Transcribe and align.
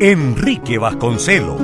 Enrique 0.00 0.76
Vasconcelos. 0.76 1.60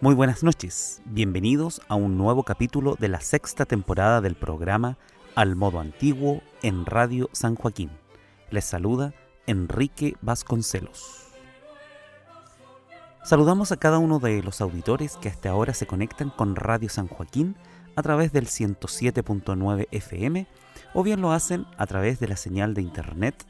Muy 0.00 0.14
buenas 0.14 0.42
noches, 0.42 1.02
bienvenidos 1.04 1.82
a 1.88 1.94
un 1.94 2.16
nuevo 2.16 2.42
capítulo 2.42 2.96
de 2.98 3.08
la 3.08 3.20
sexta 3.20 3.66
temporada 3.66 4.22
del 4.22 4.34
programa 4.34 4.96
Al 5.34 5.56
Modo 5.56 5.78
Antiguo 5.78 6.40
en 6.62 6.86
Radio 6.86 7.28
San 7.32 7.54
Joaquín. 7.54 8.01
Les 8.52 8.64
saluda 8.66 9.14
Enrique 9.46 10.14
Vasconcelos. 10.20 11.28
Saludamos 13.24 13.72
a 13.72 13.78
cada 13.78 13.98
uno 13.98 14.18
de 14.18 14.42
los 14.42 14.60
auditores 14.60 15.16
que 15.16 15.30
hasta 15.30 15.48
ahora 15.48 15.72
se 15.72 15.86
conectan 15.86 16.28
con 16.28 16.54
Radio 16.54 16.90
San 16.90 17.08
Joaquín 17.08 17.56
a 17.96 18.02
través 18.02 18.30
del 18.30 18.48
107.9 18.48 19.88
FM 19.90 20.46
o 20.92 21.02
bien 21.02 21.22
lo 21.22 21.32
hacen 21.32 21.64
a 21.78 21.86
través 21.86 22.20
de 22.20 22.28
la 22.28 22.36
señal 22.36 22.74
de 22.74 22.82
internet 22.82 23.46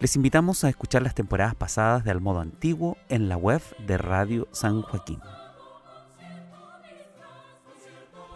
Les 0.00 0.16
invitamos 0.16 0.64
a 0.64 0.70
escuchar 0.70 1.02
las 1.02 1.14
temporadas 1.14 1.54
pasadas 1.54 2.04
de 2.04 2.10
Al 2.10 2.20
Modo 2.20 2.40
Antiguo 2.40 2.96
en 3.08 3.28
la 3.28 3.36
web 3.36 3.60
de 3.86 3.98
Radio 3.98 4.48
San 4.50 4.80
Joaquín. 4.80 5.20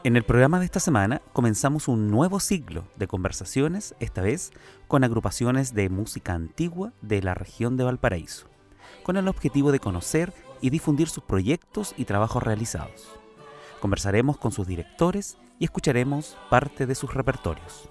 En 0.04 0.16
el 0.16 0.22
programa 0.22 0.58
de 0.58 0.66
esta 0.66 0.80
semana 0.80 1.22
comenzamos 1.32 1.88
un 1.88 2.10
nuevo 2.10 2.38
ciclo 2.38 2.84
de 2.96 3.06
conversaciones, 3.06 3.94
esta 4.00 4.20
vez 4.20 4.52
con 4.86 5.02
agrupaciones 5.02 5.72
de 5.72 5.88
música 5.88 6.34
antigua 6.34 6.92
de 7.00 7.22
la 7.22 7.32
región 7.32 7.78
de 7.78 7.84
Valparaíso, 7.84 8.46
con 9.02 9.16
el 9.16 9.26
objetivo 9.28 9.72
de 9.72 9.80
conocer 9.80 10.34
y 10.64 10.70
difundir 10.70 11.10
sus 11.10 11.22
proyectos 11.22 11.92
y 11.98 12.06
trabajos 12.06 12.42
realizados. 12.42 13.10
Conversaremos 13.82 14.38
con 14.38 14.50
sus 14.50 14.66
directores 14.66 15.36
y 15.58 15.66
escucharemos 15.66 16.38
parte 16.48 16.86
de 16.86 16.94
sus 16.94 17.12
repertorios. 17.12 17.86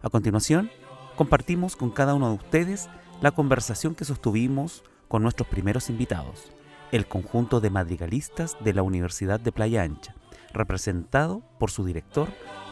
A 0.00 0.08
continuación, 0.08 0.70
compartimos 1.16 1.76
con 1.76 1.90
cada 1.90 2.14
uno 2.14 2.30
de 2.30 2.36
ustedes 2.36 2.88
la 3.20 3.32
conversación 3.32 3.94
que 3.94 4.06
sostuvimos 4.06 4.84
con 5.06 5.22
nuestros 5.22 5.48
primeros 5.48 5.90
invitados, 5.90 6.50
el 6.92 7.06
conjunto 7.06 7.60
de 7.60 7.68
madrigalistas 7.68 8.56
de 8.64 8.72
la 8.72 8.82
Universidad 8.82 9.40
de 9.40 9.52
Playa 9.52 9.82
Ancha, 9.82 10.14
representado 10.54 11.42
por 11.58 11.70
su 11.70 11.84
director, 11.84 12.30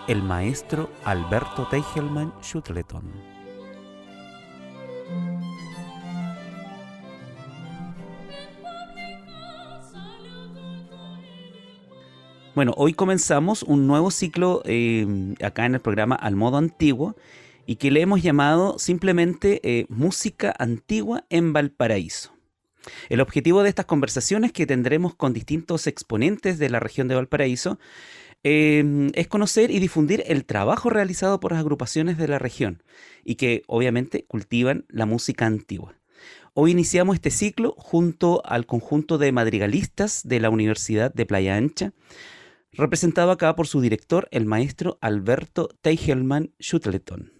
el 0.09 0.23
maestro 0.23 0.89
Alberto 1.05 1.69
Teichelman 1.69 2.33
Schutleton. 2.41 3.32
Bueno, 12.55 12.75
hoy 12.77 12.93
comenzamos 12.93 13.63
un 13.63 13.87
nuevo 13.87 14.11
ciclo 14.11 14.61
eh, 14.67 15.07
acá 15.43 15.65
en 15.65 15.75
el 15.75 15.81
programa 15.81 16.17
Al 16.17 16.37
Modo 16.37 16.59
Antiguo 16.59 17.17
y 17.65 17.77
que 17.77 17.91
le 17.91 18.03
hemos 18.03 18.23
llamado 18.23 18.79
simplemente 18.79 19.61
eh, 19.65 19.87
Música 19.89 20.55
Antigua 20.59 21.25
en 21.31 21.55
Valparaíso. 21.55 22.35
El 23.09 23.23
objetivo 23.23 23.63
de 23.63 23.71
estas 23.71 23.87
conversaciones 23.87 24.53
que 24.53 24.67
tendremos 24.67 25.15
con 25.15 25.33
distintos 25.33 25.87
exponentes 25.87 26.59
de 26.59 26.69
la 26.69 26.79
región 26.79 27.09
de 27.09 27.15
Valparaíso 27.15 27.79
eh, 28.45 29.11
es 29.15 29.29
conocer 29.29 29.71
y 29.71 29.79
difundir 29.79 30.23
el 30.27 30.45
trabajo 30.45 30.91
realizado 30.91 31.41
por 31.41 31.53
las 31.53 31.61
agrupaciones 31.61 32.19
de 32.19 32.29
la 32.29 32.39
región 32.39 32.83
y 33.25 33.37
que 33.37 33.63
obviamente 33.67 34.27
cultivan 34.27 34.85
la 34.89 35.07
música 35.07 35.47
antigua. 35.47 35.95
Hoy 36.53 36.73
iniciamos 36.73 37.15
este 37.15 37.31
ciclo 37.31 37.75
junto 37.79 38.43
al 38.45 38.67
conjunto 38.67 39.17
de 39.17 39.33
madrigalistas 39.33 40.21
de 40.29 40.39
la 40.39 40.51
Universidad 40.51 41.15
de 41.15 41.25
Playa 41.25 41.57
Ancha, 41.57 41.95
representado 42.73 43.31
acá 43.31 43.55
por 43.55 43.67
su 43.67 43.81
director, 43.81 44.29
el 44.31 44.47
maestro 44.47 44.99
Alberto 45.01 45.69
Teichelman 45.83 46.53
Schutleton. 46.61 47.33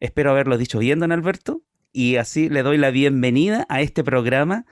Espero 0.00 0.30
haberlo 0.30 0.58
dicho 0.58 0.78
bien, 0.78 0.98
don 0.98 1.12
Alberto, 1.12 1.62
y 1.92 2.16
así 2.16 2.48
le 2.48 2.62
doy 2.62 2.78
la 2.78 2.90
bienvenida 2.90 3.66
a 3.68 3.82
este 3.82 4.02
programa, 4.02 4.64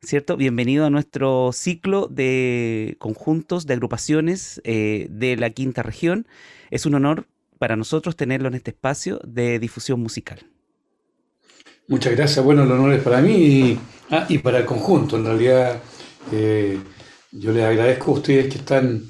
¿cierto? 0.00 0.36
Bienvenido 0.36 0.86
a 0.86 0.90
nuestro 0.90 1.50
ciclo 1.52 2.06
de 2.06 2.96
conjuntos, 2.98 3.66
de 3.66 3.74
agrupaciones 3.74 4.60
eh, 4.64 5.08
de 5.10 5.36
la 5.36 5.50
quinta 5.50 5.82
región. 5.82 6.26
Es 6.70 6.86
un 6.86 6.94
honor 6.94 7.26
para 7.58 7.76
nosotros 7.76 8.16
tenerlo 8.16 8.48
en 8.48 8.54
este 8.54 8.70
espacio 8.70 9.20
de 9.24 9.58
difusión 9.58 10.00
musical. 10.00 10.46
Muchas 11.88 12.14
gracias. 12.14 12.44
Bueno, 12.44 12.62
el 12.62 12.70
honor 12.70 12.92
es 12.92 13.02
para 13.02 13.20
mí 13.20 13.32
y, 13.32 13.80
ah, 14.10 14.26
para 14.42 14.58
el 14.58 14.64
conjunto. 14.64 15.16
En 15.16 15.24
realidad, 15.24 15.82
eh, 16.32 16.78
yo 17.32 17.52
les 17.52 17.64
agradezco 17.64 18.10
a 18.10 18.14
ustedes 18.14 18.52
que 18.52 18.58
están, 18.58 19.04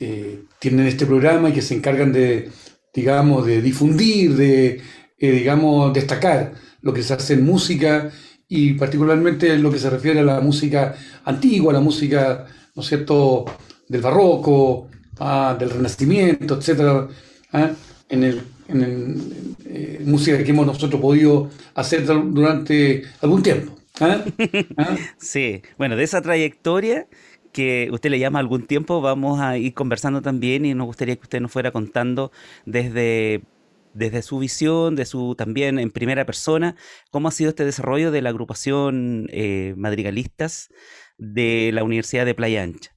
eh, 0.00 0.40
tienen 0.58 0.86
este 0.86 1.06
programa 1.06 1.48
y 1.50 1.52
que 1.52 1.62
se 1.62 1.74
encargan 1.74 2.12
de, 2.12 2.50
digamos, 2.92 3.46
de 3.46 3.62
difundir, 3.62 4.36
de, 4.36 4.80
eh, 5.18 5.30
digamos, 5.32 5.92
destacar 5.92 6.54
lo 6.82 6.92
que 6.92 7.02
se 7.02 7.14
hace 7.14 7.34
en 7.34 7.44
música 7.44 8.10
y 8.48 8.74
particularmente 8.74 9.52
en 9.52 9.62
lo 9.62 9.70
que 9.70 9.78
se 9.78 9.90
refiere 9.90 10.20
a 10.20 10.24
la 10.24 10.40
música 10.40 10.94
antigua, 11.24 11.72
la 11.72 11.80
música, 11.80 12.46
¿no 12.74 12.82
cierto?, 12.82 13.46
del 13.88 14.00
barroco, 14.00 14.88
ah, 15.18 15.56
del 15.58 15.70
renacimiento, 15.70 16.58
etcétera, 16.58 17.08
ah, 17.52 17.70
en 18.08 18.24
el, 18.24 18.42
en 18.68 19.56
eh, 19.66 20.00
música 20.04 20.42
que 20.42 20.50
hemos 20.50 20.66
nosotros 20.66 21.00
podido 21.00 21.50
hacer 21.74 22.04
durante 22.04 23.04
algún 23.20 23.42
tiempo. 23.42 23.76
¿ah? 24.00 24.24
Sí, 25.18 25.62
bueno, 25.78 25.96
de 25.96 26.04
esa 26.04 26.22
trayectoria 26.22 27.06
que 27.54 27.88
usted 27.92 28.10
le 28.10 28.18
llama 28.18 28.40
algún 28.40 28.66
tiempo, 28.66 29.00
vamos 29.00 29.40
a 29.40 29.56
ir 29.56 29.72
conversando 29.72 30.20
también 30.20 30.66
y 30.66 30.74
nos 30.74 30.86
gustaría 30.86 31.16
que 31.16 31.22
usted 31.22 31.40
nos 31.40 31.52
fuera 31.52 31.70
contando 31.70 32.32
desde 32.66 33.42
desde 33.94 34.22
su 34.22 34.40
visión, 34.40 34.96
de 34.96 35.06
su 35.06 35.36
también 35.36 35.78
en 35.78 35.90
primera 35.90 36.26
persona, 36.26 36.76
cómo 37.10 37.28
ha 37.28 37.30
sido 37.30 37.50
este 37.50 37.64
desarrollo 37.64 38.10
de 38.10 38.22
la 38.22 38.30
agrupación 38.30 39.28
eh, 39.30 39.74
madrigalistas 39.76 40.68
de 41.16 41.70
la 41.72 41.84
Universidad 41.84 42.26
de 42.26 42.34
Playa 42.34 42.64
Ancha. 42.64 42.90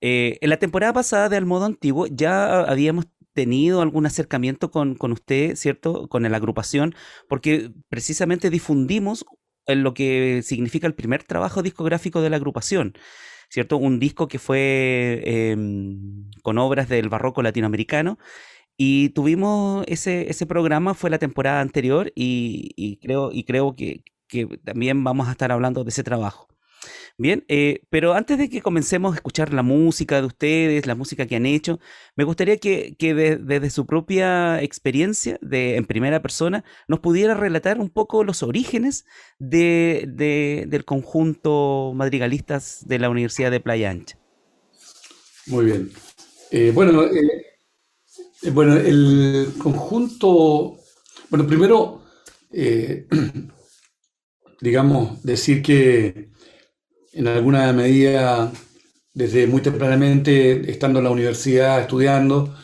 Eh, 0.00 0.38
en 0.40 0.50
la 0.50 0.58
temporada 0.58 0.92
pasada 0.92 1.28
de 1.28 1.36
Al 1.36 1.46
Modo 1.46 1.66
Antiguo 1.66 2.06
ya 2.08 2.62
habíamos 2.62 3.06
tenido 3.32 3.80
algún 3.80 4.06
acercamiento 4.06 4.72
con, 4.72 4.96
con 4.96 5.12
usted, 5.12 5.54
¿cierto? 5.54 6.08
Con 6.08 6.24
la 6.24 6.36
agrupación, 6.36 6.94
porque 7.28 7.70
precisamente 7.88 8.50
difundimos 8.50 9.24
lo 9.66 9.94
que 9.94 10.42
significa 10.42 10.86
el 10.86 10.94
primer 10.94 11.22
trabajo 11.22 11.62
discográfico 11.62 12.22
de 12.22 12.30
la 12.30 12.36
agrupación. 12.36 12.94
¿Cierto? 13.50 13.76
Un 13.76 13.98
disco 14.00 14.28
que 14.28 14.38
fue 14.38 15.22
em, 15.26 16.30
con 16.42 16.58
obras 16.58 16.88
del 16.88 17.08
barroco 17.10 17.42
latinoamericano. 17.42 18.18
Y 18.76 19.10
tuvimos 19.10 19.84
ese, 19.88 20.30
ese 20.30 20.46
programa, 20.46 20.94
fue 20.94 21.10
la 21.10 21.18
temporada 21.18 21.60
anterior, 21.60 22.12
y, 22.14 22.98
creo, 23.02 23.30
y 23.32 23.44
creo 23.44 23.76
que, 23.76 24.04
que 24.28 24.46
también 24.64 25.04
vamos 25.04 25.28
a 25.28 25.32
estar 25.32 25.52
hablando 25.52 25.84
de 25.84 25.90
ese 25.90 26.04
trabajo. 26.04 26.49
Bien, 27.20 27.44
eh, 27.48 27.82
pero 27.90 28.14
antes 28.14 28.38
de 28.38 28.48
que 28.48 28.62
comencemos 28.62 29.12
a 29.12 29.16
escuchar 29.16 29.52
la 29.52 29.62
música 29.62 30.22
de 30.22 30.26
ustedes, 30.26 30.86
la 30.86 30.94
música 30.94 31.26
que 31.26 31.36
han 31.36 31.44
hecho, 31.44 31.78
me 32.16 32.24
gustaría 32.24 32.56
que, 32.56 32.96
desde 32.98 33.68
su 33.68 33.84
propia 33.84 34.62
experiencia, 34.62 35.38
de, 35.42 35.76
en 35.76 35.84
primera 35.84 36.22
persona, 36.22 36.64
nos 36.88 37.00
pudiera 37.00 37.34
relatar 37.34 37.78
un 37.78 37.90
poco 37.90 38.24
los 38.24 38.42
orígenes 38.42 39.04
de, 39.38 40.06
del 40.66 40.84
conjunto 40.86 41.92
madrigalistas 41.94 42.88
de 42.88 42.98
la 42.98 43.10
Universidad 43.10 43.50
de 43.50 43.60
Playa 43.60 43.90
Ancha. 43.90 44.18
Muy 45.46 45.66
bien. 45.66 45.90
Eh, 46.50 46.72
bueno, 46.74 47.04
eh, 47.04 48.50
bueno, 48.50 48.76
el 48.76 49.52
conjunto, 49.58 50.78
bueno, 51.28 51.46
primero, 51.46 52.02
digamos, 54.62 55.22
decir 55.22 55.60
que 55.60 56.30
en 57.12 57.26
alguna 57.28 57.72
medida, 57.72 58.52
desde 59.12 59.46
muy 59.46 59.62
tempranamente, 59.62 60.70
estando 60.70 60.98
en 61.00 61.04
la 61.04 61.10
universidad, 61.10 61.80
estudiando, 61.80 62.54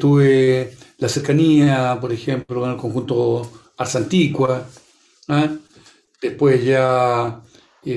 tuve 0.00 0.76
la 0.98 1.08
cercanía, 1.08 1.98
por 2.00 2.12
ejemplo, 2.12 2.60
con 2.60 2.70
el 2.70 2.76
conjunto 2.76 3.50
Ars 3.76 3.96
Antigua. 3.96 4.66
¿ah? 5.28 5.48
Después 6.20 6.64
ya 6.64 7.42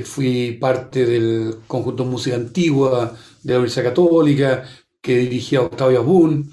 fui 0.03 0.57
parte 0.59 1.05
del 1.05 1.59
conjunto 1.67 2.03
Música 2.05 2.35
Antigua 2.35 3.15
de 3.41 3.53
la 3.53 3.59
Universidad 3.59 3.85
Católica, 3.85 4.63
que 5.01 5.17
dirigía 5.17 5.61
Octavio 5.61 5.99
Abun. 5.99 6.51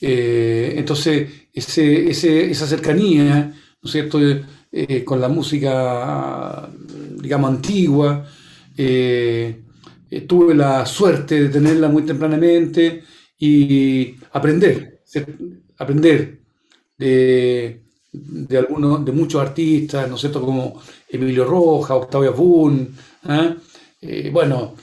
Eh, 0.00 0.74
entonces, 0.76 1.28
esa 1.52 2.66
cercanía, 2.66 3.54
¿no 3.82 3.86
es 3.86 3.92
cierto?, 3.92 4.18
eh, 4.76 5.04
con 5.04 5.20
la 5.20 5.28
música, 5.28 6.68
digamos, 7.24 7.50
antigua, 7.50 8.24
eh, 8.76 9.60
tuve 10.28 10.54
la 10.54 10.86
suerte 10.86 11.42
de 11.42 11.48
tenerla 11.48 11.88
muy 11.88 12.04
tempranamente 12.04 13.02
y 13.38 14.14
aprender, 14.32 15.00
aprender 15.78 16.38
de, 16.96 17.82
de 18.12 18.58
algunos, 18.58 19.04
de 19.04 19.10
muchos 19.10 19.40
artistas, 19.40 20.08
¿no 20.08 20.14
es 20.14 20.20
cierto?, 20.20 20.40
como 20.40 20.80
Emilio 21.08 21.44
Roja, 21.44 21.96
Octavio 21.96 22.30
Abun, 22.30 22.94
bueno, 24.32 24.74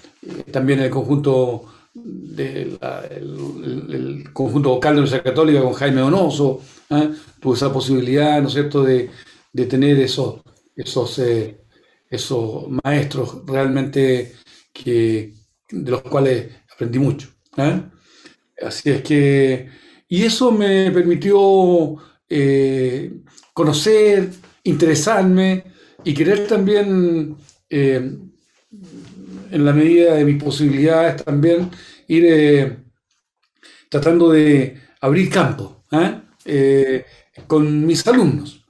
también 0.52 0.80
el 0.80 0.90
conjunto 0.90 1.72
del 1.94 2.80
el, 3.10 4.24
conjunto 4.34 4.70
vocal 4.70 4.94
de 4.94 4.96
la 4.96 5.02
Universidad 5.02 5.24
Católica 5.24 5.62
con 5.62 5.74
Jaime 5.74 6.02
Donoso, 6.02 6.62
¿eh? 6.90 7.12
tuvo 7.40 7.54
esa 7.54 7.72
posibilidad, 7.72 8.42
¿no 8.42 8.48
es 8.48 8.54
cierto?, 8.54 8.84
de, 8.84 9.10
tener 9.68 10.00
esos, 10.00 10.42
esos, 10.76 11.20
eh, 11.20 11.61
esos 12.12 12.66
maestros 12.84 13.42
realmente 13.48 14.34
de 14.84 15.34
los 15.72 16.02
cuales 16.04 16.48
aprendí 16.72 17.00
mucho. 17.00 17.30
¿eh? 17.58 17.82
Así 18.64 18.92
es 18.92 19.02
que, 19.02 19.70
y 20.08 20.24
eso 20.24 20.52
me 20.52 20.92
permitió 20.92 21.98
conocer, 23.54 24.30
interesarme 24.64 25.64
y 26.04 26.14
querer 26.14 26.48
también 26.48 27.36
en 29.52 29.66
la 29.66 29.74
medida 29.74 30.16
de 30.16 30.26
mis 30.26 30.42
posibilidades 30.42 31.24
también 31.24 31.70
ir 32.08 32.26
eh, 32.26 32.78
tratando 33.90 34.32
de 34.32 34.78
abrir 35.02 35.30
campo 35.30 35.84
¿eh? 35.92 36.22
Eh, 36.46 37.06
con 37.48 37.86
mis 37.86 38.06
alumnos. 38.08 38.66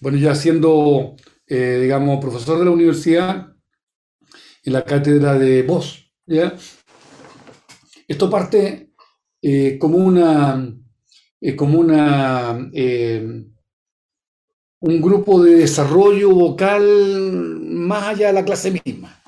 Bueno, 0.00 0.18
ya 0.18 0.34
siendo, 0.34 1.16
digamos, 1.56 2.20
profesor 2.20 2.58
de 2.58 2.64
la 2.64 2.70
universidad 2.70 3.48
en 4.64 4.72
la 4.72 4.84
cátedra 4.84 5.38
de 5.38 5.62
voz, 5.62 6.12
¿ya? 6.26 6.54
Esto 8.06 8.30
parte 8.30 8.92
como 9.78 9.98
una, 9.98 10.72
como 11.56 11.80
una, 11.80 12.52
un 14.80 15.00
grupo 15.00 15.42
de 15.42 15.56
desarrollo 15.56 16.30
vocal 16.30 17.60
más 17.62 18.04
allá 18.04 18.28
de 18.28 18.32
la 18.32 18.44
clase 18.44 18.70
misma. 18.70 19.22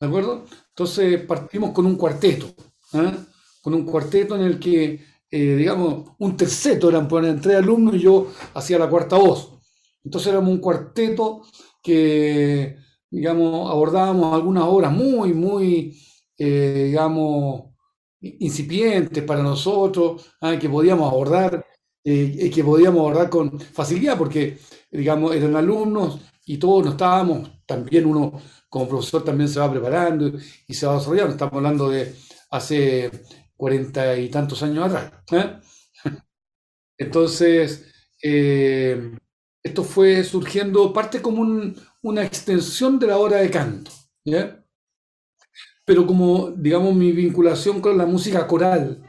¿De 0.00 0.06
acuerdo? 0.06 0.44
Entonces 0.68 1.20
partimos 1.22 1.72
con 1.72 1.86
un 1.86 1.96
cuarteto, 1.96 2.46
¿eh? 2.92 3.12
con 3.60 3.74
un 3.74 3.84
cuarteto 3.84 4.36
en 4.36 4.42
el 4.42 4.58
que, 4.60 5.00
eh, 5.28 5.56
digamos, 5.56 6.12
un 6.18 6.36
terceto 6.36 6.88
eran, 6.88 7.08
eran 7.10 7.40
tres 7.40 7.56
alumnos 7.56 7.96
y 7.96 8.00
yo 8.00 8.32
hacía 8.54 8.78
la 8.78 8.88
cuarta 8.88 9.16
voz. 9.16 9.57
Entonces 10.04 10.28
éramos 10.32 10.50
un 10.50 10.60
cuarteto 10.60 11.42
que, 11.82 12.76
digamos, 13.10 13.70
abordábamos 13.70 14.34
algunas 14.34 14.64
obras 14.64 14.92
muy, 14.92 15.32
muy, 15.34 15.98
eh, 16.38 16.84
digamos, 16.86 17.64
incipientes 18.20 19.22
para 19.24 19.42
nosotros, 19.42 20.26
que 20.60 20.68
podíamos 20.68 21.10
abordar, 21.10 21.64
que 22.04 22.64
podíamos 22.64 23.00
abordar 23.00 23.30
con 23.30 23.60
facilidad, 23.60 24.18
porque, 24.18 24.58
digamos, 24.90 25.34
eran 25.34 25.56
alumnos 25.56 26.20
y 26.46 26.56
todos 26.58 26.84
no 26.84 26.90
estábamos, 26.92 27.50
también 27.66 28.06
uno 28.06 28.32
como 28.68 28.88
profesor 28.88 29.24
también 29.24 29.48
se 29.48 29.60
va 29.60 29.70
preparando 29.70 30.32
y 30.66 30.74
se 30.74 30.86
va 30.86 30.94
desarrollando. 30.94 31.32
Estamos 31.32 31.54
hablando 31.54 31.88
de 31.90 32.14
hace 32.50 33.10
cuarenta 33.56 34.16
y 34.16 34.28
tantos 34.30 34.62
años 34.62 34.84
atrás. 34.86 35.12
¿eh? 35.32 35.58
Entonces, 36.98 37.86
eh, 38.22 39.12
esto 39.62 39.84
fue 39.84 40.24
surgiendo 40.24 40.92
parte 40.92 41.20
como 41.20 41.42
una 42.02 42.24
extensión 42.24 42.98
de 42.98 43.06
la 43.08 43.18
hora 43.18 43.38
de 43.38 43.50
canto. 43.50 43.90
Pero 45.84 46.06
como, 46.06 46.50
digamos, 46.50 46.94
mi 46.94 47.12
vinculación 47.12 47.80
con 47.80 47.96
la 47.96 48.06
música 48.06 48.46
coral 48.46 49.02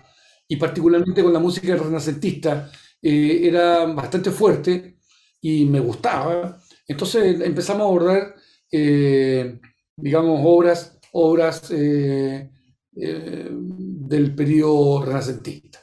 y 0.48 0.56
particularmente 0.56 1.24
con 1.24 1.34
la 1.34 1.40
música 1.40 1.76
renacentista 1.76 2.72
eh, 3.02 3.42
era 3.44 3.86
bastante 3.86 4.32
fuerte 4.32 4.98
y 5.42 5.66
me 5.66 5.80
gustaba, 5.80 6.60
entonces 6.88 7.40
empezamos 7.42 7.82
a 7.82 7.86
abordar 7.86 8.36
eh, 8.72 9.60
digamos, 9.96 10.42
obras, 10.44 11.00
obras 11.12 11.72
eh, 11.72 12.50
del 12.92 14.36
periodo 14.36 15.06
renacentista. 15.06 15.80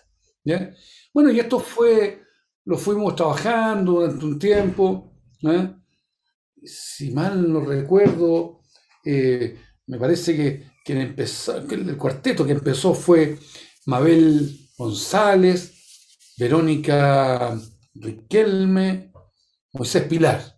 Bueno, 1.13 1.31
y 1.31 1.41
esto 1.41 1.59
fue, 1.59 2.23
lo 2.67 2.77
fuimos 2.77 3.17
trabajando 3.17 3.93
durante 3.93 4.25
un 4.25 4.39
tiempo. 4.39 5.13
Si 6.63 7.11
mal 7.13 7.51
no 7.51 7.61
recuerdo, 7.61 8.61
me 9.05 9.99
parece 9.99 10.37
que, 10.37 10.77
el 10.93 11.97
cuarteto 11.97 12.45
que 12.45 12.53
empezó 12.53 12.95
fue 12.95 13.39
Mabel 13.87 14.69
González, 14.77 15.73
Verónica 16.39 17.59
Riquelme, 17.95 19.13
Moisés 19.73 20.05
Pilar. 20.05 20.57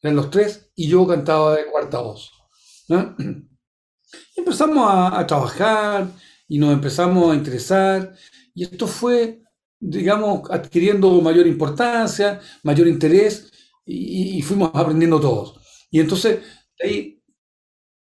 Eran 0.00 0.16
los 0.16 0.30
tres 0.30 0.70
y 0.74 0.88
yo 0.88 1.06
cantaba 1.06 1.56
de 1.56 1.66
cuarta 1.66 2.00
voz. 2.00 2.32
empezamos 4.36 4.88
a, 4.90 5.26
trabajar 5.26 6.08
y 6.48 6.58
nos 6.58 6.72
empezamos 6.72 7.32
a 7.32 7.36
interesar 7.36 8.14
y 8.54 8.64
esto 8.64 8.86
fue, 8.86 9.42
digamos, 9.80 10.50
adquiriendo 10.50 11.20
mayor 11.20 11.46
importancia, 11.46 12.40
mayor 12.62 12.88
interés 12.88 13.52
y, 13.84 14.42
fuimos 14.42 14.70
aprendiendo 14.74 15.20
todos. 15.20 15.60
Y 15.90 16.00
entonces 16.00 16.40
ahí 16.82 17.22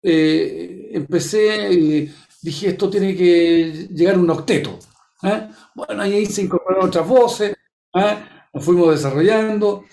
eh, 0.01 0.89
empecé, 0.93 1.71
y 1.73 2.11
dije, 2.41 2.69
esto 2.69 2.89
tiene 2.89 3.15
que 3.15 3.87
llegar 3.91 4.15
a 4.15 4.19
un 4.19 4.29
octeto. 4.29 4.79
¿eh? 5.23 5.49
Bueno, 5.75 6.01
ahí 6.01 6.25
se 6.25 6.43
incorporaron 6.43 6.87
otras 6.87 7.07
voces, 7.07 7.55
¿eh? 7.93 8.17
nos 8.53 8.63
fuimos 8.63 8.91
desarrollando. 8.91 9.83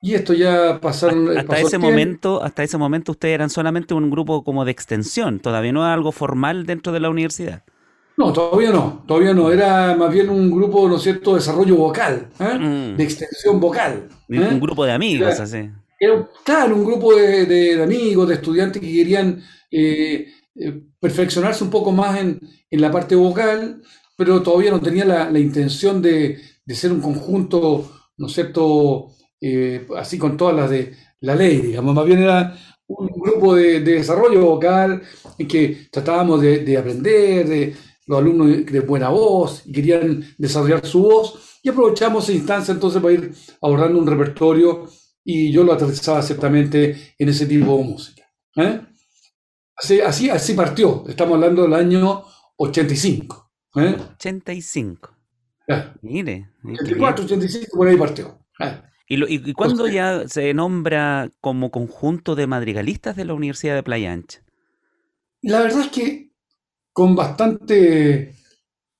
Y 0.00 0.14
esto 0.14 0.32
ya 0.32 0.78
pasaron. 0.80 1.36
Hasta 1.36 1.58
ese 1.58 1.78
momento, 1.78 2.42
hasta 2.42 2.62
ese 2.62 2.78
momento 2.78 3.12
ustedes 3.12 3.34
eran 3.34 3.50
solamente 3.50 3.94
un 3.94 4.10
grupo 4.10 4.44
como 4.44 4.64
de 4.64 4.70
extensión, 4.70 5.40
todavía 5.40 5.72
no 5.72 5.84
era 5.84 5.94
algo 5.94 6.12
formal 6.12 6.66
dentro 6.66 6.92
de 6.92 7.00
la 7.00 7.10
universidad. 7.10 7.64
No, 8.18 8.32
todavía 8.32 8.72
no, 8.72 9.04
todavía 9.06 9.32
no. 9.32 9.52
Era 9.52 9.94
más 9.94 10.12
bien 10.12 10.28
un 10.28 10.50
grupo, 10.50 10.88
¿no 10.88 10.96
es 10.96 11.02
cierto?, 11.02 11.30
de 11.30 11.38
desarrollo 11.38 11.76
vocal, 11.76 12.28
¿eh? 12.40 12.58
mm. 12.58 12.96
de 12.96 13.04
extensión 13.04 13.60
vocal. 13.60 14.08
Un 14.28 14.42
¿eh? 14.42 14.58
grupo 14.60 14.84
de 14.84 14.90
amigos, 14.90 15.38
así. 15.38 15.70
Era, 16.00 16.28
claro, 16.44 16.74
un 16.74 16.84
grupo 16.84 17.14
de, 17.14 17.80
amigos, 17.80 18.28
de 18.28 18.34
estudiantes 18.34 18.82
que 18.82 18.92
querían 18.92 19.40
eh, 19.70 20.32
perfeccionarse 20.98 21.62
un 21.62 21.70
poco 21.70 21.92
más 21.92 22.18
en, 22.18 22.40
la 22.72 22.90
parte 22.90 23.14
vocal, 23.14 23.82
pero 24.16 24.42
todavía 24.42 24.72
no 24.72 24.80
tenía 24.80 25.04
la, 25.04 25.30
la 25.30 25.38
intención 25.38 26.02
de, 26.02 26.38
de, 26.64 26.74
ser 26.74 26.92
un 26.92 27.00
conjunto, 27.00 27.88
¿no 28.16 28.26
es 28.26 28.32
cierto?, 28.32 29.12
eh, 29.40 29.86
así 29.96 30.18
con 30.18 30.36
todas 30.36 30.56
las 30.56 30.70
de 30.70 30.92
la 31.20 31.36
ley, 31.36 31.58
digamos, 31.58 31.94
más 31.94 32.04
bien 32.04 32.18
era 32.18 32.58
un 32.88 33.08
grupo 33.08 33.54
de, 33.54 33.80
desarrollo 33.80 34.40
vocal 34.42 35.02
en 35.38 35.46
que 35.46 35.88
tratábamos 35.90 36.40
de, 36.40 36.76
aprender, 36.76 37.46
de 37.46 37.74
los 38.08 38.18
alumnos 38.18 38.66
de 38.66 38.80
buena 38.80 39.10
voz 39.10 39.62
y 39.66 39.72
querían 39.72 40.24
desarrollar 40.38 40.84
su 40.84 41.02
voz 41.02 41.60
y 41.62 41.68
aprovechamos 41.68 42.24
esa 42.24 42.32
instancia 42.32 42.72
entonces 42.72 43.00
para 43.00 43.14
ir 43.14 43.32
abordando 43.60 43.98
un 43.98 44.06
repertorio 44.06 44.88
y 45.22 45.52
yo 45.52 45.62
lo 45.62 45.74
aterrizaba 45.74 46.22
ciertamente 46.22 47.14
en 47.18 47.28
ese 47.28 47.46
tipo 47.46 47.76
de 47.76 47.84
música. 47.84 48.24
¿eh? 48.56 48.80
Así, 49.76 50.00
así, 50.00 50.30
así 50.30 50.54
partió, 50.54 51.04
estamos 51.06 51.34
hablando 51.34 51.62
del 51.62 51.74
año 51.74 52.24
85. 52.56 53.50
¿eh? 53.76 53.96
85. 54.14 55.14
Mire. 56.00 56.48
84, 56.64 57.24
85, 57.26 57.76
por 57.76 57.88
ahí 57.88 57.96
partió. 57.96 58.38
¿eh? 58.60 58.80
¿Y, 59.08 59.52
cuándo 59.52 59.86
ya 59.86 60.26
se 60.28 60.52
nombra 60.54 61.30
como 61.40 61.70
conjunto 61.70 62.34
de 62.34 62.46
madrigalistas 62.46 63.16
de 63.16 63.26
la 63.26 63.34
Universidad 63.34 63.74
de 63.74 63.82
Playa 63.82 64.12
Ancha? 64.12 64.40
La 65.42 65.60
verdad 65.60 65.82
es 65.82 65.88
que 65.88 66.27
con 66.98 67.14
bastante 67.14 68.34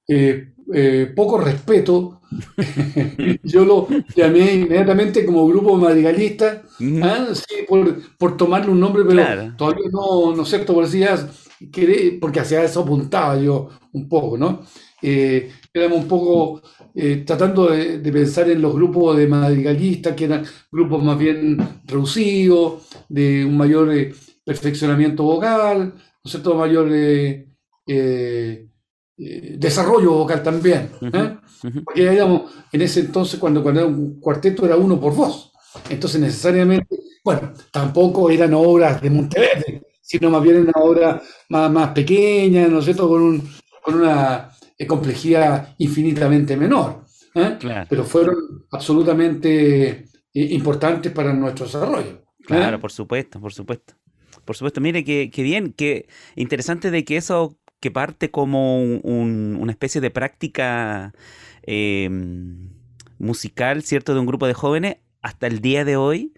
eh, 0.06 0.52
eh, 0.72 1.12
poco 1.16 1.36
respeto, 1.38 2.20
yo 3.42 3.64
lo 3.64 3.88
llamé 4.14 4.54
inmediatamente 4.54 5.26
como 5.26 5.48
grupo 5.48 5.76
madrigalista, 5.76 6.62
¿ah? 7.02 7.26
por, 8.16 8.36
tomarle 8.36 8.70
un 8.70 8.78
nombre, 8.78 9.02
pero 9.04 9.52
todavía 9.56 9.88
no, 9.90 10.32
no 10.32 10.44
sé, 10.44 10.60
por 10.60 10.86
porque 12.20 12.38
hacia 12.38 12.62
eso 12.62 12.82
apuntaba 12.82 13.36
yo 13.36 13.68
un 13.94 14.08
poco, 14.08 14.38
¿no? 14.38 14.62
Eh, 15.02 15.50
éramos 15.74 15.98
un 15.98 16.06
poco 16.06 16.62
tratando 17.26 17.70
de, 17.70 17.98
pensar 18.12 18.48
en 18.48 18.62
los 18.62 18.74
grupos 18.74 19.16
de 19.16 19.26
madrigalistas, 19.26 20.14
que 20.14 20.26
eran 20.26 20.44
grupos 20.70 21.02
más 21.02 21.18
bien 21.18 21.58
reducidos, 21.84 22.88
de 23.08 23.44
un 23.44 23.56
mayor 23.56 23.92
perfeccionamiento 24.44 25.24
vocal, 25.24 25.94
¿no 25.96 26.22
es 26.24 26.30
cierto? 26.30 26.54
Mayor 26.54 26.88
eh, 26.92 27.47
desarrollo 29.16 30.12
vocal 30.12 30.42
también. 30.42 30.90
¿eh? 31.00 31.36
Porque 31.84 32.10
digamos, 32.10 32.52
en 32.70 32.82
ese 32.82 33.00
entonces, 33.00 33.40
cuando, 33.40 33.62
cuando 33.62 33.80
era 33.80 33.88
un 33.88 34.20
cuarteto, 34.20 34.64
era 34.64 34.76
uno 34.76 35.00
por 35.00 35.14
voz. 35.14 35.52
Entonces, 35.90 36.20
necesariamente, 36.20 36.96
bueno, 37.24 37.52
tampoco 37.70 38.30
eran 38.30 38.54
obras 38.54 39.02
de 39.02 39.10
Monteverde, 39.10 39.82
sino 40.00 40.30
más 40.30 40.42
bien 40.42 40.56
eran 40.56 40.72
obras 40.76 41.22
más, 41.48 41.70
más 41.70 41.90
pequeñas, 41.90 42.70
¿no 42.70 42.78
es 42.78 42.84
cierto?, 42.84 43.08
con, 43.08 43.22
un, 43.22 43.50
con 43.82 43.96
una 43.96 44.50
eh, 44.76 44.86
complejidad 44.86 45.74
infinitamente 45.78 46.56
menor. 46.56 47.04
Pero 47.88 48.04
fueron 48.04 48.66
absolutamente 48.70 50.06
importantes 50.32 51.12
para 51.12 51.32
nuestro 51.32 51.66
desarrollo. 51.66 52.24
Claro, 52.44 52.80
por 52.80 52.90
supuesto, 52.90 53.40
por 53.40 53.52
supuesto. 53.52 53.94
Por 54.44 54.56
supuesto, 54.56 54.80
mire 54.80 55.04
que, 55.04 55.30
que 55.30 55.42
bien, 55.42 55.72
que 55.72 56.08
interesante 56.34 56.90
de 56.90 57.04
que 57.04 57.18
eso 57.18 57.58
que 57.80 57.90
parte 57.90 58.30
como 58.30 58.82
una 58.82 59.72
especie 59.72 60.00
de 60.00 60.10
práctica 60.10 61.14
em, 61.62 62.70
musical, 63.18 63.82
¿cierto?, 63.82 64.14
de 64.14 64.20
un 64.20 64.26
grupo 64.26 64.46
de 64.46 64.54
jóvenes, 64.54 64.96
hasta 65.22 65.46
el 65.46 65.60
día 65.60 65.84
de 65.84 65.96
hoy 65.96 66.32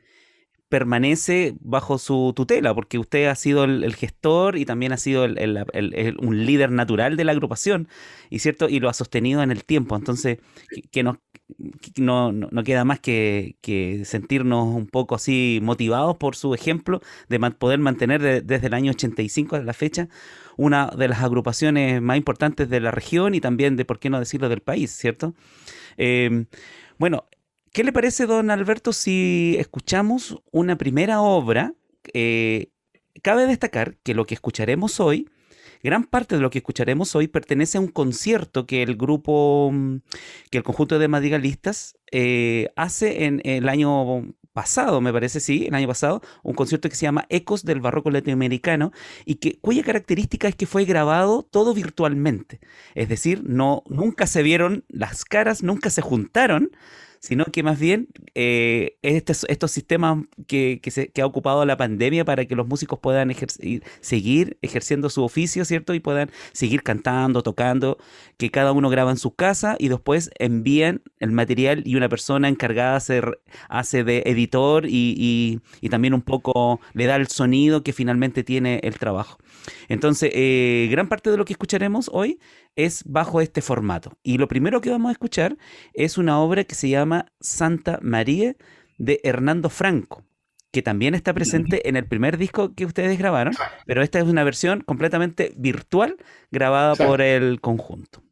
permanece 0.71 1.55
bajo 1.61 1.99
su 1.99 2.33
tutela, 2.35 2.75
porque 2.75 2.99
usted 2.99 3.27
ha 3.27 3.35
sido 3.35 3.65
el, 3.65 3.95
gestor 3.95 4.57
y 4.57 4.65
también 4.65 4.93
ha 4.93 4.97
sido 4.97 5.25
un 5.25 6.47
líder 6.47 6.71
natural 6.71 7.17
de 7.17 7.25
la 7.25 7.33
agrupación, 7.33 7.89
y 8.31 8.39
cierto, 8.39 8.69
y 8.69 8.79
lo 8.79 8.89
ha 8.89 8.95
sostenido 8.95 9.43
en 9.43 9.51
el 9.51 9.65
tiempo. 9.65 9.97
Entonces, 9.97 10.39
que, 10.93 11.03
no, 11.97 12.33
no, 12.33 12.65
queda 12.65 12.85
más 12.85 13.01
que, 13.01 13.57
sentirnos 14.05 14.67
un 14.67 14.87
poco 14.87 15.15
así 15.15 15.61
motivados 15.63 16.17
por 16.17 16.37
su 16.37 16.55
ejemplo 16.55 17.01
de 17.29 17.39
poder 17.53 17.79
mantener 17.79 18.45
desde 18.45 18.67
el 18.67 18.75
año 18.75 18.93
85 18.93 19.57
a 19.57 19.63
la 19.63 19.73
fecha 19.73 20.09
una 20.57 20.87
de 20.89 21.09
las 21.09 21.23
agrupaciones 21.23 22.03
más 22.03 22.17
importantes 22.17 22.69
de 22.69 22.81
la 22.81 22.91
región 22.91 23.35
y 23.35 23.41
también 23.41 23.77
de, 23.77 23.85
por 23.85 23.99
qué 23.99 24.11
no 24.11 24.19
decirlo, 24.19 24.49
del 24.49 24.61
país, 24.61 24.91
¿cierto? 24.91 25.35
Em, 25.97 26.47
bueno, 26.99 27.27
¿Qué 27.73 27.85
le 27.85 27.93
parece, 27.93 28.27
don 28.27 28.51
Alberto, 28.51 28.93
si 28.93 29.55
escuchamos 29.59 30.43
una 30.51 30.77
primera 30.77 31.21
obra? 31.21 31.73
Eh, 32.13 32.71
cabe 33.23 33.47
destacar 33.47 33.97
que 33.99 34.13
lo 34.13 34.27
que 34.27 34.35
escucharemos 34.35 34.99
hoy, 34.99 35.29
gran 35.83 36.05
parte 36.05 36.37
de 36.37 36.43
lo 36.43 36.51
que 36.51 36.59
escucharemos 36.59 37.15
hoy 37.15 37.29
pertenece 37.29 37.79
a 37.79 37.81
un 37.81 37.89
concierto 37.89 38.67
que 38.67 38.83
el 38.83 38.97
grupo, 38.97 39.71
mm, 39.73 39.97
que 40.51 40.59
el 40.59 40.65
conjunto 40.65 40.99
de 40.99 41.09
madrigalistas 41.09 41.97
eh, 42.13 42.69
hace 42.77 43.25
en 43.25 43.41
el 43.45 43.69
año 43.69 44.25
pasado, 44.53 45.01
me 45.01 45.13
parece, 45.13 45.41
sí, 45.41 45.67
el 45.67 45.75
año 45.75 45.87
pasado, 45.87 46.23
un 46.43 46.55
concierto 46.55 46.89
que 46.89 46.97
se 46.97 47.07
llama 47.07 47.27
Ecos 47.29 47.65
del 47.65 47.81
Barroco 47.81 48.11
Latinoamericano 48.11 48.93
y 49.25 49.37
que, 49.37 49.59
cuya 49.61 49.83
característica 49.83 50.49
es 50.49 50.57
que 50.57 50.67
fue 50.67 50.85
grabado 50.85 51.43
todo 51.43 51.73
virtualmente. 51.73 52.61
Es 52.95 53.09
decir, 53.09 53.43
no, 53.45 53.85
nunca 53.89 54.27
se 54.27 54.43
vieron 54.43 54.85
las 54.89 55.25
caras, 55.25 55.63
nunca 55.63 55.91
se 55.91 56.03
juntaron, 56.03 56.71
sino 57.21 57.45
que 57.45 57.63
más 57.63 57.79
bien 57.79 58.09
eh, 58.35 58.97
este, 59.03 59.35
estos 59.49 59.71
sistemas 59.71 60.25
que, 60.47 60.81
se, 60.91 61.13
ha 61.21 61.27
ocupado 61.27 61.65
la 61.67 61.77
pandemia 61.77 62.25
para 62.25 62.47
que 62.47 62.57
los 62.57 62.67
músicos 62.67 62.99
puedan 62.99 63.31
seguir 64.01 64.59
ejerciendo 64.63 65.11
su 65.11 65.23
oficio, 65.23 65.67
¿cierto? 65.67 65.93
Y 65.93 66.01
puedan 66.01 66.31
seguir 66.53 66.83
cantando, 66.83 67.43
tocando, 67.43 67.99
que 68.39 68.51
cada 68.51 68.73
uno 68.73 68.89
graba 68.89 69.11
en 69.11 69.19
su 69.19 69.35
casa 69.35 69.77
y 69.79 69.89
después 69.89 70.31
envían 70.39 71.03
el 71.19 71.31
material 71.31 71.83
y 71.85 71.97
una 71.97 72.09
persona 72.09 72.49
encargada 72.49 72.97
hace, 72.97 73.21
hace 73.69 74.03
de 74.03 74.23
editor 74.25 74.87
y, 74.89 75.61
también 75.91 76.15
un 76.15 76.23
poco 76.23 76.81
le 76.95 77.07
da 77.07 77.17
el 77.17 77.27
sonido 77.27 77.83
que 77.83 77.93
finalmente 77.93 78.45
tiene 78.45 78.81
el 78.85 78.97
trabajo. 78.99 79.39
Entonces, 79.89 80.31
eh, 80.33 80.89
gran 80.91 81.09
parte 81.09 81.31
de 81.31 81.37
lo 81.37 81.45
que 81.45 81.53
escucharemos 81.53 82.09
hoy 82.13 82.39
es 82.77 83.03
bajo 83.05 83.41
este 83.41 83.63
formato. 83.63 84.19
Y 84.23 84.39
lo 84.39 84.49
primero 84.49 84.81
que 84.81 84.91
vamos 84.91 85.11
a 85.11 85.13
escuchar 85.13 85.57
es 85.95 86.19
una 86.19 86.39
obra 86.41 86.65
que 86.65 86.75
se 86.75 86.89
llama 86.89 87.27
Santa 87.41 87.99
María 88.03 88.57
de 88.99 89.21
Hernando 89.25 89.71
Franco, 89.71 90.25
que 90.73 90.83
también 90.83 91.15
está 91.15 91.33
presente 91.35 91.89
en 91.89 91.97
el 91.97 92.07
primer 92.07 92.39
disco 92.39 92.75
que 92.75 92.87
ustedes 92.87 93.19
grabaron, 93.19 93.55
pero 93.87 94.03
esta 94.03 94.19
es 94.19 94.25
una 94.27 94.45
versión 94.45 94.81
completamente 94.83 95.53
virtual 95.57 96.17
grabada 96.51 96.95
por 96.95 97.21
el 97.21 97.61
conjunto. 97.61 98.23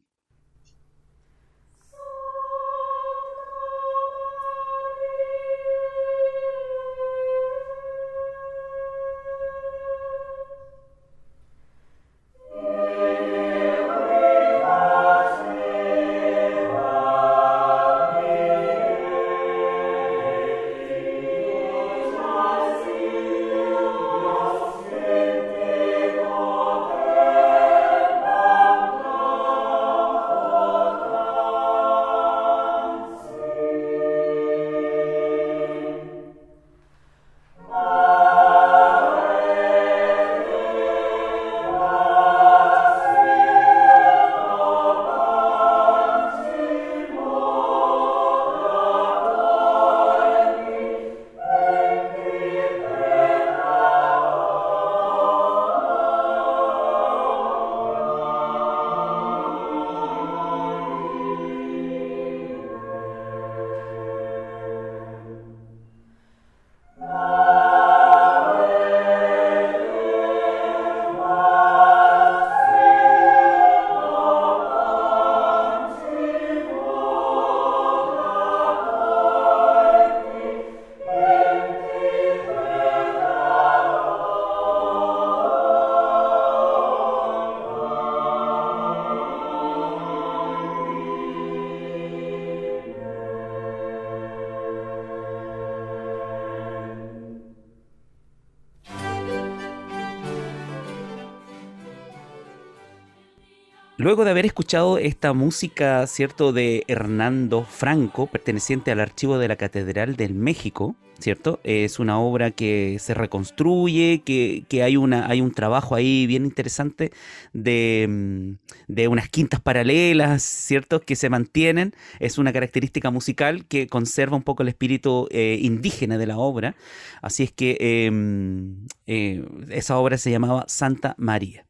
Luego 104.09 104.25
de 104.25 104.31
haber 104.31 104.47
escuchado 104.47 104.97
esta 104.97 105.33
música, 105.33 106.07
¿cierto?, 106.07 106.51
de 106.51 106.83
Hernando 106.87 107.63
Franco, 107.63 108.25
perteneciente 108.25 108.89
al 108.89 109.01
archivo 109.01 109.37
de 109.37 109.47
la 109.47 109.55
Catedral 109.55 110.15
del 110.15 110.33
México, 110.33 110.95
¿cierto? 111.19 111.59
Es 111.63 111.99
una 111.99 112.19
obra 112.19 112.49
que 112.49 112.97
se 112.99 113.13
reconstruye, 113.13 114.23
que, 114.25 114.65
hay, 114.81 114.97
una, 114.97 115.27
hay 115.27 115.41
un 115.41 115.53
trabajo 115.53 115.93
ahí 115.93 116.25
bien 116.25 116.43
interesante 116.43 117.11
de, 117.53 118.07
mm, 118.09 118.99
unas 119.11 119.29
quintas 119.29 119.61
paralelas, 119.61 120.41
¿cierto? 120.41 121.01
Que 121.01 121.15
se 121.15 121.29
mantienen. 121.29 121.93
Es 122.19 122.39
una 122.39 122.51
característica 122.51 123.11
musical 123.11 123.67
que 123.67 123.85
conserva 123.85 124.35
un 124.35 124.41
poco 124.41 124.63
el 124.63 124.69
espíritu 124.69 125.27
eh, 125.29 125.59
indígena 125.61 126.17
de 126.17 126.25
la 126.25 126.39
obra. 126.39 126.75
Así 127.21 127.43
es 127.43 127.51
que 127.51 127.77
em, 127.79 128.87
eh, 129.05 129.45
esa 129.69 129.99
obra 129.99 130.17
se 130.17 130.31
llamaba 130.31 130.65
Santa 130.67 131.13
María. 131.19 131.68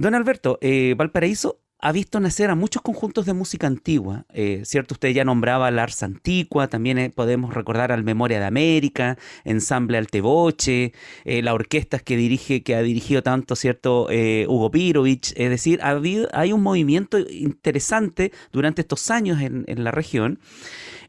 Don 0.00 0.14
Alberto, 0.14 0.56
eh, 0.62 0.94
Valparaíso 0.96 1.60
ha 1.78 1.92
visto 1.92 2.20
nacer 2.20 2.48
a 2.48 2.54
muchos 2.54 2.80
conjuntos 2.80 3.26
de 3.26 3.34
música 3.34 3.66
antigua, 3.66 4.24
eh, 4.32 4.62
¿cierto? 4.64 4.94
Usted 4.94 5.10
ya 5.10 5.26
nombraba 5.26 5.70
la 5.70 5.82
Ars 5.82 6.02
Antigua, 6.02 6.68
también 6.68 6.96
eh, 6.96 7.10
podemos 7.10 7.52
recordar 7.52 7.92
al 7.92 8.02
Memoria 8.02 8.40
de 8.40 8.46
América, 8.46 9.18
Ensamble 9.44 9.98
Alteboche, 9.98 10.94
eh, 11.26 11.42
la 11.42 11.52
orquesta 11.52 11.98
que 11.98 12.16
dirige, 12.16 12.62
que 12.62 12.76
ha 12.76 12.80
dirigido 12.80 13.22
tanto, 13.22 13.54
¿cierto? 13.56 14.08
Hugo 14.48 14.70
Pirovich, 14.70 15.34
es 15.36 15.50
decir, 15.50 15.80
ha 15.82 15.90
habido, 15.90 16.30
hay 16.32 16.54
un 16.54 16.62
movimiento 16.62 17.18
interesante 17.18 18.32
durante 18.52 18.80
estos 18.80 19.10
años 19.10 19.38
en 19.42 19.84
la 19.84 19.90
región 19.90 20.38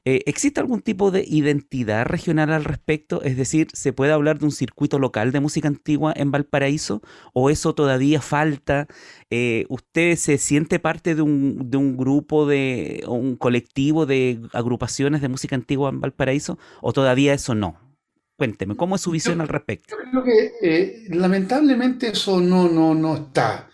eh, 0.04 0.24
¿Existe 0.26 0.60
algún 0.60 0.82
tipo 0.82 1.12
de 1.12 1.24
identidad 1.28 2.06
regional 2.08 2.52
al 2.52 2.64
respecto? 2.64 3.22
Es 3.22 3.38
decir, 3.38 3.68
¿se 3.74 3.94
puede 3.94 4.12
hablar 4.12 4.40
de 4.40 4.46
un 4.46 4.52
circuito 4.52 4.98
local 4.98 5.32
de 5.32 5.40
música 5.40 5.68
antigua 5.68 6.12
en 6.16 6.32
Valparaíso? 6.32 7.04
¿O 7.34 7.52
eso 7.52 7.76
todavía 7.76 8.20
falta? 8.20 8.88
Eh, 9.30 9.66
¿Usted 9.70 10.16
se 10.16 10.40
siente 10.40 10.80
parte 10.80 11.14
de 11.14 11.22
un, 11.22 11.70
de 11.70 11.78
un 11.78 11.98
grupo, 11.98 12.48
de 12.48 13.04
un 13.08 13.36
colectivo 13.36 14.08
de 14.08 14.42
agrupaciones 14.54 15.22
de 15.22 15.30
música 15.30 15.56
antigua 15.56 15.90
en 15.90 16.02
Valparaíso? 16.02 16.58
¿O 16.82 16.94
todavía 16.94 17.36
eso 17.36 17.54
no? 17.54 17.78
Cuénteme, 18.38 18.76
¿cómo 18.76 18.96
es 18.96 19.02
su 19.02 19.12
visión 19.12 19.40
al 19.40 19.50
respecto? 19.50 19.96
Yo 19.96 20.10
creo 20.10 20.24
que 20.24 20.52
eh, 20.64 21.04
lamentablemente 21.10 22.08
eso 22.08 22.42
no, 22.42 22.68
no, 22.68 22.96
no 22.96 23.16
está. 23.18 23.70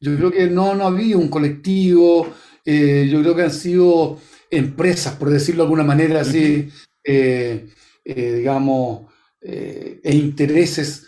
Yo 0.00 0.16
creo 0.18 0.30
que 0.30 0.50
no, 0.50 0.74
no 0.74 0.86
había 0.86 1.16
un 1.16 1.28
colectivo, 1.28 2.26
yo 2.66 3.22
creo 3.22 3.34
que 3.34 3.42
han 3.42 3.50
sido 3.50 4.18
empresas, 4.56 5.14
por 5.16 5.30
decirlo 5.30 5.62
de 5.62 5.66
alguna 5.66 5.84
manera 5.84 6.20
así, 6.20 6.68
eh, 7.02 7.68
eh, 8.04 8.32
digamos, 8.34 9.12
eh, 9.40 10.00
e 10.02 10.14
intereses 10.14 11.06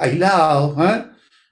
aislados. 0.00 0.74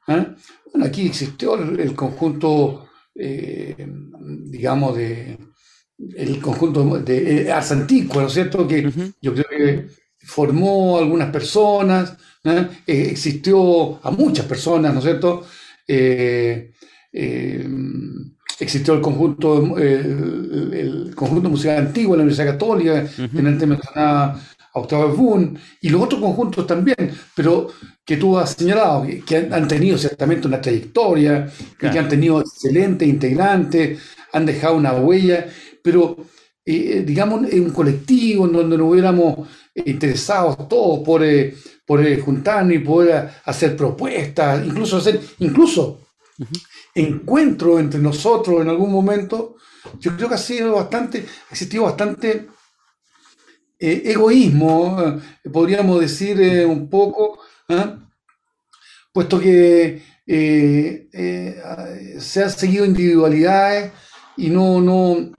Bueno, 0.06 0.84
aquí 0.84 1.06
existió 1.06 1.54
el, 1.54 1.94
conjunto, 1.94 2.88
digamos, 3.14 4.96
de 4.96 5.38
el 6.16 6.40
conjunto 6.40 6.98
de 7.00 7.50
Ars 7.50 7.72
Antigua, 7.72 8.22
¿no 8.22 8.28
es 8.28 8.34
cierto? 8.34 8.66
Que 8.66 8.90
yo 9.20 9.34
creo 9.34 9.46
que 9.48 9.86
formó 10.18 10.96
a 10.96 11.00
algunas 11.00 11.30
personas, 11.30 12.16
existió 12.86 14.04
a 14.04 14.10
muchas 14.10 14.46
personas, 14.46 14.92
¿no 14.92 14.98
es 15.00 15.04
cierto? 15.04 15.46
Existió 18.58 18.94
el 18.94 19.00
conjunto, 19.00 19.76
el, 19.78 21.12
conjunto 21.14 21.50
musical 21.50 21.78
antiguo 21.78 22.14
de 22.14 22.18
la 22.18 22.22
Universidad 22.24 22.52
Católica, 22.52 23.06
en 23.18 23.46
antes 23.46 23.68
mencionaba 23.68 24.40
a 24.74 24.78
Octavio 24.78 25.14
Boone, 25.14 25.58
y 25.80 25.88
los 25.88 26.02
otros 26.02 26.20
conjuntos 26.20 26.66
también, 26.66 27.10
pero 27.34 27.68
que 28.04 28.16
tú 28.16 28.38
has 28.38 28.50
señalado, 28.50 29.06
que, 29.26 29.36
han, 29.36 29.66
tenido 29.66 29.98
ciertamente 29.98 30.46
una 30.46 30.60
trayectoria, 30.60 31.50
que 31.78 31.88
han 31.88 32.08
tenido 32.08 32.40
excelentes 32.40 33.08
integrantes, 33.08 33.98
han 34.32 34.46
dejado 34.46 34.76
una 34.76 34.92
huella, 34.92 35.46
pero 35.82 36.16
eh, 36.64 37.04
digamos 37.06 37.50
en 37.52 37.64
un 37.64 37.70
colectivo 37.70 38.44
en 38.46 38.52
donde 38.52 38.76
nos 38.76 38.90
hubiéramos 38.90 39.48
interesados 39.74 40.68
todos 40.68 41.00
por, 41.04 41.24
eh, 41.24 41.54
por 41.86 42.04
eh, 42.04 42.18
juntarnos 42.20 42.74
y 42.74 42.80
poder 42.80 43.28
hacer 43.44 43.76
propuestas, 43.76 44.66
incluso 44.66 44.96
hacer, 44.96 45.20
incluso 45.38 46.00
encuentro 46.96 47.78
entre 47.78 48.00
nosotros 48.00 48.62
en 48.62 48.68
algún 48.68 48.90
momento, 48.90 49.56
yo 50.00 50.16
creo 50.16 50.28
que 50.28 50.34
ha 50.34 50.38
sido 50.38 50.74
bastante, 50.74 51.18
ha 51.18 51.52
existido 51.52 51.84
bastante 51.84 52.48
eh, 53.78 54.02
egoísmo, 54.06 55.20
eh, 55.44 55.50
podríamos 55.50 56.00
decir 56.00 56.40
eh, 56.40 56.64
un 56.64 56.88
poco, 56.88 57.38
puesto 59.12 59.38
que 59.38 60.02
se 62.18 62.42
han 62.42 62.50
seguido 62.50 62.84
individualidades 62.84 63.92
y 64.38 64.48
no, 64.50 64.80
no, 64.80 65.32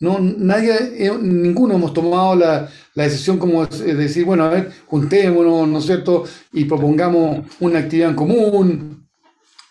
no 0.00 0.18
nadie, 0.18 1.10
ninguno 1.20 1.74
hemos 1.74 1.94
tomado 1.94 2.34
la, 2.34 2.68
la 2.94 3.04
decisión 3.04 3.38
como 3.38 3.64
de 3.66 3.94
decir, 3.94 4.24
bueno, 4.24 4.44
a 4.44 4.50
ver, 4.50 4.72
juntémonos, 4.86 5.68
¿no 5.68 5.78
es 5.78 5.86
cierto? 5.86 6.24
Y 6.52 6.64
propongamos 6.64 7.46
una 7.60 7.80
actividad 7.80 8.10
en 8.10 8.16
común, 8.16 8.99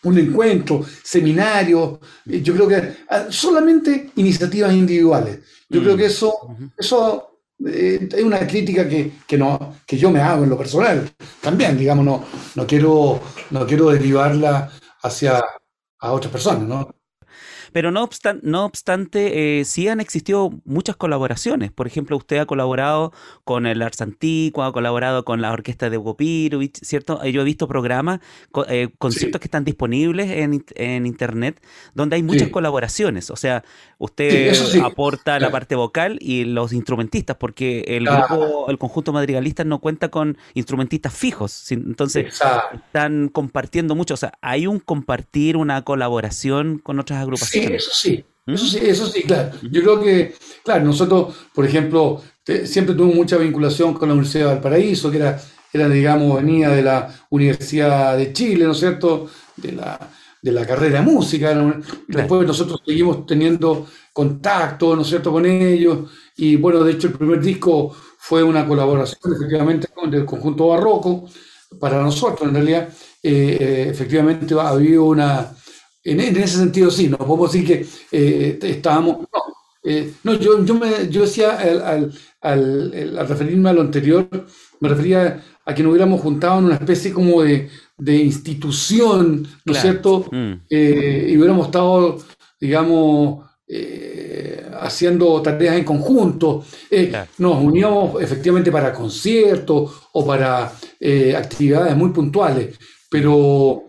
un 0.04 0.18
encuentro, 0.18 0.86
seminario, 1.04 2.00
eh, 2.26 2.42
yo 2.42 2.54
creo 2.54 2.68
que 2.68 2.98
ah, 3.10 3.28
solamente 3.30 4.12
iniciativas 4.16 4.74
individuales. 4.74 5.40
Yo 5.70 5.82
creo 5.82 5.96
que 5.96 6.04
mm. 6.04 6.08
eso, 6.08 6.34
eso 6.78 7.42
eh, 7.66 8.08
es 8.12 8.24
una 8.24 8.46
crítica 8.48 8.88
que, 8.88 9.12
que, 9.28 9.38
no, 9.38 9.78
que 9.86 9.98
yo 9.98 10.10
me 10.10 10.22
hago 10.22 10.44
en 10.44 10.50
lo 10.50 10.58
personal. 10.58 11.10
También, 11.42 11.78
digamos, 11.78 12.06
no, 12.06 12.26
no, 12.56 12.68
quiero, 12.68 13.20
no 13.52 13.68
quiero 13.68 13.90
derivarla 13.90 14.72
hacia 15.02 15.44
a 16.02 16.12
otras 16.14 16.32
personas, 16.32 16.64
¿no? 16.64 16.90
Pero 17.72 17.92
no, 17.92 18.10
no 18.42 18.66
obstante, 18.66 19.60
eh, 19.60 19.66
sí 19.66 19.88
han 19.88 20.00
existido 20.00 20.52
muchas 20.66 20.96
colaboraciones. 20.96 21.72
Por 21.72 21.88
ejemplo, 21.88 22.18
usted 22.18 22.38
ha 22.38 22.46
colaborado 22.46 23.14
con 23.44 23.66
el 23.66 23.82
Ars 23.82 24.02
Antigua, 24.02 24.68
ha 24.68 24.72
colaborado 24.72 25.26
con 25.26 25.42
la 25.42 25.52
orquesta 25.52 25.90
de 25.90 25.98
Hugo 25.98 26.18
¿cierto? 26.82 27.24
Eh, 27.24 27.32
yo 27.32 27.42
he 27.42 27.46
visto 27.46 27.68
programas, 27.68 28.20
eh, 28.68 28.90
conciertos 28.98 29.40
que 29.40 29.48
están 29.48 29.64
disponibles 29.64 30.30
en, 30.32 30.66
en, 30.76 31.06
Internet, 31.06 31.62
donde 31.94 32.16
hay 32.16 32.24
muchas 32.24 32.50
colaboraciones. 32.50 33.30
O 33.30 33.36
sea, 33.36 33.64
usted 33.98 34.54
aporta 34.84 35.40
la 35.40 35.52
parte 35.52 35.76
vocal 35.76 36.18
y 36.22 36.46
los 36.46 36.74
instrumentistas, 36.74 37.38
porque 37.38 37.82
el 37.88 38.06
grupo, 38.06 38.70
el 38.70 38.78
conjunto 38.78 39.14
madrigalista 39.14 39.64
no 39.64 39.80
cuenta 39.80 40.10
con 40.10 40.38
instrumentistas 40.54 41.14
fijos. 41.14 41.72
Entonces, 41.72 42.40
están 42.74 43.30
compartiendo 43.30 43.96
mucho. 43.96 44.14
O 44.14 44.18
sea, 44.18 44.34
hay 44.42 44.68
un 44.68 44.80
compartir, 44.80 45.58
una 45.58 45.84
colaboración 45.84 46.80
con 46.80 47.00
otras 47.00 47.20
agrupaciones 47.22 47.59
eso 47.64 47.92
sí, 47.94 48.24
eso 48.46 48.66
sí, 48.66 48.80
eso 48.82 49.08
sí, 49.08 49.24
claro. 49.24 49.52
Yo 49.62 49.82
creo 49.82 50.02
que, 50.02 50.36
claro, 50.64 50.86
nosotros, 50.86 51.36
por 51.54 51.66
ejemplo, 51.66 52.22
siempre 52.66 52.96
tuvimos 52.96 53.16
mucha 53.16 53.38
vinculación 53.38 53.94
con 53.94 54.10
la 54.10 54.14
Universidad 54.14 54.48
de 54.48 54.54
Valparaíso, 54.54 55.12
que 55.12 55.18
era, 55.18 55.42
era, 55.72 55.88
digamos, 55.88 56.36
venía 56.38 56.70
de 56.70 56.82
la 56.82 57.14
Universidad 57.30 58.18
de 58.18 58.34
Chile, 58.34 58.66
¿no 58.66 58.72
es 58.72 58.80
cierto? 58.80 59.30
De 59.56 59.72
la, 59.74 60.00
de 60.42 60.52
la 60.52 60.66
carrera 60.66 61.00
de 61.00 61.06
música. 61.06 61.54
Después 62.08 62.48
nosotros 62.48 62.82
seguimos 62.86 63.26
teniendo 63.26 63.88
contacto, 64.14 64.96
¿no 64.96 65.04
es 65.04 65.08
cierto?, 65.08 65.32
con 65.32 65.46
ellos. 65.46 66.10
Y 66.38 66.56
bueno, 66.56 66.84
de 66.84 66.94
hecho, 66.94 67.08
el 67.08 67.14
primer 67.14 67.42
disco 67.42 67.96
fue 68.18 68.44
una 68.44 68.68
colaboración, 68.68 69.34
efectivamente, 69.36 69.88
con 69.88 70.14
el 70.14 70.26
conjunto 70.26 70.68
barroco. 70.70 71.30
Para 71.80 72.02
nosotros, 72.02 72.48
en 72.48 72.56
realidad, 72.56 72.90
eh, 73.22 73.58
eh, 73.60 73.88
efectivamente 73.90 74.56
ha 74.56 74.70
habido 74.70 75.04
una, 75.06 75.52
en, 76.04 76.20
ese 76.20 76.58
sentido 76.58 76.90
sí, 76.92 77.08
no 77.08 77.18
podemos 77.18 77.52
decir 77.52 77.68
que 77.68 77.86
eh, 78.12 78.60
estábamos... 78.62 79.20
No, 79.22 79.28
eh, 79.84 80.14
no 80.24 80.34
yo, 80.34 80.64
yo, 80.66 80.76
me, 80.76 81.10
yo 81.10 81.22
decía 81.22 81.58
al, 81.58 82.12
al, 82.42 83.18
al, 83.18 83.28
referirme 83.28 83.70
a 83.70 83.74
lo 83.74 83.82
anterior, 83.82 84.28
me 84.80 84.90
refería 84.90 85.42
a 85.66 85.74
que 85.74 85.84
nos 85.84 85.92
hubiéramos 85.92 86.22
juntado 86.22 86.60
en 86.60 86.66
una 86.66 86.76
especie 86.76 87.14
como 87.14 87.42
de, 87.44 87.70
de 87.98 88.16
institución, 88.18 89.48
¿no 89.64 89.74
es 89.74 89.82
cierto? 89.82 90.26
Mm. 90.32 90.54
Eh, 90.70 91.28
y 91.30 91.38
hubiéramos 91.38 91.68
estado, 91.68 92.18
digamos, 92.60 93.46
haciendo 94.82 95.42
tareas 95.42 95.78
en 95.78 95.84
conjunto. 95.86 96.66
Nos 97.38 97.64
uníamos 97.64 98.22
efectivamente 98.22 98.72
para 98.72 98.94
conciertos 98.94 99.92
o 100.12 100.26
para 100.26 100.74
actividades 101.38 101.96
muy 101.96 102.10
puntuales, 102.10 102.78
pero 103.10 103.89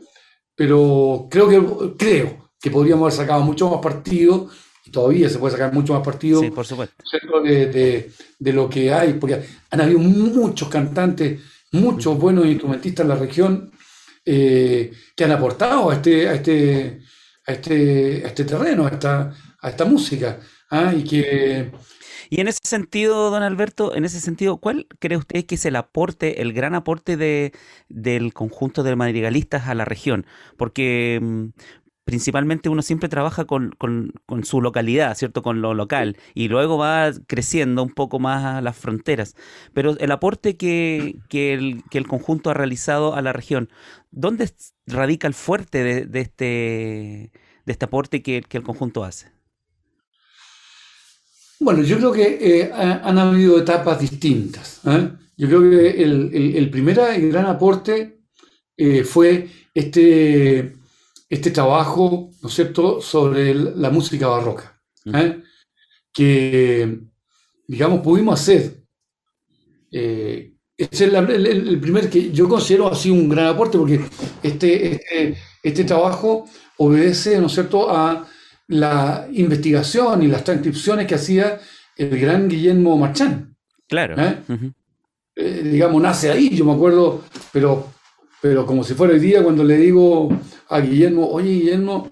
pero 0.60 1.26
creo 1.30 1.48
que, 1.48 1.96
creo 1.96 2.50
que 2.60 2.70
podríamos 2.70 3.04
haber 3.04 3.14
sacado 3.14 3.42
mucho 3.42 3.70
más 3.70 3.80
partido, 3.80 4.50
y 4.84 4.90
todavía 4.90 5.26
se 5.30 5.38
puede 5.38 5.52
sacar 5.52 5.72
mucho 5.72 5.94
más 5.94 6.04
partido 6.04 6.38
sí, 6.42 6.50
por 6.50 6.66
supuesto. 6.66 7.02
De, 7.42 8.12
de, 8.38 8.52
lo 8.52 8.68
que 8.68 8.92
hay, 8.92 9.14
porque 9.14 9.42
han 9.70 9.80
habido 9.80 10.00
muchos 10.00 10.68
cantantes, 10.68 11.40
muchos 11.72 12.18
buenos 12.18 12.44
instrumentistas 12.44 13.04
en 13.04 13.08
la 13.08 13.14
región 13.14 13.72
eh, 14.22 14.92
que 15.16 15.24
han 15.24 15.32
aportado 15.32 15.88
a 15.88 15.94
este, 15.94 16.28
a 16.28 16.34
este, 16.34 17.00
a 17.46 17.52
este, 17.52 18.22
a 18.22 18.28
este 18.28 18.44
terreno, 18.44 18.84
a 18.84 18.90
esta, 18.90 19.34
a 19.62 19.70
esta 19.70 19.86
música, 19.86 20.40
¿ah? 20.68 20.92
y 20.94 21.04
que 21.04 21.70
y 22.30 22.40
en 22.40 22.46
ese 22.46 22.60
sentido, 22.62 23.30
don 23.30 23.42
Alberto, 23.42 23.94
en 23.94 24.04
ese 24.04 24.20
sentido, 24.20 24.58
¿cuál 24.58 24.86
cree 25.00 25.18
usted 25.18 25.44
que 25.46 25.56
es 25.56 25.64
el 25.66 25.74
aporte, 25.74 26.40
el 26.42 26.52
gran 26.52 26.76
aporte 26.76 27.16
de, 27.16 27.52
del 27.88 28.32
conjunto 28.32 28.84
de 28.84 28.94
madrigalistas 28.94 29.66
a 29.66 29.74
la 29.74 29.84
región? 29.84 30.24
Porque 30.56 31.18
mm, 31.20 31.48
principalmente 32.04 32.68
uno 32.68 32.82
siempre 32.82 33.08
trabaja 33.08 33.46
con, 33.46 33.72
su 34.44 34.60
localidad, 34.60 35.16
¿cierto? 35.16 35.42
Con 35.42 35.60
lo 35.60 35.74
local, 35.74 36.16
y 36.34 36.48
luego 36.48 36.78
va 36.78 37.10
creciendo 37.26 37.82
un 37.82 37.90
poco 37.90 38.20
más 38.20 38.44
a 38.44 38.60
las 38.60 38.76
fronteras. 38.76 39.34
Pero 39.74 39.98
el 39.98 40.12
aporte 40.12 40.56
que, 40.56 41.16
el, 41.30 41.82
que 41.90 41.98
el, 41.98 42.06
conjunto 42.08 42.50
ha 42.50 42.54
realizado 42.54 43.14
a 43.14 43.22
la 43.22 43.32
región, 43.32 43.70
¿dónde 44.12 44.50
radica 44.86 45.26
el 45.26 45.34
fuerte 45.34 45.82
de, 45.84 46.20
este, 46.20 47.32
de 47.66 47.72
este 47.72 47.84
aporte 47.84 48.22
que, 48.22 48.42
que 48.42 48.58
el 48.58 48.64
conjunto 48.64 49.04
hace? 49.04 49.39
Bueno, 51.60 51.82
yo 51.82 51.98
creo 51.98 52.12
que 52.12 52.38
eh, 52.40 52.70
han 52.72 53.18
habido 53.18 53.58
etapas 53.58 54.00
distintas. 54.00 54.80
¿eh? 54.86 55.10
Yo 55.36 55.46
creo 55.46 55.60
que 55.60 56.02
el, 56.02 56.54
el, 56.56 56.70
primer 56.70 56.96
gran 57.30 57.44
aporte 57.46 58.22
eh, 58.78 59.04
fue 59.04 59.46
este, 59.74 60.74
este 61.28 61.50
trabajo, 61.50 62.30
¿no 62.42 62.48
es 62.48 62.54
cierto?, 62.54 63.02
sobre 63.02 63.54
la 63.54 63.90
música 63.90 64.26
barroca, 64.28 64.80
que, 66.14 66.98
digamos, 67.68 68.00
pudimos 68.00 68.40
hacer. 68.40 68.82
Este 69.90 70.56
es 70.78 71.00
el, 71.02 71.78
primer 71.78 72.08
que 72.08 72.32
yo 72.32 72.48
considero 72.48 72.88
así 72.88 73.10
un 73.10 73.28
gran 73.28 73.48
aporte, 73.48 73.76
porque 73.76 74.00
este, 74.42 74.92
este, 74.92 75.36
este, 75.62 75.84
trabajo 75.84 76.46
obedece, 76.78 77.38
¿no 77.38 77.48
es 77.48 77.52
cierto?, 77.52 77.90
a 77.90 78.26
la 78.70 79.26
investigación 79.32 80.22
y 80.22 80.28
las 80.28 80.44
transcripciones 80.44 81.06
que 81.06 81.16
hacía 81.16 81.58
el 81.96 82.18
gran 82.18 82.48
Guillermo 82.48 82.96
Marchán. 82.96 83.56
Claro. 83.88 84.14
Eh, 85.34 85.62
digamos, 85.64 86.00
nace 86.00 86.30
ahí, 86.30 86.54
yo 86.54 86.64
me 86.64 86.72
acuerdo, 86.72 87.24
pero, 87.52 87.88
pero 88.40 88.64
como 88.64 88.84
si 88.84 88.94
fuera 88.94 89.14
el 89.14 89.20
día 89.20 89.42
cuando 89.42 89.64
le 89.64 89.76
digo 89.76 90.28
a 90.68 90.80
Guillermo, 90.80 91.28
oye 91.30 91.50
Guillermo, 91.50 92.10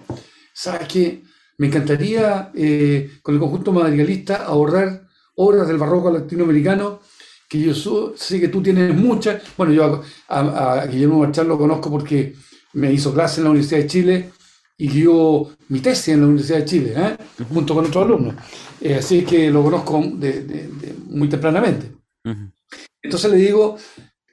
¿sabes 0.52 0.88
qué? 0.88 1.22
Me 1.58 1.68
encantaría 1.68 2.50
eh, 2.54 3.18
con 3.22 3.34
el 3.34 3.40
conjunto 3.40 3.72
madrigalista 3.72 4.44
ahorrar 4.44 5.06
obras 5.36 5.68
del 5.68 5.78
barroco 5.78 6.10
latinoamericano, 6.10 7.00
que 7.48 7.60
yo 7.60 8.14
sé 8.16 8.40
que 8.40 8.48
tú 8.48 8.60
tienes 8.60 8.92
muchas. 8.96 9.42
Bueno, 9.56 9.72
yo 9.72 10.02
a, 10.28 10.86
Guillermo 10.86 11.20
Marchal 11.20 11.46
lo 11.46 11.56
conozco 11.56 11.88
porque 11.88 12.34
me 12.72 12.92
hizo 12.92 13.14
clase 13.14 13.40
en 13.40 13.44
la 13.44 13.50
Universidad 13.50 13.82
de 13.82 13.86
Chile 13.86 14.30
y 14.78 14.88
dio 14.88 15.50
mi 15.68 15.80
tesis 15.80 16.08
en 16.08 16.20
la 16.20 16.26
Universidad 16.28 16.58
de 16.60 16.64
Chile, 16.64 16.94
¿eh? 16.96 17.16
junto 17.52 17.74
con 17.74 17.86
otros 17.86 18.04
alumnos. 18.04 18.36
así 18.96 19.22
que 19.22 19.50
lo 19.50 19.62
conozco 19.62 20.00
de, 20.14 20.70
muy 21.08 21.28
tempranamente. 21.28 21.92
Entonces 23.02 23.30
le 23.30 23.38
digo, 23.38 23.76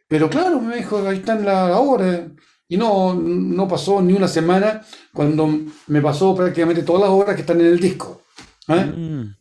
pero 0.08 0.30
claro, 0.30 0.62
me 0.62 0.78
dijo, 0.78 1.06
ahí 1.08 1.18
están 1.18 1.44
las 1.44 1.72
obras. 1.72 2.22
Y 2.68 2.78
no, 2.78 3.14
no 3.14 3.68
pasó 3.68 4.02
ni 4.02 4.14
una 4.14 4.28
semana 4.28 4.82
cuando 5.14 5.48
me 5.88 6.02
pasó 6.02 6.36
prácticamente 6.36 6.84
todas 6.84 7.02
las 7.02 7.12
obras 7.12 7.36
que 7.36 7.42
están 7.42 7.62
en 7.62 7.68
el 7.68 7.80
disco. 7.80 8.24
¿eh? 8.68 8.86
Mm. 8.86 9.36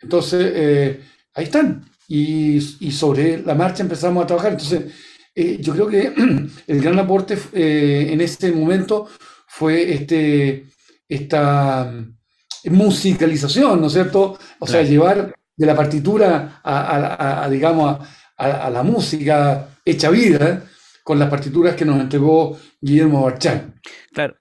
Entonces, 0.00 0.52
eh, 0.54 1.00
ahí 1.34 1.44
están. 1.44 1.84
Y, 2.08 2.60
sobre 2.90 3.42
la 3.42 3.54
marcha 3.54 3.82
empezamos 3.82 4.24
a 4.24 4.26
trabajar. 4.26 4.52
Entonces, 4.52 4.92
eh, 5.34 5.58
yo 5.60 5.72
creo 5.72 5.86
que 5.88 6.12
el 6.66 6.80
gran 6.80 6.98
aporte 6.98 7.38
en 7.52 8.20
ese 8.20 8.50
momento 8.52 9.08
fue 9.58 9.92
este, 9.92 10.66
esta 11.08 11.92
musicalización, 12.66 13.80
¿no 13.80 13.88
es 13.88 13.92
cierto? 13.92 14.38
O 14.60 14.66
sea, 14.68 14.82
llevar 14.82 15.34
de 15.56 15.66
la 15.66 15.74
partitura 15.74 16.60
a 16.62 17.48
digamos, 17.50 17.98
a, 18.36 18.46
a, 18.66 18.70
la 18.70 18.84
música 18.84 19.68
hecha 19.84 20.10
vida 20.10 20.62
con 21.02 21.18
las 21.18 21.28
partituras 21.28 21.74
que 21.74 21.84
nos 21.84 22.00
entregó 22.00 22.56
Guillermo 22.80 23.24
Barchán. 23.24 23.74
Claro, 24.12 24.36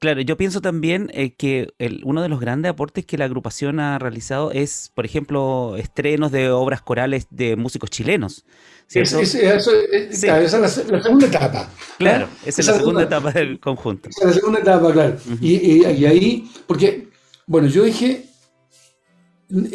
Claro, 0.00 0.22
yo 0.22 0.38
pienso 0.38 0.62
también 0.62 1.10
eh, 1.12 1.34
que 1.34 1.74
uno 2.04 2.22
de 2.22 2.30
los 2.30 2.40
grandes 2.40 2.70
aportes 2.70 3.04
que 3.04 3.18
la 3.18 3.26
agrupación 3.26 3.80
ha 3.80 3.98
realizado 3.98 4.50
es, 4.50 4.90
por 4.94 5.04
ejemplo, 5.04 5.76
estrenos 5.76 6.32
de 6.32 6.50
obras 6.50 6.80
corales 6.80 7.26
de 7.28 7.54
músicos 7.56 7.90
chilenos. 7.90 8.46
Es, 8.92 9.12
esa 9.12 10.40
es 10.40 10.52
la, 10.52 10.68
segunda 10.68 11.26
etapa. 11.26 11.70
Claro, 11.96 12.28
esa 12.44 12.60
es 12.60 12.66
la, 12.66 12.74
segunda, 12.74 13.02
etapa 13.04 13.30
del 13.30 13.60
conjunto. 13.60 14.08
Esa 14.08 14.22
es 14.22 14.26
la 14.26 14.32
segunda 14.32 14.60
etapa, 14.60 14.92
claro. 14.92 15.16
y, 15.40 15.86
y, 15.86 16.04
ahí, 16.06 16.50
porque, 16.66 17.08
bueno, 17.46 17.68
yo 17.68 17.84
dije, 17.84 18.26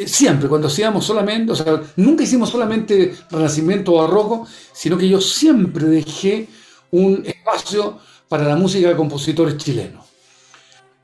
siempre, 0.06 0.50
cuando 0.50 0.68
hacíamos 0.68 1.06
solamente, 1.06 1.54
o 1.54 1.56
sea, 1.56 1.82
nunca 1.96 2.24
hicimos 2.24 2.50
solamente 2.50 3.16
Renacimiento 3.32 3.94
o 3.94 4.02
Barroco, 4.02 4.48
sino 4.74 4.98
que 4.98 5.08
yo 5.08 5.22
siempre 5.22 5.86
dejé 5.86 6.48
un 6.92 7.24
espacio 7.26 8.00
para 8.28 8.44
la 8.44 8.58
música 8.58 8.90
de 8.90 8.98
compositores 8.98 9.56
chilenos. 9.56 10.06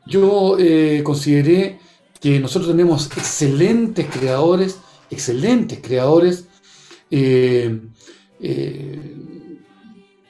Yo 0.06 0.58
eh, 0.60 1.02
consideré 1.02 1.80
que 2.20 2.42
nosotros 2.42 2.72
tenemos 2.72 3.06
excelentes 3.16 4.06
creadores, 4.08 4.80
excelentes 5.10 5.80
creadores, 5.82 6.46
eh, 7.10 7.80
eh, 8.42 9.12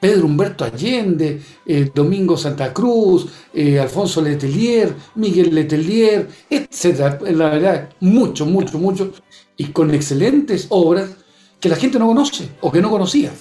Pedro 0.02 0.26
Humberto 0.26 0.66
Allende, 0.66 1.40
eh, 1.64 1.92
Domingo 1.94 2.36
Santa 2.36 2.74
Cruz, 2.74 3.28
eh, 3.54 3.80
Alfonso 3.80 4.20
Letelier, 4.20 4.96
Miguel 5.14 5.54
Letelier, 5.54 6.28
etc. 6.50 7.22
La 7.30 7.50
verdad, 7.50 7.90
mucho, 8.00 8.48
mucho, 8.48 8.80
mucho, 8.80 9.12
y 9.56 9.66
con 9.68 9.94
excelentes 9.94 10.66
obras 10.70 11.12
que 11.60 11.70
la 11.70 11.76
gente 11.76 12.00
no 12.00 12.08
conoce 12.08 12.50
o 12.62 12.72
que 12.72 12.82
no 12.82 12.90
conocía. 12.90 13.32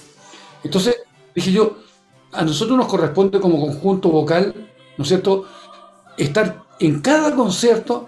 Entonces, 0.63 0.97
dije 1.33 1.51
yo, 1.51 1.77
a 2.31 2.45
nosotros 2.45 2.77
nos 2.77 2.87
corresponde 2.87 3.39
como 3.39 3.59
conjunto 3.59 4.09
vocal, 4.09 4.53
¿no 4.97 5.01
es 5.03 5.07
cierto?, 5.07 5.45
estar 6.15 6.63
en 6.79 7.01
cada 7.01 7.35
concierto, 7.35 8.05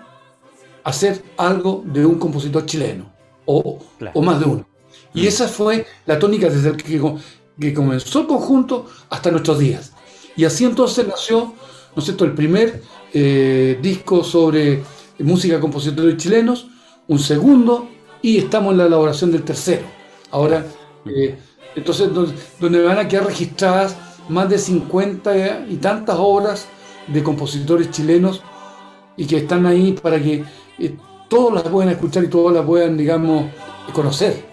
hacer 0.83 1.23
algo 1.37 1.83
de 1.87 2.05
un 2.05 2.19
compositor 2.19 2.67
chileno, 2.67 3.11
o, 3.45 3.79
o 4.13 4.21
más 4.21 4.39
de 4.39 4.45
uno. 4.45 4.72
Y 5.13 5.23
mm. 5.23 5.27
esa 5.27 5.47
fue 5.47 5.85
la 6.05 6.19
tónica 6.19 6.49
desde 6.49 6.69
el 6.69 6.77
que 6.77 7.01
que 7.59 7.73
comenzó 7.73 8.21
el 8.21 8.27
conjunto 8.27 8.87
hasta 9.09 9.29
nuestros 9.31 9.59
días. 9.59 9.93
Y 10.35 10.45
así 10.45 10.65
entonces 10.65 11.07
nació, 11.07 11.53
¿no 11.95 11.99
es 11.99 12.05
cierto?, 12.05 12.25
el 12.25 12.33
primer 12.33 12.81
eh, 13.13 13.77
disco 13.81 14.23
sobre 14.23 14.83
música 15.19 15.55
de 15.55 15.61
compositores 15.61 16.17
chilenos, 16.17 16.67
un 17.07 17.19
segundo, 17.19 17.87
y 18.21 18.37
estamos 18.37 18.71
en 18.71 18.79
la 18.79 18.85
elaboración 18.85 19.31
del 19.31 19.43
tercero. 19.43 19.83
Ahora, 20.31 20.65
eh, 21.05 21.37
entonces, 21.75 22.09
donde, 22.59 22.83
van 22.83 22.97
a 22.97 23.07
quedar 23.07 23.25
registradas 23.25 23.95
más 24.29 24.49
de 24.49 24.57
50 24.57 25.67
y 25.69 25.75
tantas 25.75 26.15
obras 26.17 26.67
de 27.07 27.21
compositores 27.21 27.91
chilenos 27.91 28.41
y 29.17 29.25
que 29.25 29.37
están 29.37 29.65
ahí 29.65 29.91
para 29.91 30.21
que 30.21 30.43
eh, 30.79 30.95
todos 31.29 31.53
las 31.53 31.63
puedan 31.63 31.91
escuchar 31.91 32.23
y 32.23 32.29
todos 32.29 32.53
las 32.53 32.65
puedan, 32.65 32.97
digamos, 32.97 33.45
conocer. 33.93 34.52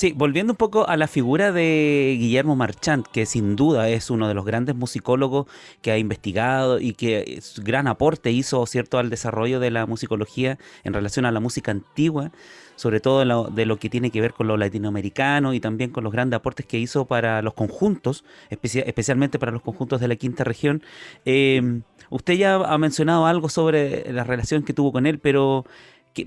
Sí, 0.00 0.14
volviendo 0.16 0.54
un 0.54 0.56
poco 0.56 0.88
a 0.88 0.96
la 0.96 1.08
figura 1.08 1.52
de 1.52 2.16
Guillermo 2.18 2.56
Marchand, 2.56 3.04
que 3.06 3.26
sin 3.26 3.54
duda 3.54 3.90
es 3.90 4.08
uno 4.08 4.28
de 4.28 4.32
los 4.32 4.46
grandes 4.46 4.74
musicólogos 4.74 5.46
que 5.82 5.90
ha 5.90 5.98
investigado 5.98 6.80
y 6.80 6.94
que 6.94 7.42
gran 7.62 7.86
aporte 7.86 8.30
hizo 8.32 8.64
cierto 8.64 8.96
al 8.96 9.10
desarrollo 9.10 9.60
de 9.60 9.70
la 9.70 9.84
musicología 9.84 10.56
en 10.84 10.94
relación 10.94 11.26
a 11.26 11.32
la 11.32 11.40
música 11.40 11.70
antigua, 11.70 12.32
sobre 12.76 13.00
todo 13.00 13.18
de 13.50 13.66
lo, 13.66 13.76
que 13.76 13.90
tiene 13.90 14.10
que 14.10 14.22
ver 14.22 14.32
con 14.32 14.48
lo 14.48 14.56
latinoamericano 14.56 15.52
y 15.52 15.60
también 15.60 15.90
con 15.90 16.02
los 16.02 16.14
grandes 16.14 16.38
aportes 16.38 16.64
que 16.64 16.78
hizo 16.78 17.04
para 17.04 17.42
los 17.42 17.52
conjuntos, 17.52 18.24
especialmente 18.48 19.38
para 19.38 19.52
los 19.52 19.60
conjuntos 19.60 20.00
de 20.00 20.08
la 20.08 20.16
quinta 20.16 20.44
región. 20.44 20.82
Eh, 21.26 21.82
usted 22.08 22.38
ya 22.38 22.54
ha 22.54 22.78
mencionado 22.78 23.26
algo 23.26 23.50
sobre 23.50 24.10
la 24.14 24.24
relación 24.24 24.62
que 24.62 24.72
tuvo 24.72 24.92
con 24.92 25.04
él, 25.04 25.18
pero 25.18 25.66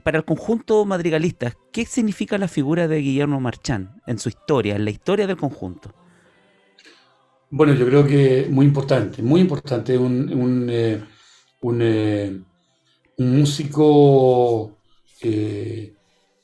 para 0.03 0.17
el 0.17 0.25
conjunto 0.25 0.85
madrigalista, 0.85 1.53
¿qué 1.71 1.85
significa 1.85 2.37
la 2.37 2.47
figura 2.47 2.87
de 2.87 2.99
Guillermo 2.99 3.39
Marchán 3.39 4.01
en 4.07 4.19
su 4.19 4.29
historia, 4.29 4.75
en 4.75 4.85
la 4.85 4.91
historia 4.91 5.27
del 5.27 5.37
conjunto? 5.37 5.93
Bueno, 7.49 7.73
yo 7.73 7.85
creo 7.85 8.05
que 8.05 8.47
muy 8.49 8.65
importante, 8.65 9.21
muy 9.21 9.41
importante, 9.41 9.97
un, 9.97 10.33
un, 10.33 10.67
eh, 10.69 11.03
eh, 11.81 12.41
músico 13.17 14.77
eh, 15.21 15.93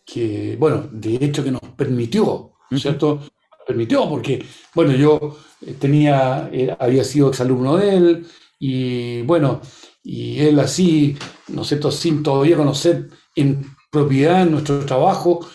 que, 0.05 0.55
bueno, 0.59 0.87
de 0.91 1.15
hecho 1.15 1.43
que 1.43 1.51
nos 1.51 1.61
permitió, 1.75 2.51
¿cierto? 2.75 3.21
Permitió, 3.65 4.07
porque, 4.07 4.45
bueno, 4.75 4.93
yo 4.93 5.37
tenía, 5.79 6.49
había 6.79 7.03
sido 7.03 7.29
exalumno 7.29 7.77
de 7.77 7.97
él, 7.97 8.27
y 8.59 9.21
bueno, 9.23 9.61
y 10.03 10.39
él 10.41 10.59
así, 10.59 11.17
¿no 11.47 11.63
es 11.63 11.69
cierto?, 11.69 11.91
sin 11.91 12.21
todavía 12.21 12.57
conocer 12.57 13.09
en 13.35 13.75
propiedad 13.91 14.45
nuestro 14.45 14.85
trabajo, 14.85 15.47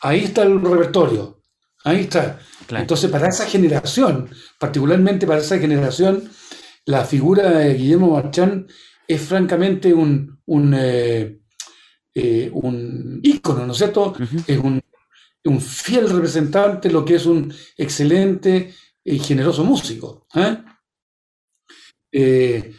ahí 0.00 0.24
está 0.24 0.42
el 0.42 0.60
repertorio, 0.60 1.40
ahí 1.84 2.02
está. 2.02 2.38
Entonces, 2.68 3.10
para 3.10 3.28
esa 3.28 3.46
generación, 3.46 4.28
particularmente 4.58 5.26
para 5.26 5.40
esa 5.40 5.58
generación, 5.58 6.30
la 6.86 7.04
figura 7.04 7.50
de 7.50 7.74
Guillermo 7.74 8.12
Marchán 8.12 8.66
es 9.06 9.20
francamente 9.22 9.92
un, 9.92 10.40
un, 10.46 10.74
eh, 10.76 11.40
eh, 12.14 12.50
un 12.52 13.20
ícono, 13.22 13.66
¿no 13.66 13.72
es 13.72 13.78
cierto? 13.78 14.14
Es 14.46 14.58
un, 14.58 14.80
un, 15.44 15.60
fiel 15.60 16.08
representante 16.08 16.88
de 16.88 16.94
lo 16.94 17.04
que 17.04 17.16
es 17.16 17.26
un 17.26 17.52
excelente 17.76 18.74
y 19.04 19.18
generoso 19.18 19.64
músico. 19.64 20.26
¿eh? 20.34 20.58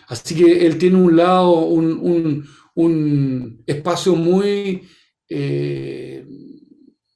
así 0.08 0.36
que 0.36 0.66
él 0.66 0.78
tiene 0.78 0.98
un 0.98 1.16
lado, 1.16 1.60
un, 1.66 2.48
un 2.76 3.64
espacio 3.66 4.16
muy 4.16 4.88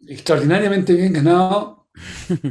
extraordinariamente 0.07 0.93
bien 0.93 1.13
ganado 1.13 1.87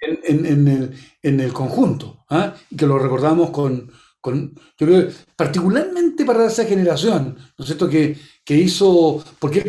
en, 0.00 1.40
el, 1.40 1.52
conjunto, 1.52 2.24
¿ah? 2.30 2.54
y 2.70 2.76
que 2.76 2.86
lo 2.86 2.98
recordamos 2.98 3.50
con, 3.50 3.90
yo 4.32 4.86
creo, 4.86 5.08
particularmente 5.36 6.24
para 6.24 6.46
esa 6.46 6.64
generación, 6.64 7.36
¿no 7.58 7.62
es 7.62 7.66
cierto?, 7.66 7.88
que, 7.88 8.16
que 8.44 8.56
hizo, 8.56 9.22
porque 9.38 9.64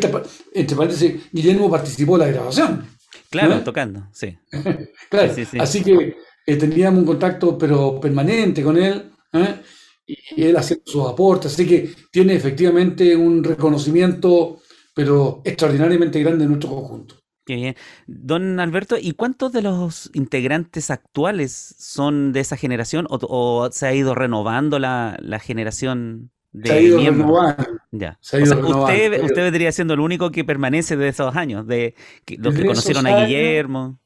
entre 0.54 0.76
paréntesis, 0.76 1.30
Guillermo 1.32 1.70
participó 1.70 2.16
en 2.16 2.20
la 2.20 2.28
grabación. 2.28 2.86
Claro, 3.30 3.62
tocando, 3.62 4.08
sí. 4.12 4.36
claro, 5.10 5.32
así 5.60 5.82
que 5.82 6.16
eh, 6.46 6.56
teníamos 6.56 7.00
un 7.00 7.06
contacto 7.06 7.58
pero 7.58 8.00
permanente 8.00 8.62
con 8.62 8.76
él, 8.76 9.10
¿eh? 9.32 9.56
Y 10.06 10.44
él 10.44 10.56
haciendo 10.56 10.84
sus 10.86 11.08
aportes, 11.08 11.52
así 11.52 11.66
que 11.66 11.90
tiene 12.10 12.34
efectivamente 12.34 13.16
un 13.16 13.42
reconocimiento 13.42 14.60
pero 14.96 15.42
extraordinariamente 15.44 16.18
grande 16.20 16.44
en 16.44 16.50
nuestro 16.52 16.70
conjunto. 16.70 17.16
Qué 17.44 17.54
bien. 17.54 17.76
Don 18.06 18.58
Alberto, 18.58 18.96
¿y 18.98 19.12
cuántos 19.12 19.52
de 19.52 19.60
los 19.60 20.10
integrantes 20.14 20.90
actuales 20.90 21.52
son 21.78 22.32
de 22.32 22.40
esa 22.40 22.56
generación 22.56 23.06
o, 23.10 23.68
se 23.70 23.86
ha 23.86 23.94
ido 23.94 24.14
renovando 24.14 24.78
la, 24.78 25.18
generación 25.40 26.30
de 26.52 26.70
se 26.70 26.74
ha 26.74 26.80
ido 26.80 26.98
renovando. 26.98 27.62
Ya. 27.92 28.18
usted, 28.22 29.22
usted 29.22 29.42
vendría 29.42 29.70
siendo 29.70 29.92
el 29.92 30.00
único 30.00 30.30
que 30.30 30.44
permanece 30.44 30.96
de 30.96 31.08
esos 31.08 31.36
años, 31.36 31.66
de 31.66 31.94
los 32.38 32.54
que 32.54 32.66
conocieron 32.66 33.06
a 33.06 33.26
Guillermo. 33.26 34.00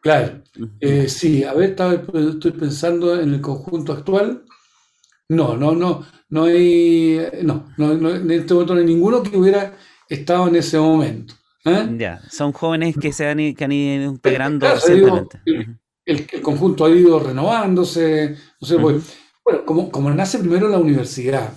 Claro, 0.00 0.42
eh, 0.80 1.08
sí, 1.08 1.44
a 1.44 1.52
ver, 1.52 1.76
estoy 1.76 2.50
pensando 2.52 3.20
en 3.20 3.34
el 3.34 3.40
conjunto 3.42 3.92
actual. 3.92 4.44
No, 5.32 5.56
no, 5.56 5.74
no, 5.74 6.04
no 6.28 6.44
hay, 6.44 7.18
no, 7.42 7.68
no, 7.78 7.94
no 7.94 8.14
en 8.14 8.30
este 8.30 8.52
momento 8.52 8.74
no 8.74 8.80
hay 8.80 8.86
ninguno 8.86 9.22
que 9.22 9.36
hubiera 9.36 9.74
estado 10.06 10.48
en 10.48 10.56
ese 10.56 10.78
momento. 10.78 11.34
¿Eh? 11.64 11.96
Ya, 11.96 12.20
son 12.30 12.52
jóvenes 12.52 12.96
que 13.00 13.12
se 13.12 13.26
han, 13.26 13.54
que 13.54 13.64
han 13.64 13.72
ido 13.72 14.10
integrando 14.10 14.68
recientemente. 14.68 15.40
el, 16.04 16.42
conjunto 16.42 16.84
ha 16.84 16.90
ido 16.90 17.18
renovándose. 17.18 18.36
No 18.60 18.80
pues, 18.80 19.18
bueno, 19.42 19.64
como, 19.64 19.90
como 19.90 20.10
nace 20.10 20.38
primero 20.38 20.68
la 20.68 20.78
universidad, 20.78 21.50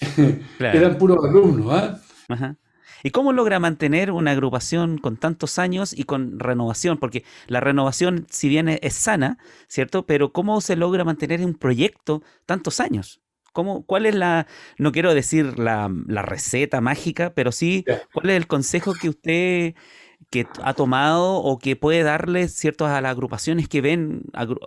eran 0.60 0.98
puros 0.98 1.18
alumnos. 1.24 2.00
¿ah? 2.28 2.56
¿Y 3.02 3.10
cómo 3.10 3.32
logra 3.32 3.58
mantener 3.58 4.10
una 4.10 4.32
agrupación 4.32 4.98
con 4.98 5.16
tantos 5.16 5.58
años 5.58 5.92
y 5.96 6.04
con 6.04 6.38
renovación? 6.38 6.98
Porque 6.98 7.24
la 7.46 7.60
renovación, 7.60 8.26
si 8.30 8.48
bien 8.48 8.68
es 8.68 8.94
sana, 8.94 9.38
¿cierto? 9.68 10.06
Pero 10.06 10.32
¿cómo 10.32 10.60
se 10.60 10.76
logra 10.76 11.04
mantener 11.04 11.44
un 11.44 11.54
proyecto 11.54 12.22
tantos 12.46 12.80
años? 12.80 13.20
¿Cómo, 13.52 13.84
¿Cuál 13.84 14.06
es 14.06 14.14
la, 14.14 14.46
no 14.78 14.92
quiero 14.92 15.12
decir 15.14 15.58
la, 15.58 15.90
receta 16.22 16.80
mágica, 16.80 17.34
pero 17.34 17.52
sí, 17.52 17.84
cuál 18.14 18.30
es 18.30 18.36
el 18.36 18.46
consejo 18.46 18.94
que 18.94 19.10
usted 19.10 19.74
que 20.30 20.46
ha 20.62 20.72
tomado 20.72 21.34
o 21.34 21.58
que 21.58 21.76
puede 21.76 22.02
darle 22.02 22.48
ciertos 22.48 22.88
a 22.88 23.00
las 23.02 23.10
agrupaciones 23.10 23.68
que 23.68 23.82
ven, 23.82 24.22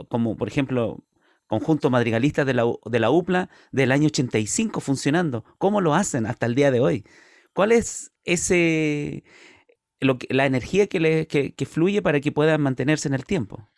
como 0.10 0.38
por 0.38 0.48
ejemplo, 0.48 1.04
Conjunto 1.48 1.90
Madrigalistas 1.90 2.46
de 2.46 2.54
la, 2.54 2.64
de 2.86 3.00
la 3.00 3.10
UPLA 3.10 3.50
del 3.72 3.92
año 3.92 4.08
85 4.08 4.80
funcionando? 4.80 5.44
¿Cómo 5.58 5.82
lo 5.82 5.96
hacen 5.96 6.26
hasta 6.26 6.46
el 6.46 6.56
día 6.56 6.72
de 6.72 6.80
hoy? 6.80 7.06
¿Cuál 7.56 7.72
es 7.72 8.12
ese, 8.26 9.24
lo 10.02 10.18
que, 10.18 10.28
la 10.30 10.46
energía 10.46 10.88
que, 10.88 11.66
fluye 11.66 12.02
para 12.02 12.20
que 12.20 12.34
puedan 12.34 12.62
mantenerse 12.62 13.08
en 13.08 13.14
el 13.14 13.24
tiempo? 13.24 13.70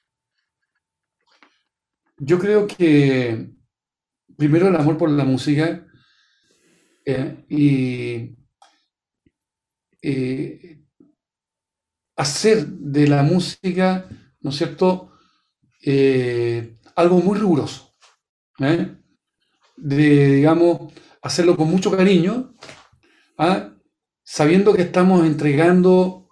Yo 2.17 2.39
creo 2.39 2.65
que 2.65 3.51
primero 4.35 4.67
el 4.67 4.75
amor 4.75 4.97
por 4.97 5.11
la 5.11 5.23
música 5.25 5.85
eh, 7.05 7.45
y 7.49 8.35
eh, 10.01 10.83
hacer 12.15 12.65
de 12.65 13.07
la 13.07 13.21
música, 13.21 14.09
¿no 14.41 14.49
es 14.49 14.55
cierto?, 14.55 15.11
eh, 15.85 16.79
algo 16.95 17.19
muy 17.19 17.37
riguroso. 17.37 17.93
De, 18.57 20.35
digamos, 20.35 20.91
hacerlo 21.21 21.55
con 21.55 21.69
mucho 21.69 21.91
cariño, 21.91 22.55
¿ah? 23.37 23.73
sabiendo 24.23 24.73
que 24.73 24.83
estamos 24.83 25.25
entregando 25.25 26.29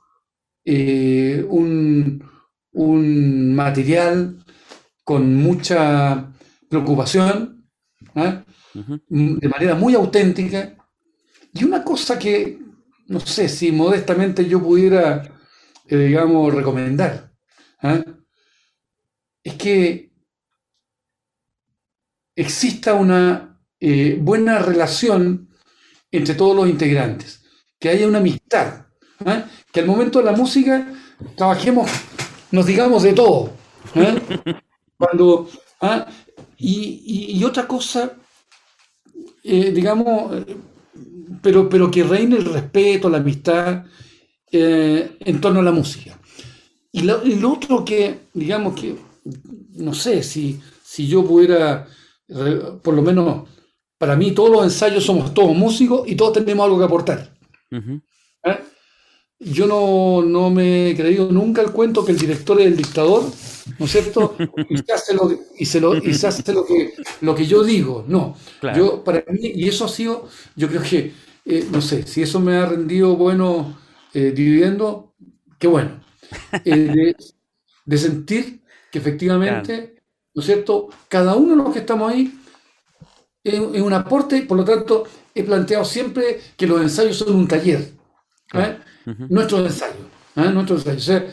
un, 0.65 2.23
un 2.71 3.55
material 3.55 4.43
con 5.03 5.35
mucha 5.35 6.33
preocupación, 6.67 7.69
¿eh? 8.15 8.43
mm, 9.07 9.35
de 9.37 9.49
manera 9.49 9.75
muy 9.75 9.93
auténtica. 9.93 10.75
Y 11.53 11.63
una 11.63 11.83
cosa 11.83 12.19
que, 12.19 12.59
no 13.07 13.19
sé 13.19 13.47
si 13.47 13.71
modestamente 13.71 14.45
yo 14.45 14.61
pudiera, 14.61 15.23
eh, 15.87 15.95
digamos, 15.95 16.53
recomendar, 16.53 17.31
¿eh? 17.83 18.03
es 19.43 19.53
que 19.53 20.11
exista 22.35 22.95
una 22.95 23.61
buena 24.19 24.57
relación 24.57 25.49
entre 26.17 26.35
todos 26.35 26.55
los 26.55 26.67
integrantes, 26.67 27.43
que 27.79 27.89
haya 27.89 28.07
una 28.07 28.19
amistad, 28.19 28.85
que 29.71 29.79
al 29.79 29.85
momento 29.85 30.19
de 30.19 30.25
la 30.25 30.33
música 30.33 30.93
trabajemos, 31.35 31.89
nos 32.51 32.65
digamos 32.65 33.03
de 33.03 33.13
todo. 33.13 33.51
Cuando, 34.97 35.49
y, 36.57 37.43
otra 37.43 37.67
cosa, 37.67 38.13
eh, 39.43 39.71
digamos, 39.71 40.45
pero, 41.41 41.69
pero 41.69 41.91
que 41.91 42.03
reine 42.03 42.37
el 42.37 42.45
respeto, 42.45 43.09
la 43.09 43.17
amistad 43.17 43.85
eh, 44.51 45.17
en 45.19 45.41
torno 45.41 45.59
a 45.59 45.63
la 45.63 45.71
música. 45.71 46.17
Y 46.91 47.01
lo, 47.01 47.51
otro 47.51 47.83
que, 47.83 48.21
digamos 48.33 48.79
que, 48.79 48.95
no 49.75 49.93
sé, 49.93 50.23
si, 50.23 50.59
si 50.81 51.07
yo 51.07 51.25
pudiera, 51.25 51.87
por 52.81 52.93
lo 52.93 53.01
menos 53.01 53.49
para 53.97 54.15
mí 54.15 54.31
todos 54.31 54.49
los 54.49 54.63
ensayos 54.63 55.03
somos 55.03 55.33
todos 55.33 55.55
músicos 55.55 56.07
y 56.07 56.15
todos 56.15 56.33
tenemos 56.33 56.65
algo 56.65 56.77
que 56.77 56.85
aportar. 56.85 57.31
Yo 59.37 59.67
no, 59.67 60.21
no, 60.21 60.49
me 60.49 60.89
he 60.89 60.95
creído 60.95 61.29
nunca 61.29 61.61
el 61.61 61.71
cuento 61.71 62.05
que 62.05 62.13
el 62.13 62.17
director 62.17 62.59
es 62.61 62.67
el 62.67 62.77
dictador, 62.77 63.23
¿no 63.77 63.85
es 63.85 63.91
cierto? 63.91 64.35
Y 64.69 64.77
se 64.77 64.93
hace 64.93 65.13
lo, 65.13 65.29
y 65.57 65.65
se 65.65 65.81
lo, 65.81 65.97
y 65.97 66.13
se 66.13 66.27
hace 66.27 66.53
lo, 66.53 66.65
que, 66.65 66.93
lo 67.19 67.35
que 67.35 67.45
yo 67.45 67.63
digo. 67.63 68.05
No, 68.07 68.37
yo 68.75 69.03
para 69.03 69.23
mí, 69.29 69.51
y 69.53 69.67
eso 69.67 69.85
ha 69.85 69.89
sido, 69.89 70.29
yo 70.55 70.69
creo 70.69 70.81
que, 70.81 71.11
eh, 71.45 71.67
no 71.69 71.81
sé, 71.81 72.07
si 72.07 72.21
eso 72.21 72.39
me 72.39 72.55
ha 72.55 72.65
rendido 72.65 73.17
bueno 73.17 73.77
eh, 74.13 74.31
dividiendo, 74.31 75.13
qué 75.59 75.67
bueno. 75.67 76.01
Eh, 76.63 77.13
de, 77.85 77.97
sentir 77.97 78.61
que 78.89 78.99
efectivamente, 78.99 80.01
¿no 80.33 80.41
es 80.41 80.45
cierto? 80.45 80.89
Cada 81.09 81.35
uno 81.35 81.51
de 81.51 81.63
los 81.63 81.73
que 81.73 81.79
estamos 81.79 82.11
ahí 82.11 82.33
es, 83.45 83.59
un 83.59 83.93
aporte, 83.93 84.41
por 84.41 84.57
lo 84.57 84.65
tanto, 84.65 85.05
he 85.33 85.43
planteado 85.43 85.85
siempre 85.85 86.41
que 86.57 86.65
los 86.67 86.81
ensayos 86.81 87.17
son 87.17 87.35
un 87.35 87.47
taller. 87.47 87.91
¿eh? 88.53 88.77
nuestro 89.29 89.63
ensayo. 89.63 90.09
¿eh? 90.35 90.49
Nuestro 90.51 90.77
ensayo. 90.91 91.27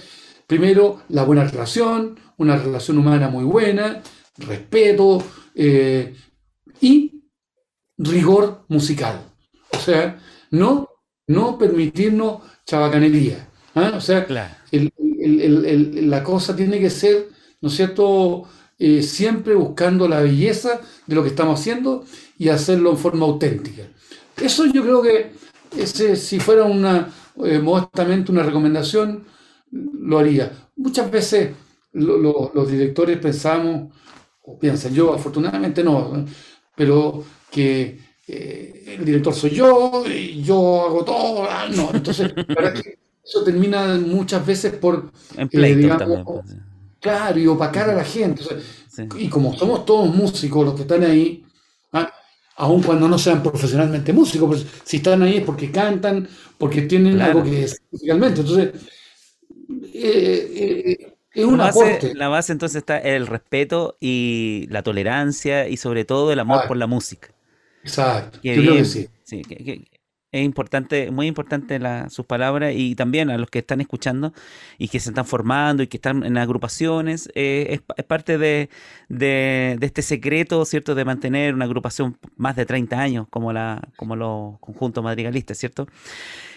primero, 0.47 1.03
la 1.09 1.25
buena 1.25 1.45
relación, 1.45 2.19
una 2.37 2.57
relación 2.57 2.99
humana 2.99 3.29
muy 3.29 3.45
buena, 3.45 4.03
respeto 4.37 5.25
eh, 5.55 6.15
y 6.81 7.25
rigor 7.97 8.67
musical. 8.69 9.23
O 9.71 9.79
sea, 9.79 10.21
no, 10.51 10.89
no 11.29 11.57
permitirnos 11.57 12.43
chabacanería. 12.67 13.49
¿eh? 13.75 13.91
O 13.95 14.01
sea, 14.01 14.27
la 14.71 16.23
cosa 16.23 16.55
tiene 16.55 16.79
que 16.79 16.91
ser, 16.91 17.29
¿no 17.63 17.69
es 17.69 17.75
cierto?, 17.75 18.49
siempre 19.03 19.55
buscando 19.55 20.09
la 20.09 20.21
belleza 20.21 20.81
de 21.07 21.15
lo 21.15 21.23
que 21.23 21.29
estamos 21.29 21.61
haciendo 21.61 22.05
y 22.39 22.49
hacerlo 22.49 22.91
en 22.91 22.99
forma 22.99 23.27
auténtica. 23.27 23.85
Eso 24.41 24.67
yo 24.67 24.83
creo 24.83 25.03
que 25.03 25.33
ese, 25.77 26.17
si 26.17 26.41
fuera 26.41 26.65
una, 26.65 27.09
eh, 27.45 27.59
modestamente 27.59 28.33
una 28.33 28.43
recomendación, 28.43 29.25
lo 29.71 30.19
haría. 30.19 30.53
Muchas 30.77 31.11
veces 31.11 31.51
los 31.93 32.71
directores 32.71 33.19
pensamos, 33.19 33.95
o 34.43 34.59
piensan, 34.59 34.95
yo 34.95 35.13
afortunadamente 35.13 35.85
no, 35.85 36.27
pero 36.75 37.23
que 37.51 37.99
eh, 38.27 38.97
el 38.99 39.05
director 39.05 39.35
soy 39.35 39.51
yo, 39.51 40.05
y 40.07 40.43
yo 40.43 40.87
hago 40.87 41.05
todo. 41.05 41.45
Ah, 41.49 41.69
no, 41.75 41.91
entonces, 41.93 42.33
eso 43.25 43.45
termina 43.45 43.99
muchas 43.99 44.45
veces 44.45 44.73
por. 44.75 45.13
En 45.37 45.49
eh, 45.53 45.77
digamos, 45.77 46.45
Claro, 47.03 47.39
y 47.39 47.47
opacar 47.49 47.91
a 47.91 47.95
la 47.95 48.05
gente. 48.05 48.45
Y 49.19 49.29
como 49.29 49.55
somos 49.55 49.85
todos 49.85 50.15
músicos 50.15 50.65
los 50.65 50.75
que 50.75 50.83
están 50.83 51.03
ahí, 51.03 51.45
¿ah? 51.93 52.13
aun 52.57 52.81
cuando 52.81 53.09
no 53.09 53.19
sean 53.19 53.43
profesionalmente 53.43 54.13
músicos, 54.13 54.49
pues 54.49 54.67
si 54.85 54.99
están 54.99 55.21
ahí 55.23 55.39
es 55.39 55.45
porque 55.45 55.73
cantan, 55.73 56.29
porque 56.57 56.83
tienen 56.83 57.21
algo 57.21 57.43
que 57.43 57.65
es 57.65 57.83
musicalmente. 57.91 58.43
Entonces, 58.43 58.71
eh, 59.93 60.53
eh, 60.55 61.15
es 61.33 61.45
un 61.45 61.59
la 61.59 61.65
base, 61.65 62.15
La 62.15 62.29
base 62.29 62.53
entonces 62.53 62.77
está 62.77 62.99
el 62.99 63.27
respeto 63.27 63.97
y 63.99 64.69
la 64.71 64.85
tolerancia 64.85 65.69
y 65.69 65.79
sobre 65.79 66.05
todo 66.05 66.31
el 66.31 66.39
amor 66.39 66.69
por 66.69 66.77
la 66.77 66.87
música. 66.87 67.31
Exacto, 67.83 68.39
yo 68.45 68.55
creo 68.55 68.77
que 68.77 68.85
sí. 68.85 69.09
sí 69.25 69.43
es 70.33 70.43
importante, 70.43 71.11
muy 71.11 71.27
importante 71.27 71.79
sus 72.09 72.25
palabras 72.25 72.73
y 72.75 72.95
también 72.95 73.29
a 73.29 73.37
los 73.37 73.51
que 73.51 73.59
están 73.59 73.83
escuchando 73.83 74.33
y 74.79 74.89
que 74.89 74.99
se 74.99 75.11
están 75.11 75.27
formando 75.27 75.83
y 75.83 75.89
que 75.89 75.99
están 75.99 76.25
en 76.25 76.39
agrupaciones, 76.39 77.31
eh, 77.35 77.79
es, 77.97 78.05
parte 78.07 78.39
de, 78.39 78.71
este 79.81 80.01
secreto, 80.01 80.65
¿cierto?, 80.65 80.95
de 80.95 81.05
mantener 81.05 81.55
una 81.55 81.67
agrupación 81.67 82.17
más 82.37 82.57
de 82.57 82.65
30 82.65 82.99
años 82.99 83.27
como, 83.29 83.53
la, 83.53 83.87
como 83.97 84.17
los 84.17 84.59
conjuntos 84.61 85.05
madrigalistas, 85.05 85.59
¿cierto? 85.59 85.87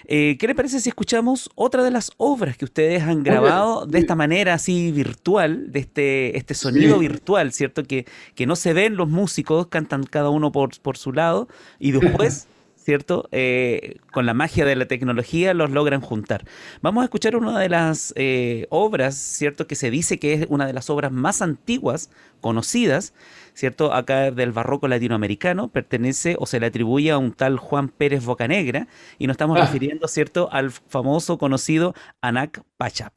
Eh, 0.08 0.38
¿Qué 0.40 0.48
le 0.48 0.56
parece 0.56 0.80
si 0.80 0.88
escuchamos 0.88 1.50
otra 1.56 1.84
de 1.84 1.92
las 1.92 2.12
obras 2.16 2.56
que 2.56 2.64
ustedes 2.64 3.04
han 3.04 3.24
grabado 3.24 3.86
de 3.86 4.00
esta 4.00 4.16
manera 4.16 4.54
así 4.54 4.92
virtual, 4.92 5.72
de 5.74 5.80
este, 5.80 6.38
este 6.38 6.54
sonido 6.54 6.98
virtual, 6.98 7.52
¿cierto? 7.52 7.84
Que, 7.84 8.06
que 8.36 8.46
no 8.46 8.56
se 8.56 8.72
ven 8.72 8.96
los 8.96 9.10
músicos, 9.10 9.68
cantan 9.68 10.04
cada 10.04 10.30
uno 10.30 10.54
por, 10.54 10.80
por 10.80 10.98
su 10.98 11.12
lado 11.12 11.50
y 11.78 11.92
después... 12.00 12.48
¿cierto? 12.86 13.28
Eh, 13.32 13.98
con 14.12 14.28
la 14.28 14.36
magia 14.36 14.64
de 14.64 14.76
la 14.76 14.86
tecnología 14.86 15.56
los 15.56 15.72
logran 15.72 16.02
juntar. 16.02 16.46
Vamos 16.84 17.02
a 17.02 17.06
escuchar 17.06 17.36
una 17.36 17.60
de 17.60 17.68
las 17.68 18.14
eh, 18.16 18.68
obras, 18.70 19.16
¿cierto? 19.16 19.66
Que 19.66 19.74
se 19.74 19.90
dice 19.90 20.20
que 20.20 20.34
es 20.34 20.46
una 20.50 20.68
de 20.68 20.74
las 20.74 20.92
obras 20.92 21.12
más 21.12 21.42
antiguas 21.42 22.12
conocidas, 22.42 23.16
¿cierto? 23.56 23.92
Acá 23.92 24.30
del 24.30 24.52
barroco 24.52 24.88
latinoamericano, 24.88 25.70
pertenece 25.70 26.36
o 26.38 26.46
se 26.46 26.60
le 26.60 26.68
atribuye 26.68 27.10
a 27.10 27.18
un 27.18 27.34
tal 27.34 27.58
Juan 27.58 27.90
Pérez 27.90 28.24
Bocanegra 28.24 28.88
y 29.18 29.26
nos 29.26 29.34
estamos 29.34 29.58
ah. 29.58 29.66
refiriendo, 29.66 30.08
¿cierto? 30.08 30.50
Al 30.52 30.70
famoso 30.70 31.40
conocido 31.40 31.96
Anak 32.22 32.62
Pachap. 32.78 33.14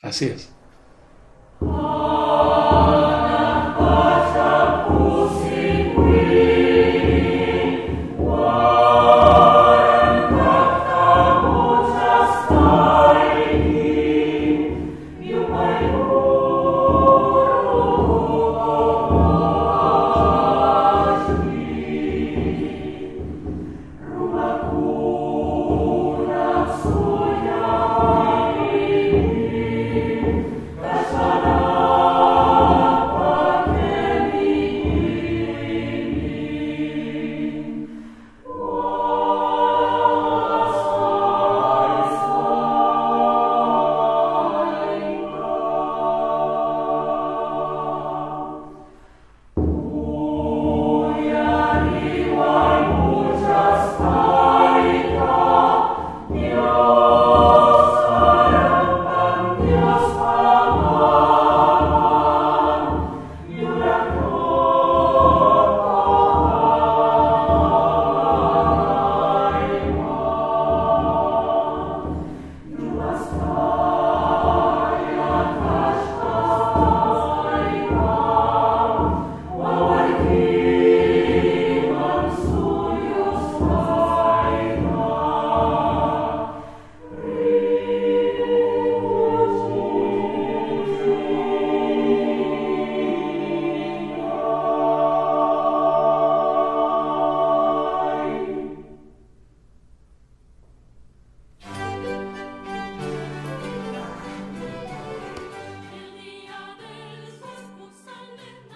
Así 0.00 0.26
es. 0.26 0.54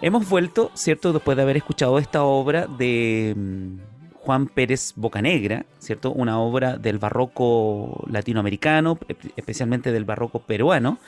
Hemos 0.03 0.29
vuelto, 0.29 0.73
¿cierto? 0.75 1.13
Después 1.13 1.37
de 1.37 1.45
haber 1.45 1.57
escuchado 1.57 1.97
esta 2.01 2.25
obra 2.25 2.67
de 2.67 3.35
mm, 3.37 3.77
Juan 4.15 4.49
Pérez 4.49 4.95
Bocanegra, 4.97 5.65
¿cierto? 5.79 6.11
Una 6.11 6.41
obra 6.41 6.77
del 6.77 6.99
barroco 6.99 8.05
latinoamericano, 8.11 8.99
especialmente 9.37 9.93
del 9.93 10.05
barroco 10.05 10.41
peruano, 10.41 10.99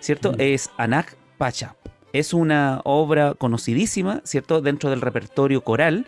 ¿cierto? 0.00 0.32
Mm. 0.32 0.36
Es 0.38 0.70
Anak 0.78 1.14
Pacha. 1.36 1.76
Es 2.14 2.32
una 2.32 2.80
obra 2.84 3.34
conocidísima, 3.34 4.22
¿cierto? 4.24 4.62
Dentro 4.62 4.88
del 4.88 5.02
repertorio 5.02 5.60
coral 5.60 6.06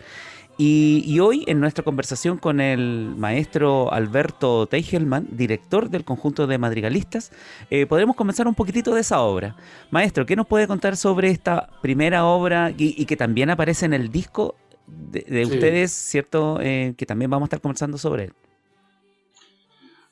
y, 0.63 1.19
hoy 1.19 1.43
en 1.47 1.59
nuestra 1.59 1.83
conversación 1.83 2.37
con 2.37 2.61
el 2.61 3.15
maestro 3.17 3.91
Alberto 3.91 4.67
Teigelman, 4.67 5.27
director 5.31 5.89
del 5.89 6.03
conjunto 6.03 6.45
de 6.45 6.59
madrigalistas, 6.59 7.31
eh, 7.71 7.87
podremos 7.87 8.15
comenzar 8.15 8.47
un 8.47 8.53
poquitito 8.53 8.93
de 8.93 9.01
esa 9.01 9.21
obra. 9.21 9.55
Maestro, 9.89 10.23
¿qué 10.27 10.35
nos 10.35 10.45
puede 10.45 10.67
contar 10.67 10.97
sobre 10.97 11.31
esta 11.31 11.67
primera 11.81 12.25
obra 12.25 12.71
y, 12.77 13.03
que 13.07 13.17
también 13.17 13.49
aparece 13.49 13.87
en 13.87 13.95
el 13.95 14.11
disco 14.11 14.53
de, 14.85 15.45
ustedes, 15.45 15.91
cierto? 15.91 16.59
Eh, 16.61 16.93
que 16.95 17.07
también 17.07 17.31
vamos 17.31 17.47
a 17.47 17.47
estar 17.47 17.61
conversando 17.61 17.97
sobre 17.97 18.25
él. 18.25 18.33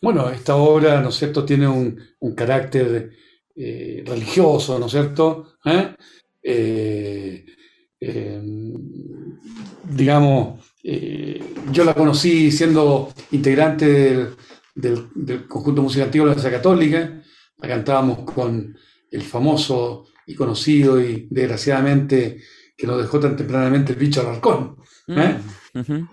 Bueno, 0.02 0.32
esta 0.32 0.56
obra, 0.56 1.00
¿no 1.00 1.10
es 1.10 1.16
cierto?, 1.16 1.46
tiene 1.46 1.68
un, 1.68 2.02
carácter 2.36 3.12
eh, 3.56 4.04
religioso, 4.04 4.80
¿no 4.80 4.88
es 4.88 4.94
cierto? 4.94 5.58
Eh, 8.02 8.42
digamos, 9.90 10.60
eh, 10.84 11.44
yo 11.72 11.84
la 11.84 11.94
conocí 11.94 12.52
siendo 12.52 13.14
integrante 13.32 14.30
del, 14.76 15.48
conjunto 15.48 15.82
musical 15.82 16.06
antiguo 16.06 16.28
de 16.28 16.32
la 16.32 16.36
Casa 16.36 16.52
Católica, 16.52 17.22
la 17.58 17.68
cantábamos 17.68 18.19
con 18.19 18.78
el 19.12 19.21
famoso 19.21 20.06
y 20.26 20.36
conocido 20.36 21.02
y 21.02 21.28
desgraciadamente 21.30 22.42
que 22.78 22.88
nos 22.88 23.02
dejó 23.02 23.19
tan 23.19 23.36
tempranamente 23.36 23.94
el 23.94 24.00
bicho 24.00 24.21
Alarcón. 24.21 24.78
¿eh? 25.08 25.38
Mm, 25.73 26.08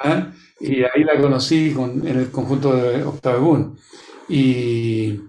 ¿Ah? 0.00 0.32
Y 0.60 0.82
ahí 0.84 1.04
la 1.04 1.20
conocí 1.20 1.74
en 1.76 2.06
el 2.06 2.30
conjunto 2.30 2.74
de 2.74 3.02
Octave 3.02 3.40
Y, 4.28 5.20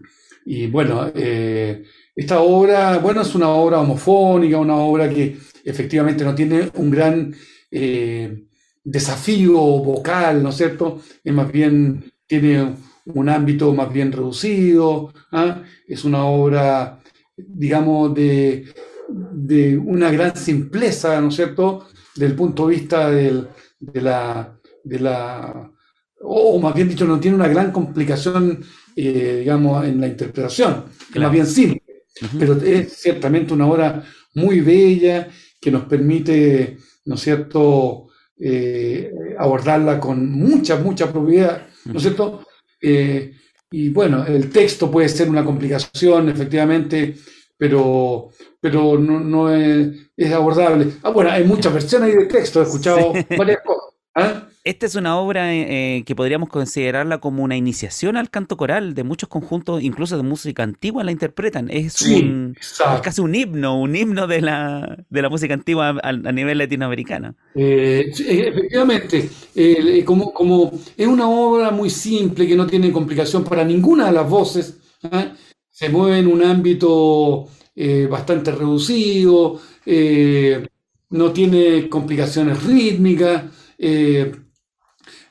y 0.45 0.67
bueno, 0.67 1.11
eh, 1.15 1.83
esta 2.15 2.41
obra, 2.41 2.97
bueno, 2.99 3.21
es 3.21 3.35
una 3.35 3.49
obra 3.49 3.79
homofónica, 3.79 4.57
una 4.57 4.75
obra 4.75 5.09
que 5.09 5.37
efectivamente 5.67 6.23
no 6.23 6.33
tiene 6.33 6.71
un 6.75 6.89
gran 6.89 7.35
eh, 7.69 8.45
desafío 8.83 9.53
vocal, 9.53 10.41
¿no 10.41 10.49
es 10.49 10.55
cierto? 10.55 11.01
Es 11.23 11.33
más 11.33 11.51
bien, 11.51 12.11
tiene 12.25 12.73
un 13.07 13.29
ámbito 13.29 13.73
más 13.73 13.91
bien 13.91 14.11
reducido, 14.11 15.13
¿ah? 15.31 15.61
es 15.85 16.05
una 16.05 16.25
obra, 16.25 16.99
digamos, 17.35 18.13
de, 18.15 18.65
de, 19.09 19.77
una 19.77 20.09
gran 20.09 20.35
simpleza, 20.37 21.19
¿no 21.19 21.29
es 21.29 21.35
cierto?, 21.35 21.87
del 22.15 22.33
punto 22.33 22.67
de 22.67 22.75
vista 22.75 23.11
de 23.11 23.45
la, 23.79 24.57
de 24.83 24.99
la, 24.99 25.71
o 26.21 26.59
más 26.59 26.73
bien 26.73 26.89
dicho, 26.89 27.05
no 27.05 27.19
tiene 27.19 27.35
una 27.35 27.47
gran 27.47 27.71
complicación, 27.71 28.63
eh, 28.95 29.37
digamos, 29.39 29.85
en 29.85 29.99
la 29.99 30.07
interpretación, 30.07 30.85
es 31.13 31.21
más 31.21 31.31
bien 31.31 31.45
simple, 31.45 31.83
pero 32.39 32.53
es 32.61 32.93
ciertamente 32.93 33.53
una 33.53 33.67
obra 33.67 34.03
muy 34.33 34.61
bella 34.61 35.27
que 35.59 35.71
nos 35.71 35.85
permite 35.85 36.77
¿no 37.07 37.15
es 37.15 37.21
cierto?, 37.21 38.07
eh, 38.39 39.11
abordarla 39.39 39.99
con 39.99 40.29
mucha, 40.29 40.77
mucha 40.77 41.11
propiedad, 41.11 41.67
¿no 41.85 41.97
es 41.97 42.03
cierto? 42.03 42.45
Eh, 42.81 43.33
y 43.71 43.89
bueno, 43.89 44.25
el 44.25 44.49
texto 44.51 44.91
puede 44.91 45.09
ser 45.09 45.29
una 45.29 45.43
complicación, 45.43 46.29
efectivamente, 46.29 47.15
pero, 47.57 48.29
pero 48.59 48.97
no, 48.99 49.19
no 49.19 49.53
es, 49.53 50.11
es, 50.15 50.31
abordable. 50.31 50.93
Ah, 51.01 51.09
bueno, 51.09 51.31
hay 51.31 51.43
muchas 51.45 51.73
versiones 51.73 52.13
de 52.13 52.25
texto, 52.25 52.59
he 52.59 52.63
escuchado 52.63 53.13
varias 53.37 53.61
cosas. 53.63 53.93
¿ah? 54.15 54.46
Esta 54.67 54.85
es 54.85 54.95
una 54.95 55.17
obra 55.17 55.55
eh, 55.55 56.03
que 56.05 56.13
podríamos 56.13 56.49
considerarla 56.49 57.19
como 57.19 57.41
una 57.41 57.55
iniciación 57.55 58.17
al 58.17 58.29
canto 58.29 58.57
coral 58.57 58.95
de 58.95 59.05
muchos 59.05 59.29
conjuntos, 59.29 59.81
incluso 59.81 60.17
de 60.17 60.23
música 60.23 60.61
antigua, 60.63 61.05
la 61.05 61.13
interpretan. 61.13 61.69
Es, 61.69 62.01
un, 62.01 62.53
es 62.59 63.01
casi 63.01 63.21
un 63.21 63.33
himno, 63.33 63.79
un 63.79 63.95
himno 63.95 64.27
de 64.27 64.41
la, 64.41 65.05
de 65.09 65.21
la 65.21 65.29
música 65.29 65.53
antigua 65.53 65.91
a, 66.03 66.09
a 66.09 66.31
nivel 66.33 66.57
latinoamericano. 66.57 67.33
Eh, 67.55 68.11
efectivamente, 68.11 69.29
eh, 69.55 70.03
como, 70.03 70.33
como 70.33 70.77
es 70.97 71.07
una 71.07 71.29
obra 71.29 71.71
muy 71.71 71.89
simple 71.89 72.45
que 72.45 72.57
no 72.57 72.67
tiene 72.67 72.91
complicación 72.91 73.45
para 73.45 73.63
ninguna 73.63 74.07
de 74.07 74.11
las 74.11 74.29
voces, 74.29 74.77
se 75.69 75.87
mueve 75.87 76.19
en 76.19 76.27
un 76.27 76.43
ámbito 76.43 77.47
bastante 78.09 78.51
reducido, 78.51 79.61
no 81.11 81.31
tiene 81.31 81.87
complicaciones 81.87 82.61
rítmicas. 82.65 83.43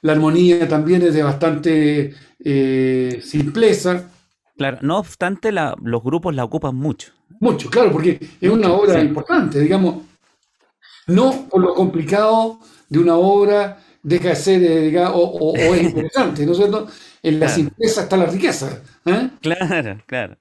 La 0.07 0.13
armonía 0.13 0.69
también 0.69 1.03
es 1.03 1.15
de 1.15 1.23
bastante 1.25 2.15
eh, 2.39 3.21
simpleza. 3.25 4.09
Claro, 4.57 4.79
no 4.81 4.99
obstante, 4.99 5.51
la, 5.51 5.75
los 5.83 6.01
grupos 6.01 6.33
la 6.33 6.45
ocupan 6.45 6.77
mucho. 6.77 7.11
Mucho, 7.41 7.69
claro, 7.69 7.91
porque 7.91 8.21
es 8.41 8.49
una 8.49 8.73
obra 8.73 9.01
sí. 9.01 9.07
importante, 9.07 9.59
digamos. 9.59 10.05
No 11.09 11.49
por 11.51 11.61
lo 11.61 11.75
complicado 11.75 12.61
de 12.89 13.01
una 13.01 13.17
obra 13.17 13.79
deja 14.01 14.29
de 14.29 14.37
ser, 14.37 14.63
eh, 14.63 14.81
digamos, 14.83 15.17
o, 15.17 15.23
o, 15.25 15.51
o, 15.51 15.75
es 15.75 15.83
interesante, 15.89 16.47
¿no 16.47 16.53
es 16.53 16.59
cierto? 16.59 16.87
En 17.21 17.41
la 17.41 17.47
claro. 17.47 17.55
simpleza 17.55 18.03
está 18.03 18.17
la 18.17 18.27
riqueza. 18.27 18.83
¿eh? 19.07 19.31
Claro, 19.41 19.99
claro. 20.07 20.37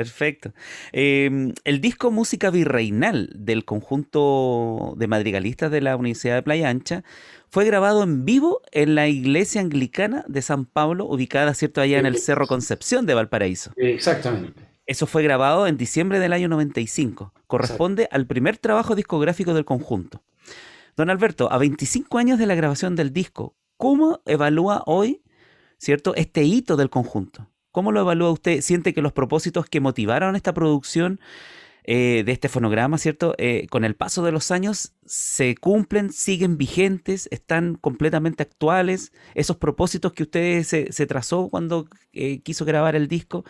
Perfecto. 0.00 0.54
Eh, 0.92 1.52
el 1.64 1.80
disco 1.82 2.10
Música 2.10 2.48
Virreinal 2.48 3.30
del 3.34 3.66
conjunto 3.66 4.94
de 4.96 5.06
madrigalistas 5.08 5.70
de 5.70 5.82
la 5.82 5.94
Universidad 5.94 6.36
de 6.36 6.42
Playa 6.42 6.70
Ancha 6.70 7.04
fue 7.50 7.66
grabado 7.66 8.02
en 8.02 8.24
vivo 8.24 8.62
en 8.72 8.94
la 8.94 9.08
iglesia 9.08 9.60
anglicana 9.60 10.24
de 10.26 10.40
San 10.40 10.64
Pablo, 10.64 11.04
ubicada, 11.04 11.52
¿cierto?, 11.52 11.82
allá 11.82 11.98
en 11.98 12.06
el 12.06 12.16
Cerro 12.16 12.46
Concepción 12.46 13.04
de 13.04 13.12
Valparaíso. 13.12 13.72
Exactamente. 13.76 14.62
Eso 14.86 15.06
fue 15.06 15.22
grabado 15.22 15.66
en 15.66 15.76
diciembre 15.76 16.18
del 16.18 16.32
año 16.32 16.48
95. 16.48 17.34
Corresponde 17.46 18.04
Exacto. 18.04 18.16
al 18.16 18.26
primer 18.26 18.56
trabajo 18.56 18.94
discográfico 18.94 19.52
del 19.52 19.66
conjunto. 19.66 20.22
Don 20.96 21.10
Alberto, 21.10 21.52
a 21.52 21.58
25 21.58 22.16
años 22.16 22.38
de 22.38 22.46
la 22.46 22.54
grabación 22.54 22.96
del 22.96 23.12
disco, 23.12 23.54
¿cómo 23.76 24.22
evalúa 24.24 24.82
hoy, 24.86 25.20
¿cierto?, 25.76 26.14
este 26.14 26.44
hito 26.44 26.78
del 26.78 26.88
conjunto? 26.88 27.49
¿Cómo 27.72 27.92
lo 27.92 28.00
evalúa 28.00 28.30
usted? 28.30 28.60
¿Siente 28.62 28.92
que 28.92 29.02
los 29.02 29.12
propósitos 29.12 29.66
que 29.66 29.80
motivaron 29.80 30.34
esta 30.34 30.52
producción 30.52 31.20
eh, 31.84 32.24
de 32.26 32.32
este 32.32 32.48
fonograma, 32.48 32.98
¿cierto? 32.98 33.34
Eh, 33.38 33.66
con 33.70 33.84
el 33.84 33.94
paso 33.94 34.22
de 34.22 34.32
los 34.32 34.50
años 34.50 34.92
se 35.06 35.54
cumplen, 35.54 36.12
siguen 36.12 36.58
vigentes, 36.58 37.28
están 37.30 37.76
completamente 37.76 38.42
actuales. 38.42 39.12
Esos 39.34 39.56
propósitos 39.56 40.12
que 40.12 40.24
usted 40.24 40.62
se, 40.62 41.06
trazó 41.06 41.48
cuando 41.48 41.88
eh, 42.12 42.40
quiso 42.42 42.64
grabar 42.64 42.96
el 42.96 43.08
disco, 43.08 43.44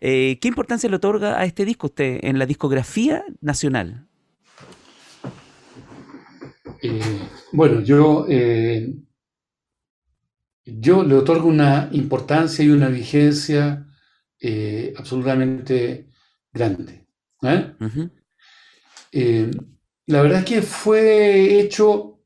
¿qué 0.00 0.38
importancia 0.42 0.88
le 0.88 0.96
otorga 0.96 1.38
a 1.38 1.44
este 1.44 1.64
disco 1.64 1.88
usted 1.88 2.20
en 2.22 2.38
la 2.38 2.46
discografía 2.46 3.24
nacional? 3.40 4.06
bueno, 7.52 7.80
yo 7.80 8.26
yo 10.64 11.02
le 11.02 11.14
otorgo 11.14 11.48
una 11.48 11.88
importancia 11.92 12.64
y 12.64 12.70
una 12.70 12.88
vigencia 12.88 13.86
eh, 14.40 14.94
absolutamente 14.96 16.08
grande. 16.52 17.06
¿eh? 17.42 17.74
Uh 17.80 17.84
-huh. 17.84 18.10
eh, 19.12 19.50
la 20.06 20.22
verdad 20.22 20.40
es 20.40 20.44
que 20.44 20.62
fue 20.62 21.60
hecho. 21.60 22.20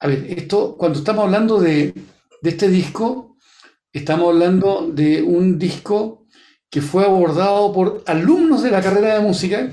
A 0.00 0.06
ver, 0.08 0.24
esto, 0.38 0.76
cuando 0.76 0.98
estamos 0.98 1.24
hablando 1.24 1.60
de, 1.60 1.94
de 2.42 2.50
este 2.50 2.68
disco, 2.68 3.36
estamos 3.92 4.30
hablando 4.30 4.88
de 4.92 5.22
un 5.22 5.58
disco 5.58 6.26
que 6.68 6.80
fue 6.80 7.04
abordado 7.04 7.72
por 7.72 8.02
alumnos 8.06 8.62
de 8.62 8.70
la 8.70 8.80
carrera 8.80 9.14
de 9.14 9.20
música, 9.20 9.70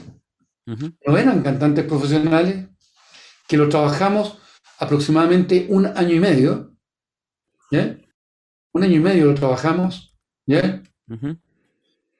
uh 0.67 0.71
-huh. 0.71 0.97
no 1.07 1.17
eran 1.17 1.41
cantantes 1.41 1.85
profesionales, 1.85 2.67
que 3.47 3.57
lo 3.57 3.69
trabajamos 3.69 4.37
aproximadamente 4.79 5.67
un 5.69 5.85
año 5.85 6.15
y 6.15 6.19
medio. 6.19 6.75
¿ya? 7.71 7.97
Un 8.73 8.83
año 8.83 8.95
y 8.95 8.99
medio 8.99 9.25
lo 9.25 9.35
trabajamos. 9.35 10.15
¿ya? 10.45 10.81
Uh 11.07 11.13
-huh. 11.13 11.39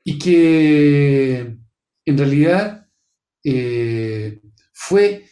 Y 0.03 0.19
que 0.19 1.57
en 2.05 2.17
realidad 2.17 2.87
eh, 3.43 4.41
fue 4.73 5.25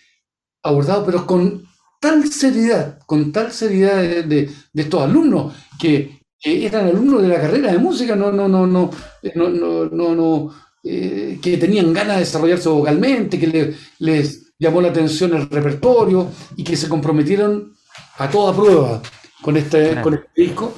abordado, 0.64 1.06
pero 1.06 1.26
con 1.26 1.66
tal 2.00 2.32
seriedad, 2.32 3.00
con 3.06 3.32
tal 3.32 3.52
seriedad 3.52 4.02
de, 4.02 4.24
de, 4.24 4.50
de 4.74 4.82
estos 4.82 5.02
alumnos 5.02 5.56
que, 5.80 6.20
que, 6.40 6.66
eran 6.66 6.88
alumnos 6.88 7.22
de 7.24 7.30
la 7.30 7.42
carrera 7.42 7.72
de 7.72 7.78
música, 7.80 8.16
no, 8.16 8.32
no, 8.32 8.48
no, 8.48 8.68
no, 8.68 8.92
no, 9.36 9.50
no, 9.50 9.86
no, 9.86 10.16
no 10.16 10.54
eh, 10.84 11.40
que 11.42 11.58
tenían 11.58 11.94
ganas 11.94 12.18
de 12.18 12.20
desarrollarse 12.22 12.70
vocalmente, 12.70 13.40
que 13.40 13.48
le, 13.48 13.76
les 14.00 14.47
llamó 14.60 14.82
la 14.82 14.89
atención 14.89 15.34
el 15.36 15.49
repertorio 15.49 16.32
y 16.55 16.64
que 16.64 16.76
se 16.76 16.89
comprometieron 16.89 17.76
a 18.18 18.30
toda 18.30 18.55
prueba 18.55 19.01
con 19.41 19.58
este, 19.58 19.91
claro. 19.91 20.03
con 20.03 20.14
este 20.16 20.30
disco. 20.36 20.74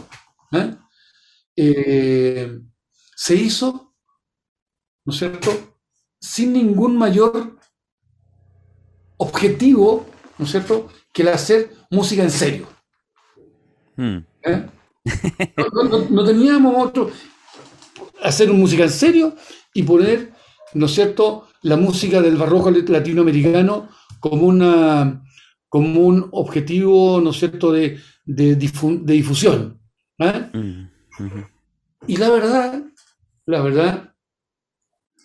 ¿eh? 0.51 0.75
Eh, 1.55 2.59
se 3.15 3.36
hizo, 3.36 3.93
¿no 5.05 5.13
es 5.13 5.19
cierto?, 5.19 5.77
sin 6.19 6.53
ningún 6.53 6.97
mayor 6.97 7.57
objetivo, 9.17 10.05
¿no 10.38 10.45
es 10.45 10.51
cierto?, 10.51 10.89
que 11.13 11.21
el 11.21 11.30
hacer 11.30 11.73
música 11.89 12.23
en 12.23 12.32
serio. 12.32 12.67
Hmm. 13.95 14.19
¿Eh? 14.43 14.69
No, 15.57 15.84
no, 15.84 15.99
no, 16.09 16.25
teníamos 16.25 16.75
otro, 16.77 17.11
hacer 18.21 18.51
música 18.53 18.84
en 18.84 18.91
serio 18.91 19.36
y 19.73 19.84
poner, 19.84 20.34
¿no 20.73 20.86
es 20.86 20.93
cierto?, 20.93 21.49
la 21.62 21.78
música 21.78 22.22
del 22.22 22.38
barroco 22.38 22.72
latinoamericano 22.72 23.89
como, 24.20 24.43
una, 24.43 25.24
como 25.68 26.01
un 26.01 26.28
objetivo, 26.32 27.22
¿no 27.22 27.32
es 27.32 27.38
cierto?, 27.38 27.72
de, 27.72 27.99
de, 28.26 28.55
difu 28.55 28.99
de 29.03 29.14
difusión. 29.14 29.80
¿eh? 30.20 30.49
Mm. 30.53 30.89
Y 32.07 32.18
la 32.18 32.30
verdad, 32.30 32.84
la 33.45 33.62
verdad 33.62 34.14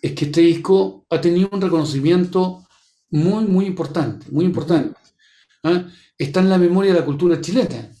es 0.01 0.13
que 0.13 0.25
este 0.25 0.41
disco 0.41 1.05
ha 1.09 1.21
tenido 1.21 1.49
un 1.51 1.61
reconocimiento 1.61 2.65
muy, 3.09 3.45
muy 3.45 3.65
importante, 3.65 4.27
muy 4.29 4.45
importante. 4.45 4.99
¿eh? 5.63 5.85
Está 6.17 6.41
en 6.41 6.49
la 6.49 6.57
memoria 6.57 6.93
de 6.93 6.99
la 6.99 7.05
cultura 7.05 7.39
chilena. 7.41 7.75
¿eh? 7.75 7.91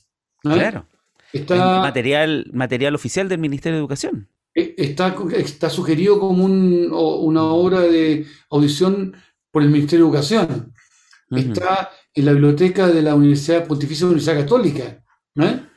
Claro. 0.41 0.87
Está, 1.31 1.79
material, 1.79 2.49
material 2.53 2.95
oficial 2.95 3.27
del 3.27 3.39
Ministerio 3.39 3.75
de 3.75 3.81
Educación. 3.81 4.29
Está, 4.55 5.13
está 5.35 5.69
sugerido 5.69 6.17
como 6.17 6.45
un, 6.45 6.89
una 6.91 7.43
obra 7.43 7.81
de 7.81 8.25
audición 8.49 9.13
por 9.51 9.63
el 9.63 9.69
Ministerio 9.69 10.05
de 10.05 10.09
Educación. 10.11 10.73
Uh 11.29 11.35
-huh. 11.35 11.51
Está 11.51 11.89
en 12.13 12.25
la 12.25 12.31
biblioteca 12.31 12.87
de 12.87 13.01
la 13.01 13.15
Universidad 13.15 13.67
Pontificia 13.67 14.05
Universidad 14.05 14.39
Católica. 14.39 15.03
¿no? 15.35 15.67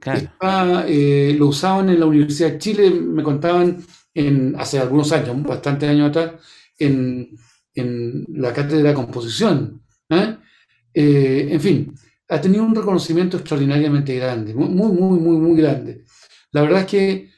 Claro. 0.00 0.18
Está, 0.18 0.84
eh, 0.88 1.36
lo 1.38 1.46
usaban 1.46 1.88
en 1.90 2.00
la 2.00 2.06
Universidad 2.06 2.52
de 2.52 2.58
Chile, 2.58 2.90
me 2.90 3.22
contaban 3.22 3.84
en, 4.12 4.54
hace 4.58 4.80
algunos 4.80 5.12
años, 5.12 5.40
bastantes 5.44 5.88
años 5.88 6.08
atrás, 6.08 6.32
en, 6.78 7.36
en 7.74 8.24
la 8.28 8.52
cátedra 8.52 8.88
de 8.88 8.94
composición. 8.94 9.82
¿eh? 10.10 10.36
Eh, 10.92 11.48
en 11.50 11.60
fin, 11.60 11.94
ha 12.28 12.40
tenido 12.40 12.64
un 12.64 12.74
reconocimiento 12.74 13.36
extraordinariamente 13.36 14.16
grande, 14.16 14.54
muy, 14.54 14.68
muy, 14.68 15.18
muy, 15.20 15.36
muy 15.38 15.56
grande. 15.60 16.04
La 16.50 16.62
verdad 16.62 16.80
es 16.80 16.86
que 16.86 17.33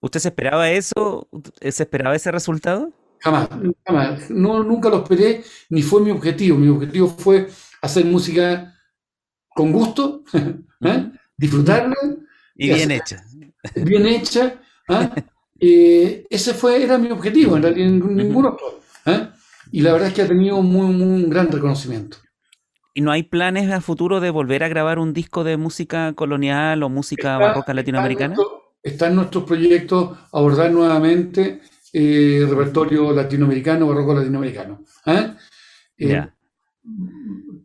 ¿Usted 0.00 0.20
se 0.20 0.28
esperaba 0.28 0.70
eso? 0.70 1.28
¿Se 1.60 1.82
esperaba 1.82 2.14
ese 2.14 2.30
resultado? 2.30 2.92
Jamás, 3.20 3.48
jamás. 3.84 4.30
No, 4.30 4.62
nunca 4.62 4.88
lo 4.88 5.02
esperé, 5.02 5.42
ni 5.70 5.82
fue 5.82 6.00
mi 6.02 6.10
objetivo. 6.10 6.58
Mi 6.58 6.68
objetivo 6.68 7.08
fue 7.08 7.48
hacer 7.82 8.04
música 8.04 8.74
con 9.48 9.72
gusto, 9.72 10.22
¿eh? 10.82 11.10
disfrutarla. 11.36 11.96
Y 12.54 12.72
bien 12.72 12.90
hecha. 12.90 13.24
Bien 13.74 14.06
hecha. 14.06 14.60
¿eh? 14.88 15.10
eh, 15.60 16.26
ese 16.30 16.54
fue, 16.54 16.82
era 16.82 16.98
mi 16.98 17.10
objetivo, 17.10 17.56
en 17.56 17.62
realidad 17.62 17.88
ningún 17.88 18.46
otro. 18.46 18.80
¿eh? 19.06 19.28
Y 19.72 19.80
la 19.80 19.92
verdad 19.92 20.08
es 20.08 20.14
que 20.14 20.22
ha 20.22 20.28
tenido 20.28 20.60
muy, 20.62 20.94
muy 20.94 21.24
un 21.24 21.30
gran 21.30 21.50
reconocimiento. 21.50 22.18
¿Y 22.94 23.02
no 23.02 23.10
hay 23.10 23.24
planes 23.24 23.70
a 23.70 23.80
futuro 23.80 24.20
de 24.20 24.30
volver 24.30 24.64
a 24.64 24.68
grabar 24.68 24.98
un 24.98 25.12
disco 25.12 25.44
de 25.44 25.58
música 25.58 26.14
colonial 26.14 26.82
o 26.82 26.88
música 26.88 27.34
está, 27.34 27.38
barroca 27.38 27.74
latinoamericana? 27.74 28.34
Está 28.34 28.55
está 28.86 29.08
en 29.08 29.16
nuestros 29.16 29.44
proyectos 29.44 30.16
abordar 30.32 30.70
nuevamente 30.70 31.60
eh, 31.92 32.46
repertorio 32.48 33.12
latinoamericano, 33.12 33.88
barroco 33.88 34.14
latinoamericano. 34.14 34.84
¿eh? 35.06 35.32
Yeah. 35.98 36.32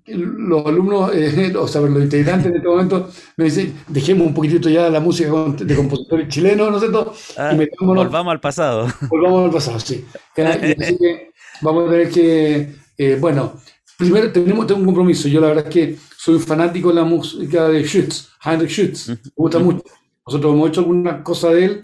los 0.08 0.66
alumnos, 0.66 1.12
eh, 1.14 1.54
o 1.56 1.68
sea, 1.68 1.82
los 1.82 2.02
integrantes 2.02 2.48
en 2.48 2.56
este 2.56 2.68
momento 2.68 3.10
me 3.38 3.46
dicen, 3.46 3.74
dejemos 3.88 4.28
un 4.28 4.34
poquitito 4.34 4.70
ya 4.70 4.90
la 4.90 5.00
música 5.00 5.30
de 5.58 5.76
compositores 5.76 6.28
chilenos, 6.30 6.72
¿no 6.72 6.80
sé 6.80 6.90
todo, 6.90 7.14
ah, 7.38 7.54
y 7.54 7.86
volvamos 7.86 8.32
al 8.32 8.40
pasado. 8.40 8.88
Volvamos 9.10 9.46
al 9.46 9.52
pasado, 9.52 9.80
sí. 9.80 10.06
así 10.38 10.98
que 10.98 11.32
vamos 11.62 11.88
a 11.88 11.92
tener 11.92 12.10
que, 12.10 12.76
eh, 12.98 13.18
bueno, 13.20 13.60
primero 13.98 14.32
tenemos 14.32 14.66
tengo 14.66 14.80
un 14.80 14.86
compromiso. 14.88 15.28
Yo 15.28 15.42
la 15.42 15.48
verdad 15.48 15.68
es 15.68 15.74
que 15.74 15.98
soy 16.18 16.40
fanático 16.40 16.90
de 16.90 16.96
la 16.96 17.04
música 17.04 17.68
de 17.68 17.84
Schütz, 17.84 18.30
Heinrich 18.44 18.72
Schütz, 18.72 19.10
me 19.10 19.18
gusta 19.36 19.60
mucho. 19.60 19.84
Nosotros 20.26 20.54
hemos 20.54 20.70
hecho 20.70 20.82
alguna 20.82 21.24
cosa 21.24 21.50
de 21.50 21.66
él 21.66 21.84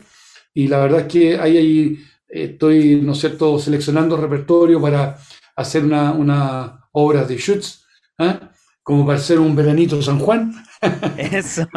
y 0.54 0.68
la 0.68 0.80
verdad 0.80 1.02
es 1.02 1.08
que 1.08 1.38
ahí, 1.38 1.58
ahí 1.58 2.00
estoy, 2.28 3.02
¿no 3.02 3.14
es 3.14 3.20
cierto?, 3.20 3.60
seleccionando 3.60 4.18
repertorio 4.18 4.82
para 4.82 5.18
hacer 5.56 5.84
una, 5.84 6.12
una 6.14 6.88
obra 6.92 7.26
de 7.26 7.38
Schütz 7.38 7.86
¿eh? 8.20 8.40
como 8.84 9.06
para 9.06 9.20
ser 9.20 9.40
un 9.40 9.56
veranito 9.56 10.02
San 10.02 10.20
Juan. 10.20 10.54
Eso. 11.18 11.68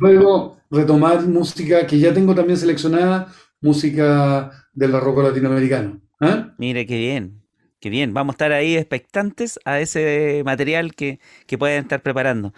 luego 0.00 0.58
retomar 0.70 1.22
música 1.26 1.86
que 1.86 1.98
ya 1.98 2.12
tengo 2.12 2.34
también 2.34 2.58
seleccionada, 2.58 3.32
música 3.60 4.50
del 4.72 4.92
barroco 4.92 5.22
latinoamericano. 5.22 6.00
¿eh? 6.20 6.46
Mire, 6.58 6.86
qué 6.86 6.98
bien, 6.98 7.42
qué 7.80 7.90
bien. 7.90 8.14
Vamos 8.14 8.32
a 8.32 8.34
estar 8.34 8.52
ahí 8.52 8.76
expectantes 8.76 9.60
a 9.64 9.80
ese 9.80 10.42
material 10.44 10.94
que, 10.94 11.20
que 11.46 11.58
pueden 11.58 11.82
estar 11.82 12.02
preparando. 12.02 12.52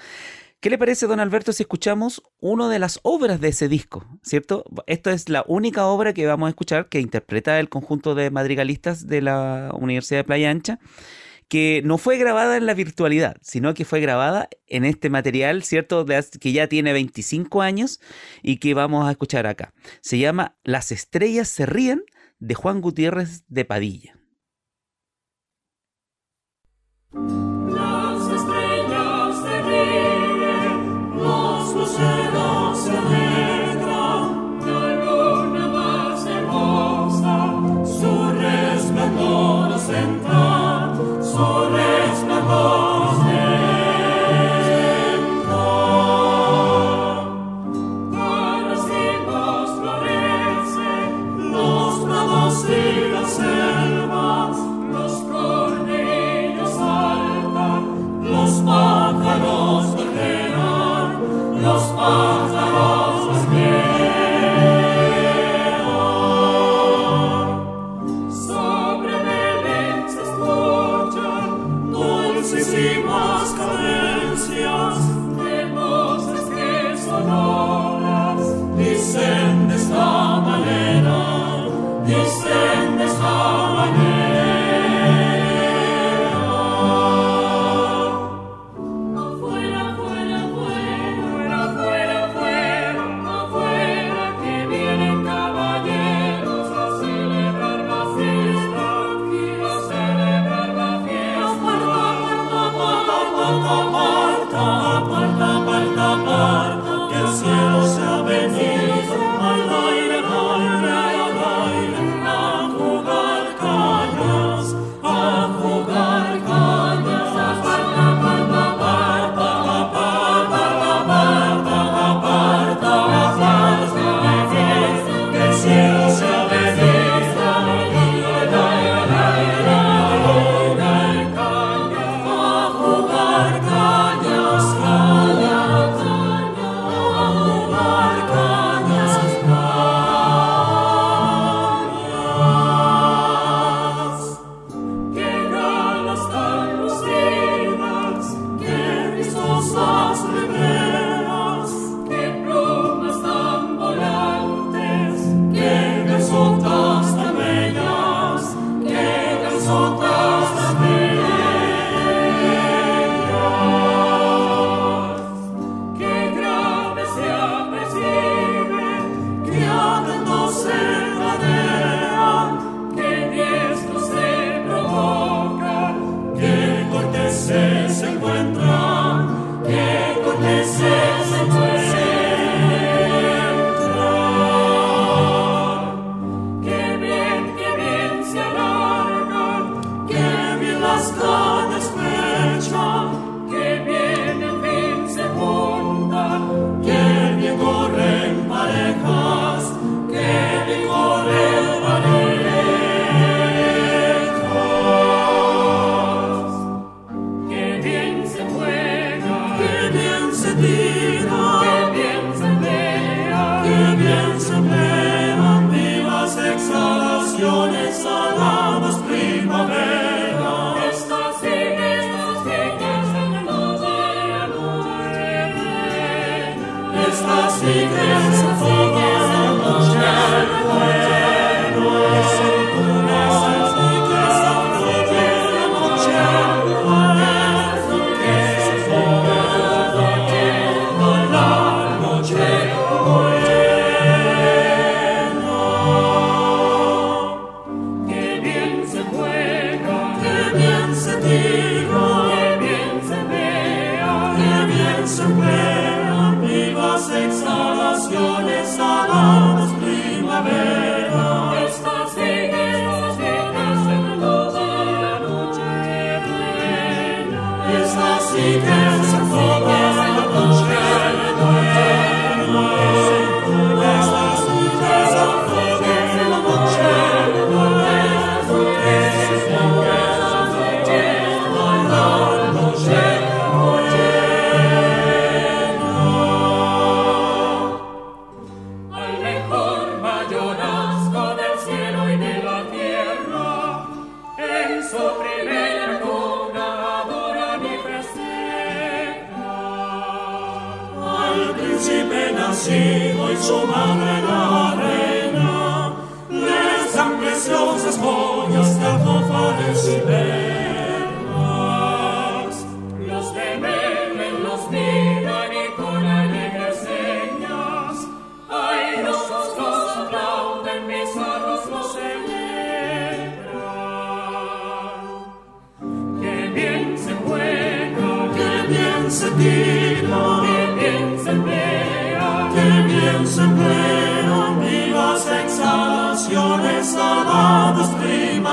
¿Qué 0.65 0.71
le 0.71 0.79
parece, 0.79 1.07
don 1.07 1.21
Alberto, 1.21 1.53
si 1.53 1.65
escuchamos 1.65 2.23
una 2.41 2.71
de 2.71 2.79
las 2.79 2.99
obras 3.03 3.39
de 3.39 3.49
ese 3.49 3.69
disco? 3.69 4.07
¿Cierto? 4.23 4.65
Esta 4.87 5.13
es 5.13 5.29
la 5.29 5.45
única 5.47 5.85
obra 5.85 6.15
que 6.15 6.25
vamos 6.27 6.47
a 6.47 6.49
escuchar 6.49 6.89
que 6.89 7.01
interpreta 7.01 7.61
el 7.61 7.69
conjunto 7.69 8.15
de 8.15 8.31
madrigalistas 8.31 9.07
de 9.07 9.21
la 9.21 9.73
Universidad 9.79 10.21
de 10.21 10.25
Playa 10.25 10.49
Ancha 10.49 10.79
que 11.49 11.83
no 11.85 11.99
fue 11.99 12.17
grabada 12.17 12.57
en 12.57 12.65
la 12.65 12.73
virtualidad, 12.73 13.37
sino 13.43 13.75
que 13.75 13.85
fue 13.85 14.01
grabada 14.01 14.49
en 14.67 14.87
este 14.87 15.11
material, 15.11 15.65
¿cierto? 15.65 16.07
que 16.41 16.53
ya 16.53 16.67
tiene 16.67 16.95
25 16.95 17.61
años 17.61 18.01
y 18.43 18.57
que 18.57 18.73
vamos 18.73 19.07
a 19.07 19.11
escuchar 19.11 19.47
acá. 19.47 19.75
Se 20.01 20.17
llama 20.17 20.57
Las 20.65 20.93
estrellas 20.93 21.49
se 21.49 21.67
ríen 21.67 22.05
de 22.39 22.55
Juan 22.55 22.81
Gutiérrez 22.81 23.45
de 23.49 23.67
Padilla. 23.67 24.19
Se 31.97 32.44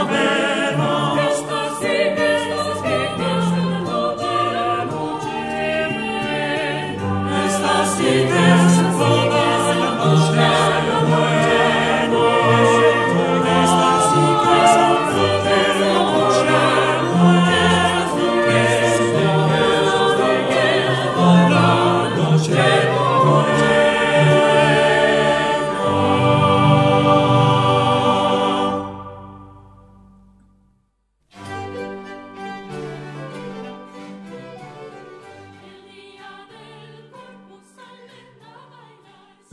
salvation. 0.02 0.41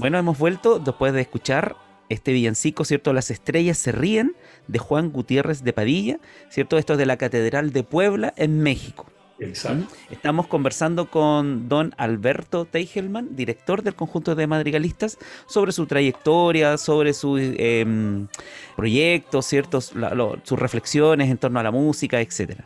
Bueno, 0.08 0.20
hemos 0.20 0.38
vuelto 0.38 0.78
después 0.78 1.12
de 1.12 1.20
escuchar 1.20 1.76
este 2.08 2.32
villancico, 2.32 2.86
¿cierto? 2.86 3.12
Las 3.12 3.30
estrellas 3.30 3.76
se 3.76 3.92
ríen 3.92 4.34
de 4.66 4.78
Juan 4.78 5.10
Gutiérrez 5.10 5.62
de 5.64 5.74
Padilla, 5.74 6.18
¿cierto? 6.48 6.78
Esto 6.78 6.94
es 6.94 6.98
de 6.98 7.04
la 7.04 7.18
Catedral 7.18 7.74
de 7.74 7.82
Puebla 7.82 8.32
en 8.38 8.62
México. 8.62 9.04
Exacto. 9.38 9.94
Estamos 10.08 10.46
conversando 10.46 11.10
con 11.10 11.68
don 11.68 11.94
Alberto 11.98 12.64
Teichelman, 12.64 13.36
director 13.36 13.82
del 13.82 13.96
conjunto 13.96 14.34
de 14.34 14.46
madrigalistas, 14.46 15.18
sobre 15.46 15.72
su 15.72 15.84
trayectoria, 15.84 16.78
sobre 16.78 17.12
sus 17.12 17.38
em, 17.42 18.28
proyectos, 18.76 19.44
¿cierto? 19.44 19.82
sus 19.82 20.58
reflexiones 20.58 21.30
en 21.30 21.36
torno 21.36 21.60
a 21.60 21.62
la 21.62 21.70
música, 21.70 22.18
etcétera 22.22 22.64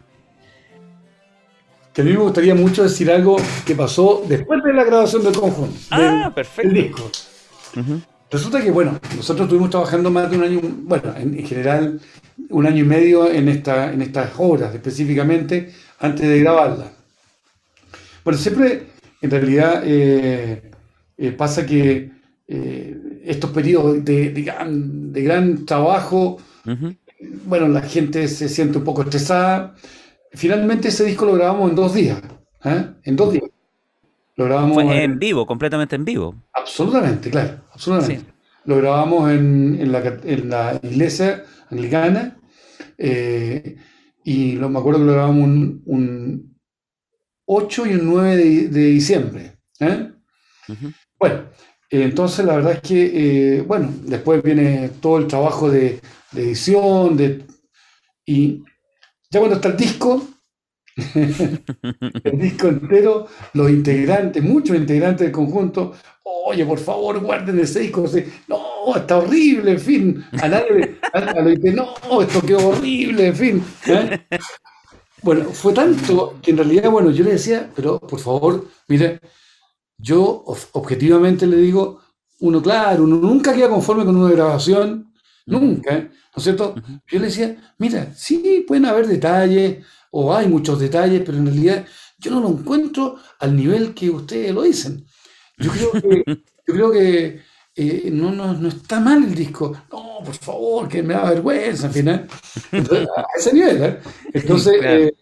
que 1.93 2.01
a 2.01 2.05
mí 2.05 2.12
me 2.12 2.18
gustaría 2.18 2.55
mucho 2.55 2.82
decir 2.82 3.11
algo 3.11 3.36
que 3.66 3.74
pasó 3.74 4.24
después 4.26 4.62
de 4.64 4.72
la 4.72 4.84
grabación 4.84 5.22
del 5.22 5.34
conjunto. 5.34 5.78
Ah, 5.90 6.32
perfecto. 6.34 6.72
disco. 6.72 7.11
Resulta 8.31 8.62
que, 8.62 8.70
bueno, 8.70 8.99
nosotros 9.16 9.47
estuvimos 9.47 9.70
trabajando 9.70 10.11
más 10.11 10.31
de 10.31 10.37
un 10.39 10.45
año, 10.45 10.61
bueno, 10.62 11.14
en, 11.16 11.47
general, 11.47 12.01
un 12.49 12.66
año 12.66 12.85
y 12.85 12.87
medio 12.87 13.31
en, 13.31 13.49
esta, 13.49 13.93
en 13.93 14.01
estas 14.03 14.33
obras 14.39 14.75
específicamente, 14.75 15.70
antes 15.99 16.27
de 16.27 16.41
grabarla. 16.41 16.93
Bueno, 18.25 18.39
siempre, 18.39 18.87
en 19.20 19.31
realidad, 19.31 19.83
eh, 19.85 20.70
eh, 21.18 21.33
pasa 21.33 21.66
que 21.66 22.11
eh, 22.49 23.20
estos 23.25 23.51
periodos 23.51 24.05
de, 24.05 24.31
de, 24.31 25.23
gran, 25.23 25.66
trabajo, 25.66 26.39
bueno, 27.45 27.68
la 27.68 27.83
gente 27.83 28.27
se 28.29 28.49
siente 28.49 28.79
un 28.79 28.85
poco 28.85 29.03
estresada, 29.03 29.75
Finalmente 30.35 30.89
ese 30.89 31.05
disco 31.05 31.27
lo 31.27 31.35
grabamos 31.35 31.70
en 31.70 31.77
dos 31.77 31.95
días. 31.95 32.20
¿eh? 32.64 32.87
En 33.05 33.16
dos 33.16 33.33
días. 33.33 33.45
Lo 34.43 34.49
grabamos 34.49 34.74
Fue 34.74 35.05
en, 35.05 35.18
vivo, 35.18 35.47
completamente 35.47 35.95
en 35.95 36.05
vivo. 36.05 36.34
Absolutamente, 36.53 37.30
claro. 37.30 37.61
Absolutamente. 37.72 38.26
Lo 38.64 38.76
grabamos 38.76 39.30
en, 39.30 39.93
la, 39.93 40.80
iglesia 40.82 41.45
anglicana. 41.70 42.36
Eh, 42.99 43.76
y 44.24 44.53
lo, 44.53 44.68
me 44.68 44.80
acuerdo 44.80 45.01
que 45.01 45.07
lo 45.07 45.12
grabamos 45.12 45.45
un, 45.45 46.57
8 47.47 47.86
y 47.86 47.95
un 47.95 48.07
9 48.07 48.36
de, 48.36 48.84
diciembre. 48.86 49.59
¿eh? 49.78 50.11
Bueno, 51.18 51.45
entonces 51.90 52.45
la 52.45 52.57
verdad 52.57 52.72
es 52.72 52.80
que, 52.80 53.64
bueno, 53.66 53.93
después 54.03 54.43
viene 54.43 54.90
todo 55.01 55.18
el 55.18 55.26
trabajo 55.28 55.70
de, 55.70 56.01
de 56.32 56.43
edición, 56.43 57.16
de, 57.16 57.45
y 58.26 58.62
ya 59.30 59.38
cuando 59.38 59.57
está 59.57 59.68
el 59.68 59.76
disco, 59.76 60.26
el 61.14 62.38
disco 62.38 62.68
entero, 62.68 63.26
los 63.55 63.70
integrantes, 63.70 64.43
muchos 64.43 64.76
integrantes 64.76 65.26
del 65.26 65.32
conjunto, 65.32 65.95
oye, 66.22 66.64
por 66.64 66.78
favor, 66.78 67.20
guarden 67.20 67.59
ese 67.61 67.80
disco. 67.80 68.05
No, 68.49 68.97
está 68.97 69.18
horrible, 69.18 69.72
en 69.72 69.80
fin. 69.80 70.24
A 70.40 70.49
nadie 70.49 70.99
dice, 71.57 71.72
no, 71.72 72.22
esto 72.22 72.43
quedó 72.43 72.68
horrible, 72.68 73.28
en 73.28 73.36
fin. 73.36 73.64
¿eh? 73.86 74.20
Bueno, 75.22 75.45
fue 75.51 75.72
tanto 75.72 76.38
que 76.43 76.51
en 76.51 76.59
realidad, 76.59 76.90
bueno, 76.90 77.11
yo 77.11 77.24
le 77.24 77.32
decía, 77.32 77.70
pero 77.74 77.99
por 78.01 78.18
favor, 78.18 78.68
mire, 78.88 79.20
yo 79.97 80.45
objetivamente 80.72 81.47
le 81.47 81.59
digo, 81.59 82.01
uno, 82.40 82.61
claro, 82.61 83.05
uno 83.05 83.16
nunca 83.16 83.55
queda 83.55 83.68
conforme 83.68 84.05
con 84.05 84.16
una 84.16 84.32
grabación, 84.32 85.12
nunca, 85.47 85.95
¿eh? 85.95 86.11
¿no 86.11 86.38
es 86.38 86.43
cierto? 86.43 86.74
Yo 87.07 87.18
le 87.20 87.26
decía, 87.26 87.74
mira, 87.78 88.12
sí, 88.14 88.64
pueden 88.66 88.86
haber 88.86 89.07
detalles, 89.07 89.84
o 90.13 90.35
hay 90.35 90.47
muchos 90.47 90.79
detalles, 90.79 91.23
pero 91.25 91.39
en 91.39 91.47
realidad 91.47 91.87
yo 92.19 92.31
no 92.31 92.41
lo 92.41 92.51
encuentro 92.51 93.17
al 93.41 93.57
nivel 93.57 93.95
que 93.95 94.11
ustedes 94.11 94.55
lo 94.55 94.63
dicen. 94.63 95.05
Yo 95.59 95.71
creo 95.71 95.93
que, 95.93 96.25
yo 96.67 96.75
creo 96.75 96.93
que 96.93 97.41
eh, 97.75 98.11
no, 98.13 98.31
no, 98.31 98.69
está 98.69 99.01
mal 99.01 99.25
el 99.25 99.35
disco. 99.35 99.73
No, 99.91 100.21
por 100.25 100.35
favor, 100.35 100.89
que 100.89 101.03
me 101.03 101.15
da 101.15 101.31
vergüenza, 101.31 101.87
al 101.87 101.93
final. 101.93 102.29
a 102.73 103.27
ese 103.39 103.53
nivel, 103.53 103.83
¿eh? 103.83 103.99
Entonces, 104.35 105.13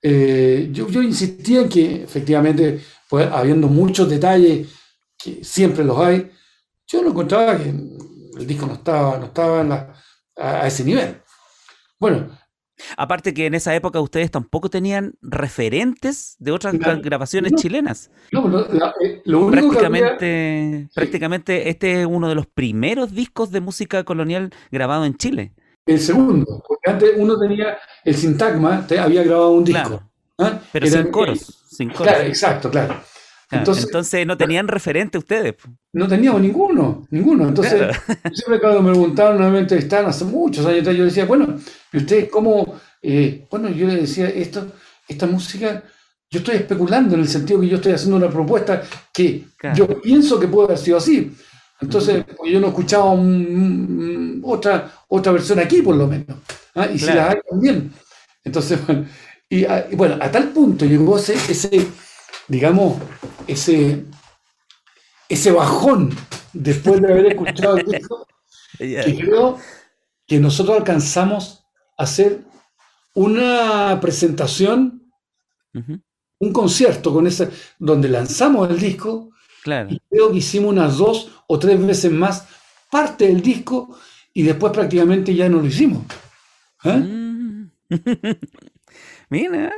eh, 0.00 0.68
yo, 0.72 0.88
yo, 0.88 1.02
insistía 1.02 1.62
en 1.62 1.68
que 1.68 2.04
efectivamente, 2.04 2.80
pues, 3.08 3.28
habiendo 3.30 3.66
muchos 3.66 4.08
detalles, 4.08 4.68
que 5.18 5.42
siempre 5.42 5.84
los 5.84 5.98
hay, 5.98 6.30
yo 6.86 7.02
lo 7.02 7.10
encontraba 7.10 7.58
que 7.58 7.68
el 7.70 8.46
disco 8.46 8.66
no 8.66 8.74
estaba, 8.74 9.18
no 9.18 9.26
estaba 9.26 9.60
en 9.62 9.68
la, 9.70 9.94
a, 10.36 10.66
ese 10.66 10.84
nivel. 10.84 11.20
Bueno. 11.98 12.37
Aparte 12.96 13.34
que 13.34 13.46
en 13.46 13.54
esa 13.54 13.74
época 13.74 14.00
ustedes 14.00 14.30
tampoco 14.30 14.68
tenían 14.68 15.14
referentes 15.22 16.36
de 16.38 16.52
otras 16.52 16.74
grabaciones 17.02 17.52
chilenas. 17.54 18.10
No, 18.32 18.60
eh, 18.60 19.22
lo 19.24 19.46
único 19.46 19.68
prácticamente, 19.68 20.88
prácticamente 20.94 21.68
este 21.68 22.00
es 22.00 22.06
uno 22.06 22.28
de 22.28 22.34
los 22.34 22.46
primeros 22.46 23.12
discos 23.12 23.50
de 23.50 23.60
música 23.60 24.04
colonial 24.04 24.50
grabado 24.70 25.04
en 25.04 25.16
Chile. 25.16 25.52
El 25.86 26.00
segundo, 26.00 26.62
porque 26.68 26.90
antes 26.90 27.10
uno 27.16 27.38
tenía 27.38 27.78
el 28.04 28.14
sintagma, 28.14 28.86
había 29.00 29.22
grabado 29.22 29.52
un 29.52 29.64
disco. 29.64 30.02
¿ah? 30.38 30.60
Pero 30.72 30.86
sin 30.86 31.10
coros, 31.10 31.64
sin 31.70 31.88
coros. 31.88 32.12
Claro, 32.12 32.28
exacto, 32.28 32.70
claro. 32.70 33.00
Entonces, 33.50 34.26
no 34.26 34.36
tenían 34.36 34.68
referente 34.68 35.16
ustedes. 35.16 35.54
No 35.92 36.06
teníamos 36.06 36.42
ninguno, 36.42 37.06
ninguno. 37.10 37.48
Entonces, 37.48 37.96
siempre 38.32 38.60
cuando 38.60 38.82
me 38.82 38.90
preguntaron, 38.90 39.38
nuevamente 39.38 39.76
están 39.78 40.06
hace 40.06 40.24
muchos 40.24 40.66
años 40.66 40.84
yo 40.84 41.04
decía, 41.04 41.24
bueno, 41.24 41.58
¿y 41.92 41.98
ustedes 41.98 42.28
cómo? 42.30 42.78
Eh, 43.02 43.46
bueno, 43.50 43.68
yo 43.70 43.86
le 43.86 43.96
decía, 43.96 44.28
esto, 44.28 44.72
esta 45.06 45.26
música, 45.26 45.82
yo 46.30 46.40
estoy 46.40 46.56
especulando 46.56 47.14
en 47.14 47.22
el 47.22 47.28
sentido 47.28 47.60
que 47.60 47.68
yo 47.68 47.76
estoy 47.76 47.92
haciendo 47.92 48.16
una 48.16 48.30
propuesta 48.30 48.82
que 49.12 49.44
yo 49.74 50.00
pienso 50.00 50.38
que 50.38 50.48
puede 50.48 50.66
haber 50.68 50.78
sido 50.78 50.98
así. 50.98 51.32
Entonces, 51.80 52.24
yo 52.44 52.60
no 52.60 52.68
escuchaba 52.68 53.14
otra, 54.42 54.92
otra 55.08 55.32
versión 55.32 55.60
aquí, 55.60 55.80
por 55.80 55.96
lo 55.96 56.06
menos. 56.08 56.38
¿ah? 56.74 56.88
Y 56.92 56.98
si 56.98 57.06
la 57.06 57.30
hay 57.30 57.38
también. 57.48 57.92
Entonces, 58.44 58.84
bueno, 58.84 59.06
Y, 59.48 59.64
bueno, 59.94 60.18
a 60.20 60.30
tal 60.30 60.48
punto 60.48 60.84
llegó 60.84 61.16
ese, 61.16 61.34
ese 61.34 61.88
digamos, 62.48 62.98
ese, 63.46 64.04
ese 65.28 65.52
bajón 65.52 66.14
después 66.52 67.00
de 67.00 67.12
haber 67.12 67.26
escuchado 67.26 67.76
el 67.78 67.86
disco, 67.86 68.26
que 68.78 69.18
creo 69.20 69.58
que 70.26 70.38
nosotros 70.38 70.76
alcanzamos 70.76 71.64
a 71.64 71.67
hacer 71.98 72.44
una 73.14 73.98
presentación, 74.00 75.12
un 76.38 76.52
concierto 76.52 77.12
con 77.12 77.26
ese, 77.26 77.50
donde 77.78 78.08
lanzamos 78.08 78.70
el 78.70 78.78
disco, 78.78 79.32
y 79.88 80.00
creo 80.08 80.30
que 80.30 80.38
hicimos 80.38 80.70
unas 80.70 80.96
dos 80.96 81.30
o 81.46 81.58
tres 81.58 81.84
veces 81.84 82.10
más 82.10 82.46
parte 82.90 83.26
del 83.26 83.42
disco 83.42 83.94
y 84.32 84.42
después 84.42 84.72
prácticamente 84.72 85.34
ya 85.34 85.48
no 85.48 85.58
lo 85.58 85.66
hicimos. 85.66 86.04
¿Eh? 86.84 86.96
Mm. 86.96 87.70
Mira, 89.30 89.72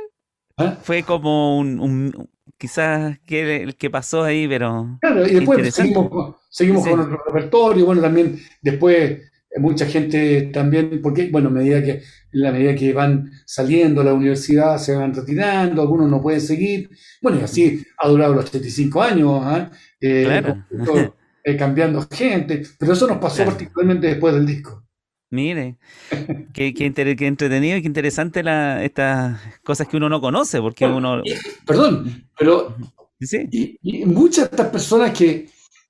¿Eh? 0.57 0.77
fue 0.83 1.03
como 1.03 1.57
un, 1.57 2.29
quizás 2.57 3.19
que 3.25 3.63
el 3.63 3.75
que 3.75 3.89
pasó 3.89 4.23
ahí, 4.23 4.47
pero. 4.47 4.97
Claro, 5.01 5.27
y 5.27 5.33
después 5.33 5.73
seguimos, 5.73 6.35
seguimos 6.49 6.87
con 6.87 6.97
nuestro 6.97 7.23
repertorio, 7.25 7.85
bueno, 7.85 8.01
también 8.01 8.39
después 8.61 9.30
mucha 9.59 9.85
gente 9.85 10.43
también, 10.53 11.01
porque, 11.01 11.29
bueno, 11.29 11.49
a 11.49 11.51
medida 11.51 11.83
que, 11.83 11.91
en 11.91 12.41
la 12.41 12.51
medida 12.51 12.75
que 12.75 12.93
van 12.93 13.31
saliendo 13.45 14.01
a 14.01 14.03
la 14.03 14.13
universidad, 14.13 14.77
se 14.77 14.95
van 14.95 15.13
retirando, 15.13 15.81
algunos 15.81 16.09
no 16.09 16.21
pueden 16.21 16.41
seguir. 16.41 16.89
Bueno, 17.21 17.39
y 17.39 17.43
así 17.43 17.85
ha 17.97 18.07
durado 18.07 18.33
los 18.33 18.49
35 18.49 19.01
años, 19.01 19.41
¿ah? 19.43 19.71
eh, 19.99 20.41
eh, 21.43 21.57
cambiando 21.57 22.07
gente, 22.09 22.63
pero 22.77 22.93
eso 22.93 23.07
nos 23.07 23.17
pasó 23.17 23.43
particularmente 23.43 24.07
después 24.07 24.33
del 24.33 24.45
disco. 24.45 24.83
Mire, 25.29 25.77
qué, 26.53 26.73
qué, 26.73 26.85
entretenido 26.85 27.77
y 27.77 27.81
qué 27.81 27.87
interesante 27.87 28.43
la, 28.43 28.83
estas 28.83 29.39
cosas 29.63 29.87
que 29.87 29.95
uno 29.95 30.09
no 30.09 30.19
conoce, 30.19 30.59
porque 30.59 30.85
uno... 30.85 31.21
Perdón, 31.65 32.27
pero 32.37 32.75
y, 33.51 34.05
muchas 34.05 34.49
de 34.49 34.55
estas 34.55 34.69
personas 34.69 35.17
que, 35.17 35.49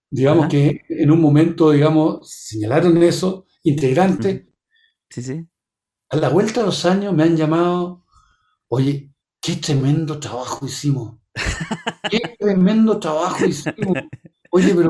digamos 0.10 0.48
que 0.48 0.82
en 0.90 1.12
un 1.12 1.22
momento, 1.22 1.72
digamos, 1.72 2.30
señalaron 2.30 3.02
eso, 3.02 3.46
integrante. 3.64 4.54
Sí, 5.10 5.22
sí. 5.22 5.48
A 6.10 6.18
la 6.18 6.30
vuelta 6.30 6.62
de 6.62 6.66
los 6.68 6.86
años 6.86 7.14
me 7.14 7.24
han 7.24 7.38
llamado, 7.38 8.06
oye, 8.68 9.14
qué 9.42 9.56
tremendo 9.56 10.20
trabajo 10.20 10.66
hicimos. 10.66 11.18
Qué 12.10 12.20
tremendo 12.40 13.00
trabajo 13.00 13.46
hicimos. 13.46 13.98
Oye, 14.54 14.76
pero 14.76 14.90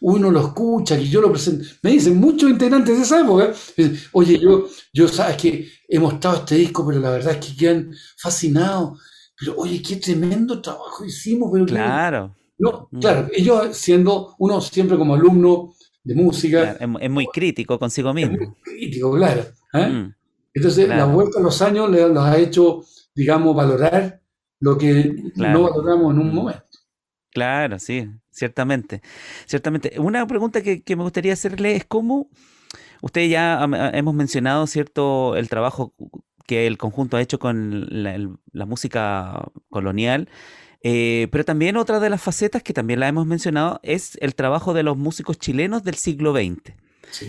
uno 0.00 0.30
lo 0.30 0.40
escucha 0.40 0.96
y 0.96 1.08
yo 1.08 1.20
lo 1.20 1.32
presento. 1.32 1.64
Me 1.82 1.90
dicen 1.90 2.16
muchos 2.18 2.48
integrantes 2.48 2.96
de 2.96 3.02
esa 3.02 3.20
época. 3.20 3.52
Oye, 4.12 4.38
yo, 4.38 4.68
yo 4.92 5.08
sabes 5.08 5.36
que 5.36 5.68
hemos 5.88 6.14
estado 6.14 6.36
este 6.36 6.54
disco, 6.54 6.86
pero 6.86 7.00
la 7.00 7.10
verdad 7.10 7.34
es 7.34 7.44
que 7.44 7.56
quedan 7.56 7.92
fascinados. 8.16 9.00
Pero 9.36 9.56
oye, 9.56 9.82
qué 9.82 9.96
tremendo 9.96 10.62
trabajo 10.62 11.04
hicimos. 11.04 11.50
Pero 11.52 11.66
claro. 11.66 12.36
No, 12.56 12.88
mm. 12.92 13.00
claro, 13.00 13.28
ellos 13.32 13.76
siendo 13.76 14.36
uno 14.38 14.60
siempre 14.60 14.96
como 14.96 15.14
alumno, 15.14 15.74
de 16.04 16.14
música. 16.14 16.76
es, 16.78 17.10
muy 17.10 17.26
crítico 17.26 17.78
consigo 17.78 18.12
mismo. 18.12 18.36
muy 18.36 18.54
crítico, 18.62 19.12
claro. 19.12 19.42
¿eh? 19.74 19.86
Mm, 19.86 20.14
Entonces, 20.54 20.88
la 20.88 21.04
vuelta 21.04 21.38
a 21.38 21.42
los 21.42 21.60
años 21.62 21.90
les 21.90 22.16
ha 22.16 22.38
hecho, 22.38 22.84
digamos, 23.14 23.54
valorar 23.54 24.20
lo 24.60 24.78
que 24.78 25.14
no 25.36 25.62
valoramos 25.62 26.12
en 26.12 26.20
un 26.20 26.30
mm. 26.30 26.34
momento. 26.34 26.64
Claro, 27.30 27.78
sí, 27.78 28.10
ciertamente. 28.30 29.00
Ciertamente. 29.46 29.98
Una 29.98 30.26
pregunta 30.26 30.62
que, 30.62 30.82
me 30.96 31.02
gustaría 31.02 31.32
hacerle 31.32 31.76
es 31.76 31.84
cómo 31.84 32.28
usted 33.00 33.28
ya 33.28 33.64
hemos 33.94 34.14
mencionado, 34.14 34.66
¿cierto?, 34.66 35.36
el 35.36 35.48
trabajo 35.48 35.94
que 36.46 36.66
el 36.66 36.76
conjunto 36.76 37.16
ha 37.16 37.22
hecho 37.22 37.38
con 37.38 37.86
la 37.90 38.66
música 38.66 39.48
colonial 39.70 40.28
eh, 40.82 41.28
pero 41.30 41.44
también 41.44 41.76
otra 41.76 42.00
de 42.00 42.10
las 42.10 42.22
facetas 42.22 42.62
que 42.62 42.72
también 42.72 43.00
la 43.00 43.08
hemos 43.08 43.26
mencionado 43.26 43.80
es 43.82 44.18
el 44.20 44.34
trabajo 44.34 44.74
de 44.74 44.82
los 44.82 44.96
músicos 44.96 45.38
chilenos 45.38 45.84
del 45.84 45.94
siglo 45.94 46.32
XX. 46.32 46.74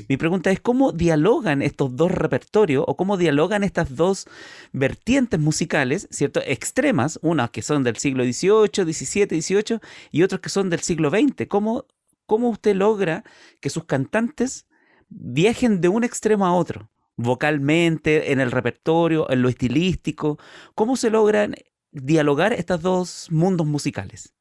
Mi 0.07 0.15
pregunta 0.17 0.49
es 0.49 0.61
cómo 0.61 0.93
dialogan 0.93 1.61
estos 1.61 1.95
dos 1.95 2.11
repertorios 2.11 2.85
o 2.87 2.95
cómo 2.95 3.17
dialogan 3.17 3.63
estas 3.63 3.95
dos 3.95 4.27
vertientes 4.71 5.39
musicales, 5.39 6.07
¿cierto? 6.09 6.41
Extremas, 6.45 7.19
unas 7.21 7.49
que 7.49 7.61
son 7.61 7.83
del 7.83 7.97
siglo 7.97 8.23
XVIII, 8.23 8.93
XVII, 8.93 9.41
XVIII 9.41 9.79
y 10.11 10.23
otras 10.23 10.39
que 10.39 10.49
son 10.49 10.69
del 10.69 10.79
siglo 10.79 11.09
XX. 11.09 11.47
¿Cómo, 11.49 11.85
¿Cómo 12.25 12.49
usted 12.49 12.75
logra 12.75 13.25
que 13.59 13.69
sus 13.69 13.83
cantantes 13.83 14.67
viajen 15.09 15.81
de 15.81 15.89
un 15.89 16.03
extremo 16.03 16.45
a 16.45 16.53
otro? 16.53 16.89
vocalmente, 17.15 18.31
en 18.31 18.39
el 18.39 18.51
repertorio, 18.51 19.29
en 19.29 19.43
lo 19.43 19.49
estilístico, 19.49 20.39
¿cómo 20.75 20.95
se 20.95 21.11
logran 21.11 21.55
dialogar 21.93 22.53
estos 22.53 22.81
dos 22.81 23.27
mundos 23.31 23.67
musicales? 23.67 24.33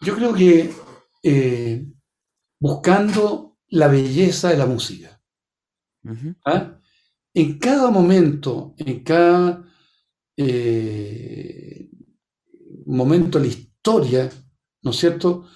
Yo 0.00 0.14
creo 0.14 0.34
que 0.34 0.72
eh, 1.22 1.86
buscando 2.58 3.58
la 3.68 3.88
belleza 3.88 4.48
de 4.50 4.56
la 4.56 4.66
música. 4.66 5.20
¿ah? 6.44 6.78
En 7.34 7.58
cada 7.58 7.90
momento, 7.90 8.74
en 8.78 9.00
cada 9.02 9.64
eh, 10.36 11.90
momento 12.86 13.38
de 13.38 13.46
la 13.46 13.50
historia, 13.52 14.30
¿no 14.82 14.90
es 14.90 14.96
cierto? 14.96 15.48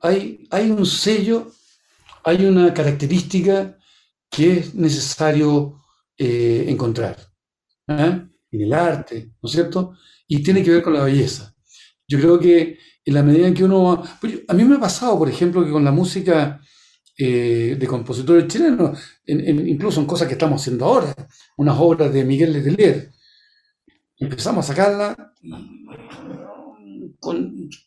Hay, 0.00 0.46
hay 0.50 0.70
un 0.70 0.86
sello, 0.86 1.50
hay 2.24 2.44
una 2.46 2.72
característica 2.72 3.76
que 4.30 4.58
es 4.58 4.74
necesario 4.74 5.82
eh, 6.16 6.66
encontrar. 6.68 7.16
¿ah? 7.88 8.28
En 8.50 8.60
el 8.62 8.72
arte, 8.72 9.32
¿no 9.42 9.46
es 9.46 9.52
cierto? 9.52 9.94
Y 10.26 10.42
tiene 10.42 10.62
que 10.62 10.70
ver 10.70 10.82
con 10.82 10.94
la 10.94 11.04
belleza. 11.04 11.54
Yo 12.06 12.18
creo 12.18 12.38
que 12.38 12.78
en 13.04 13.14
la 13.14 13.22
medida 13.22 13.46
en 13.46 13.54
que 13.54 13.64
uno... 13.64 14.02
Pues, 14.20 14.40
a 14.46 14.54
mí 14.54 14.64
me 14.64 14.76
ha 14.76 14.80
pasado, 14.80 15.18
por 15.18 15.28
ejemplo, 15.28 15.64
que 15.64 15.70
con 15.70 15.84
la 15.84 15.92
música 15.92 16.60
eh, 17.16 17.76
de 17.78 17.86
compositores 17.86 18.46
chilenos, 18.46 18.98
incluso 19.26 20.00
en 20.00 20.06
cosas 20.06 20.28
que 20.28 20.34
estamos 20.34 20.60
haciendo 20.60 20.84
ahora, 20.84 21.14
unas 21.56 21.76
obras 21.78 22.12
de 22.12 22.24
Miguel 22.24 22.52
Letelier, 22.52 23.10
empezamos 24.18 24.64
a 24.64 24.68
sacarla 24.68 25.34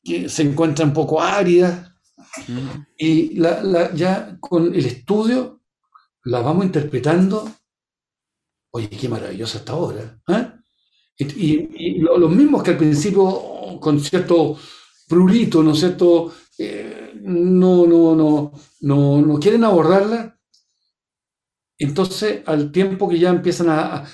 que 0.04 0.30
se 0.30 0.44
encuentra 0.44 0.86
un 0.86 0.94
poco 0.94 1.22
árida 1.22 1.96
y 2.98 3.40
ya 3.40 4.38
con 4.40 4.74
el 4.74 4.86
estudio 4.86 5.62
la 6.26 6.42
vamos 6.42 6.66
interpretando 6.66 7.50
Oye, 8.72 8.90
qué 8.90 9.10
maravillosa 9.10 9.60
esta 9.60 9.76
obra. 9.76 10.20
¿eh? 10.28 10.52
Y, 11.18 12.00
los 12.00 12.32
mismos 12.32 12.64
que 12.64 12.72
al 12.72 12.78
principio, 12.78 13.80
con 13.80 14.00
cierto 14.00 14.58
prurito, 15.08 15.62
¿no 15.62 15.72
es 15.74 15.80
cierto?, 15.80 16.34
eh, 16.58 17.14
no, 17.22 17.86
no, 17.86 18.16
no, 18.16 18.52
no, 18.82 19.22
no 19.22 19.40
quieren 19.40 19.64
abordarla. 19.64 20.38
Entonces, 21.78 22.42
al 22.46 22.72
tiempo 22.72 23.10
que 23.10 23.20
ya 23.20 23.30
empiezan 23.30 23.70
a, 23.70 24.08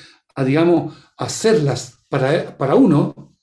digamos, 0.45 0.95
hacerlas 1.18 2.05
para, 2.10 2.58
para 2.58 2.76
uno, 2.76 3.36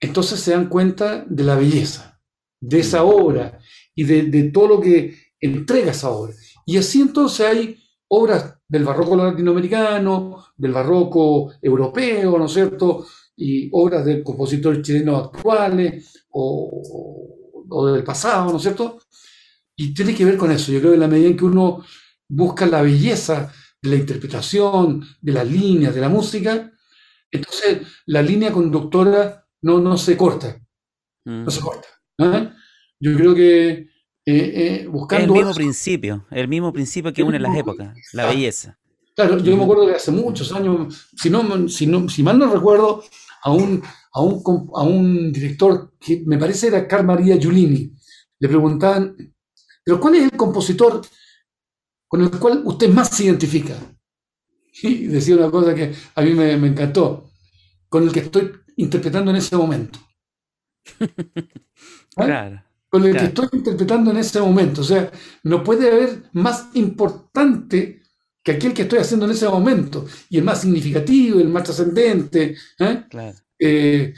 entonces 0.00 0.40
se 0.40 0.52
dan 0.52 0.68
cuenta 0.68 1.24
de 1.28 1.44
la 1.44 1.54
belleza 1.54 2.12
de 2.60 2.80
esa 2.80 3.02
obra 3.02 3.58
y 3.94 4.04
de, 4.04 4.22
de 4.22 4.44
todo 4.50 4.68
lo 4.68 4.80
que 4.80 5.18
entrega 5.40 5.90
esa 5.90 6.10
obra. 6.10 6.34
Y 6.64 6.76
así 6.78 7.00
entonces 7.00 7.46
hay 7.46 7.82
obras 8.08 8.54
del 8.72 8.84
barroco 8.84 9.14
latinoamericano, 9.14 10.46
del 10.56 10.72
barroco 10.72 11.52
europeo, 11.60 12.38
¿no 12.38 12.46
es 12.46 12.52
cierto? 12.54 13.06
Y 13.36 13.68
obras 13.70 14.02
de 14.06 14.22
compositores 14.22 14.80
chilenos 14.80 15.26
actuales 15.26 16.26
o, 16.30 17.92
del 17.92 18.02
pasado, 18.02 18.50
¿no 18.50 18.56
es 18.56 18.62
cierto? 18.62 18.98
Y 19.76 19.92
tiene 19.92 20.14
que 20.14 20.24
ver 20.24 20.38
con 20.38 20.50
eso. 20.50 20.72
Yo 20.72 20.78
creo 20.78 20.92
que 20.92 20.94
en 20.94 21.00
la 21.00 21.08
medida 21.08 21.28
en 21.28 21.36
que 21.36 21.44
uno 21.44 21.84
busca 22.26 22.64
la 22.64 22.80
belleza 22.80 23.52
de 23.82 23.90
la 23.90 23.96
interpretación, 23.96 25.04
de 25.20 25.32
las 25.32 25.46
líneas, 25.46 25.94
de 25.94 26.00
la 26.00 26.08
música, 26.08 26.72
entonces 27.30 27.86
la 28.06 28.22
línea 28.22 28.52
conductora 28.52 29.46
no, 29.60 29.80
no 29.80 29.98
se 29.98 30.16
corta. 30.16 30.58
No 31.26 31.50
se 31.50 31.60
mm. 31.60 31.62
corta. 31.62 31.88
¿eh? 32.20 32.50
Yo 32.98 33.14
creo 33.18 33.34
que 33.34 33.90
eh, 34.24 34.82
eh, 34.84 34.86
buscando... 34.86 35.34
El 35.34 35.40
mismo 35.40 35.54
principio, 35.54 36.26
el 36.30 36.48
mismo 36.48 36.72
principio 36.72 37.12
que 37.12 37.22
une 37.22 37.38
las 37.38 37.56
épocas, 37.56 37.96
la 38.12 38.26
belleza. 38.26 38.78
Claro, 39.14 39.38
yo 39.38 39.56
me 39.56 39.64
acuerdo 39.64 39.86
que 39.86 39.94
hace 39.94 40.12
muchos 40.12 40.52
años, 40.52 41.08
si, 41.16 41.28
no, 41.28 41.68
si, 41.68 42.22
mal 42.22 42.38
no 42.38 42.52
recuerdo, 42.52 43.02
a 43.42 43.52
un, 43.52 43.82
a 44.12 44.20
un, 44.20 44.70
a 44.74 44.82
un 44.82 45.32
director 45.32 45.94
que 45.98 46.22
me 46.24 46.38
parece 46.38 46.68
era 46.68 46.86
Carl 46.86 47.04
Maria 47.04 47.36
Giulini, 47.36 47.92
le 48.38 48.48
preguntaban, 48.48 49.16
pero 49.84 50.00
¿cuál 50.00 50.14
es 50.14 50.24
el 50.24 50.36
compositor 50.36 51.02
con 52.06 52.22
el 52.22 52.30
cual 52.30 52.62
usted 52.64 52.88
más 52.88 53.08
se 53.10 53.24
identifica? 53.24 53.74
Y 54.82 55.06
decía 55.06 55.36
una 55.36 55.50
cosa 55.50 55.74
que 55.74 55.92
a 56.14 56.22
mí 56.22 56.32
me, 56.32 56.56
me 56.56 56.68
encantó, 56.68 57.30
con 57.88 58.04
el 58.04 58.12
que 58.12 58.20
estoy 58.20 58.52
interpretando 58.76 59.30
en 59.32 59.36
ese 59.36 59.56
momento. 59.56 59.98
Claro 62.14 62.62
con 62.92 63.06
el 63.06 63.16
que 63.16 63.24
estoy 63.24 63.48
interpretando 63.54 64.10
en 64.10 64.18
ese 64.18 64.38
momento. 64.38 64.82
O 64.82 64.84
sea, 64.84 65.10
no 65.44 65.64
puede 65.64 65.90
haber 65.90 66.24
más 66.34 66.68
importante 66.74 68.02
que 68.42 68.52
aquel 68.52 68.74
que 68.74 68.82
estoy 68.82 68.98
haciendo 68.98 69.24
en 69.24 69.32
ese 69.32 69.48
momento, 69.48 70.04
y 70.28 70.36
el 70.36 70.44
más 70.44 70.60
significativo, 70.60 71.40
el 71.40 71.48
más 71.48 71.64
trascendente. 71.64 72.54
¿eh? 72.78 73.04
Claro. 73.08 73.38
Eh, 73.58 74.12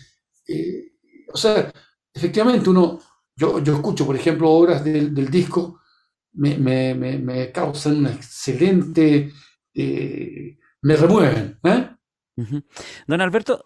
eh, 0.48 0.92
o 1.32 1.36
sea, 1.36 1.72
efectivamente, 2.12 2.68
uno, 2.68 2.98
yo, 3.36 3.60
yo 3.62 3.74
escucho, 3.74 4.04
por 4.04 4.16
ejemplo, 4.16 4.50
obras 4.50 4.82
del, 4.82 5.14
del 5.14 5.30
disco, 5.30 5.78
me, 6.32 6.58
me, 6.58 6.94
me, 6.94 7.16
me, 7.18 7.52
causan 7.52 7.98
una 7.98 8.10
excelente, 8.10 9.30
me 9.72 10.96
remueven. 10.96 11.60
Don 13.06 13.20
Alberto, 13.20 13.62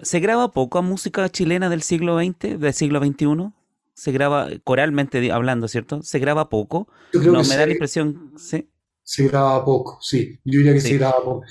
¿se 0.00 0.20
graba 0.20 0.50
poco 0.50 0.78
a 0.78 0.82
música 0.82 1.28
chilena 1.28 1.68
del 1.68 1.82
siglo 1.82 2.18
XX, 2.18 2.58
del 2.58 2.72
siglo 2.72 3.04
XXI? 3.04 3.52
Se 3.94 4.12
graba 4.12 4.48
coralmente 4.64 5.30
hablando, 5.32 5.68
¿cierto? 5.68 6.02
Se 6.02 6.18
graba 6.18 6.48
poco. 6.48 6.88
Yo 7.12 7.20
creo 7.20 7.34
No, 7.34 7.38
que 7.38 7.44
me 7.44 7.44
se, 7.44 7.56
da 7.56 7.66
la 7.66 7.72
impresión, 7.72 8.32
sí. 8.36 8.68
se 9.02 9.28
graba 9.28 9.64
poco, 9.64 9.98
sí, 10.00 10.38
yo 10.44 10.58
diría 10.58 10.72
que 10.74 10.80
se 10.80 10.96
graba 10.98 11.22
poco. 11.24 11.42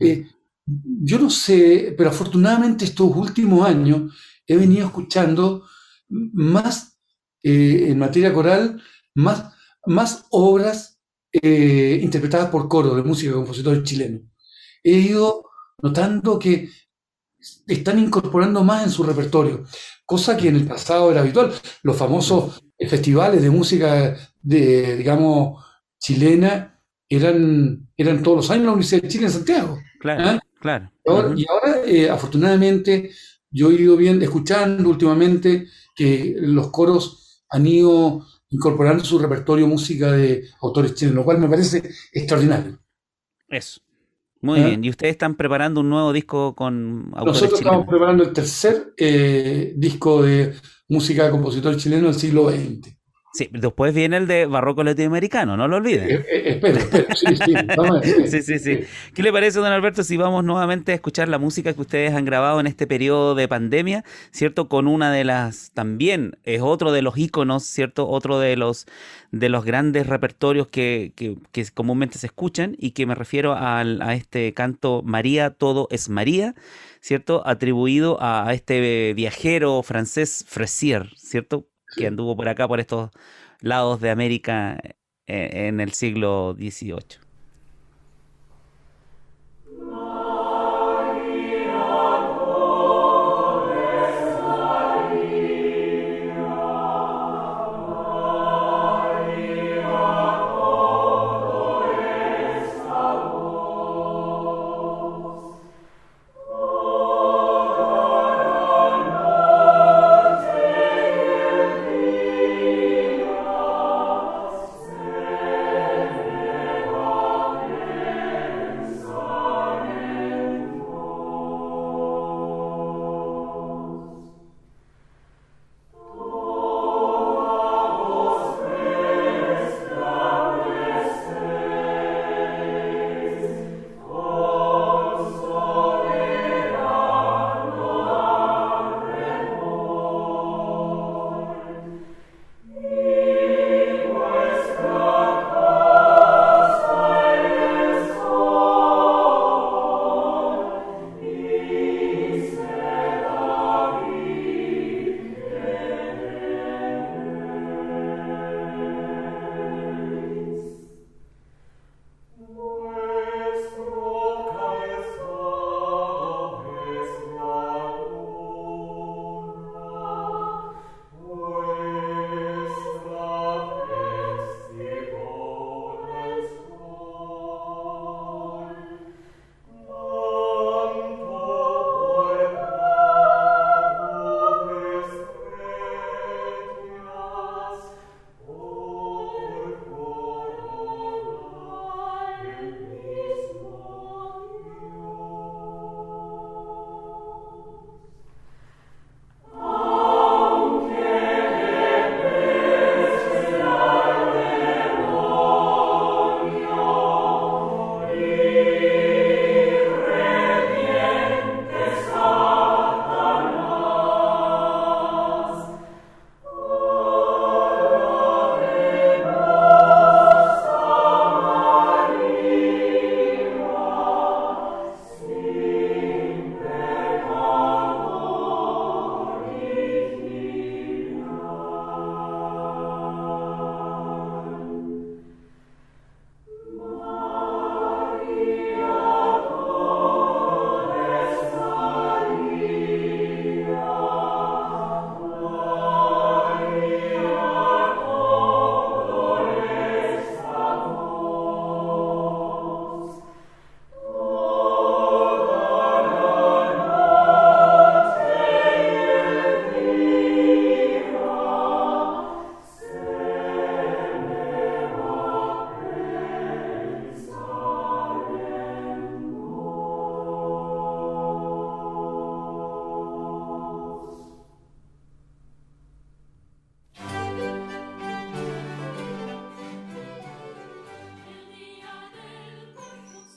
Eh, 0.00 0.26
yo 0.66 1.18
no 1.18 1.30
sé, 1.30 1.94
pero 1.96 2.10
afortunadamente 2.10 2.84
estos 2.84 3.14
últimos 3.16 3.68
años 3.68 4.12
he 4.46 4.56
venido 4.56 4.86
escuchando 4.86 5.64
más 6.08 6.98
eh, 7.42 7.86
en 7.90 7.98
materia 7.98 8.32
coral, 8.32 8.82
más, 9.14 9.52
más 9.86 10.26
obras 10.30 11.00
eh, 11.32 12.00
interpretadas 12.02 12.50
por 12.50 12.68
coro 12.68 12.94
de 12.94 13.02
música 13.02 13.30
de 13.30 13.36
compositores 13.36 13.82
chilenos. 13.84 14.22
He 14.82 14.92
ido 14.98 15.44
notando 15.82 16.38
que 16.38 16.70
están 17.66 17.98
incorporando 17.98 18.64
más 18.64 18.84
en 18.84 18.90
su 18.90 19.02
repertorio, 19.04 19.64
cosa 20.04 20.36
que 20.36 20.48
en 20.48 20.56
el 20.56 20.66
pasado 20.66 21.10
era 21.10 21.20
habitual. 21.20 21.52
Los 21.82 21.96
famosos 21.96 22.62
festivales 22.88 23.42
de 23.42 23.50
música 23.50 24.16
de, 24.42 24.96
digamos, 24.96 25.64
chilena 25.98 26.80
eran, 27.08 27.88
eran 27.96 28.22
todos 28.22 28.36
los 28.38 28.50
años 28.50 28.60
en 28.60 28.66
la 28.66 28.72
Universidad 28.72 29.02
de 29.02 29.08
Chile 29.08 29.26
en 29.26 29.32
Santiago. 29.32 29.78
Claro, 30.00 30.22
¿ah? 30.24 30.40
claro. 30.60 30.90
Y 31.04 31.10
ahora, 31.10 31.28
Ujú. 31.28 31.38
y 31.38 31.46
ahora, 31.48 31.80
eh, 31.86 32.10
afortunadamente, 32.10 33.10
yo 33.50 33.70
he 33.70 33.74
ido 33.74 33.96
bien, 33.96 34.22
escuchando 34.22 34.88
últimamente 34.88 35.68
que 35.94 36.34
los 36.38 36.70
coros 36.70 37.44
han 37.50 37.66
ido 37.66 38.26
incorporando 38.50 39.02
en 39.02 39.06
su 39.06 39.18
repertorio 39.18 39.66
música 39.66 40.12
de 40.12 40.48
autores 40.60 40.94
chilenos, 40.94 41.16
lo 41.16 41.24
cual 41.24 41.38
me 41.38 41.48
parece 41.48 41.82
extraordinario. 42.12 42.80
Eso. 43.48 43.80
Muy 44.44 44.60
¿Ah? 44.60 44.66
bien. 44.66 44.84
¿Y 44.84 44.90
ustedes 44.90 45.12
están 45.12 45.36
preparando 45.36 45.80
un 45.80 45.88
nuevo 45.88 46.12
disco 46.12 46.54
con 46.54 47.10
autores 47.14 47.42
Nosotros 47.42 47.60
estamos 47.60 47.86
preparando 47.86 48.24
el 48.24 48.32
tercer 48.34 48.92
eh, 48.98 49.72
disco 49.74 50.22
de 50.22 50.52
música 50.88 51.24
de 51.24 51.30
compositor 51.30 51.76
chileno 51.78 52.08
del 52.08 52.14
siglo 52.14 52.50
XX. 52.50 52.94
Sí, 53.36 53.48
después 53.52 53.92
viene 53.92 54.16
el 54.18 54.28
de 54.28 54.46
barroco 54.46 54.84
latinoamericano, 54.84 55.56
no 55.56 55.66
lo 55.66 55.74
olviden. 55.78 56.08
Eh, 56.08 56.24
eh, 56.30 56.42
espera, 56.52 56.78
espera, 56.78 57.10
sí, 57.16 57.34
sí, 57.34 57.66
vamos 57.74 57.96
a 57.96 58.00
ver, 58.00 58.14
Sí, 58.28 58.42
sí, 58.42 58.60
sí. 58.60 58.80
¿Qué 59.12 59.24
le 59.24 59.32
parece, 59.32 59.58
don 59.58 59.72
Alberto, 59.72 60.04
si 60.04 60.16
vamos 60.16 60.44
nuevamente 60.44 60.92
a 60.92 60.94
escuchar 60.94 61.28
la 61.28 61.38
música 61.38 61.74
que 61.74 61.80
ustedes 61.80 62.14
han 62.14 62.24
grabado 62.24 62.60
en 62.60 62.68
este 62.68 62.86
periodo 62.86 63.34
de 63.34 63.48
pandemia, 63.48 64.04
¿cierto? 64.30 64.68
Con 64.68 64.86
una 64.86 65.10
de 65.12 65.24
las, 65.24 65.72
también 65.74 66.38
es 66.44 66.62
otro 66.62 66.92
de 66.92 67.02
los 67.02 67.18
íconos, 67.18 67.64
¿cierto? 67.64 68.06
Otro 68.08 68.38
de 68.38 68.56
los, 68.56 68.86
de 69.32 69.48
los 69.48 69.64
grandes 69.64 70.06
repertorios 70.06 70.68
que, 70.68 71.12
que, 71.16 71.36
que 71.50 71.66
comúnmente 71.74 72.18
se 72.18 72.28
escuchan 72.28 72.76
y 72.78 72.92
que 72.92 73.04
me 73.04 73.16
refiero 73.16 73.54
al- 73.54 74.00
a 74.02 74.14
este 74.14 74.54
canto 74.54 75.02
María, 75.04 75.50
todo 75.50 75.88
es 75.90 76.08
María, 76.08 76.54
¿cierto? 77.00 77.42
Atribuido 77.44 78.16
a, 78.22 78.48
a 78.48 78.54
este 78.54 79.12
viajero 79.14 79.82
francés 79.82 80.44
Fresier, 80.46 81.10
¿cierto? 81.16 81.66
Que 81.96 82.06
anduvo 82.06 82.36
por 82.36 82.48
acá, 82.48 82.68
por 82.68 82.80
estos 82.80 83.10
lados 83.60 84.00
de 84.00 84.10
América 84.10 84.78
eh, 85.26 85.68
en 85.68 85.80
el 85.80 85.92
siglo 85.92 86.54
XVIII. 86.58 87.23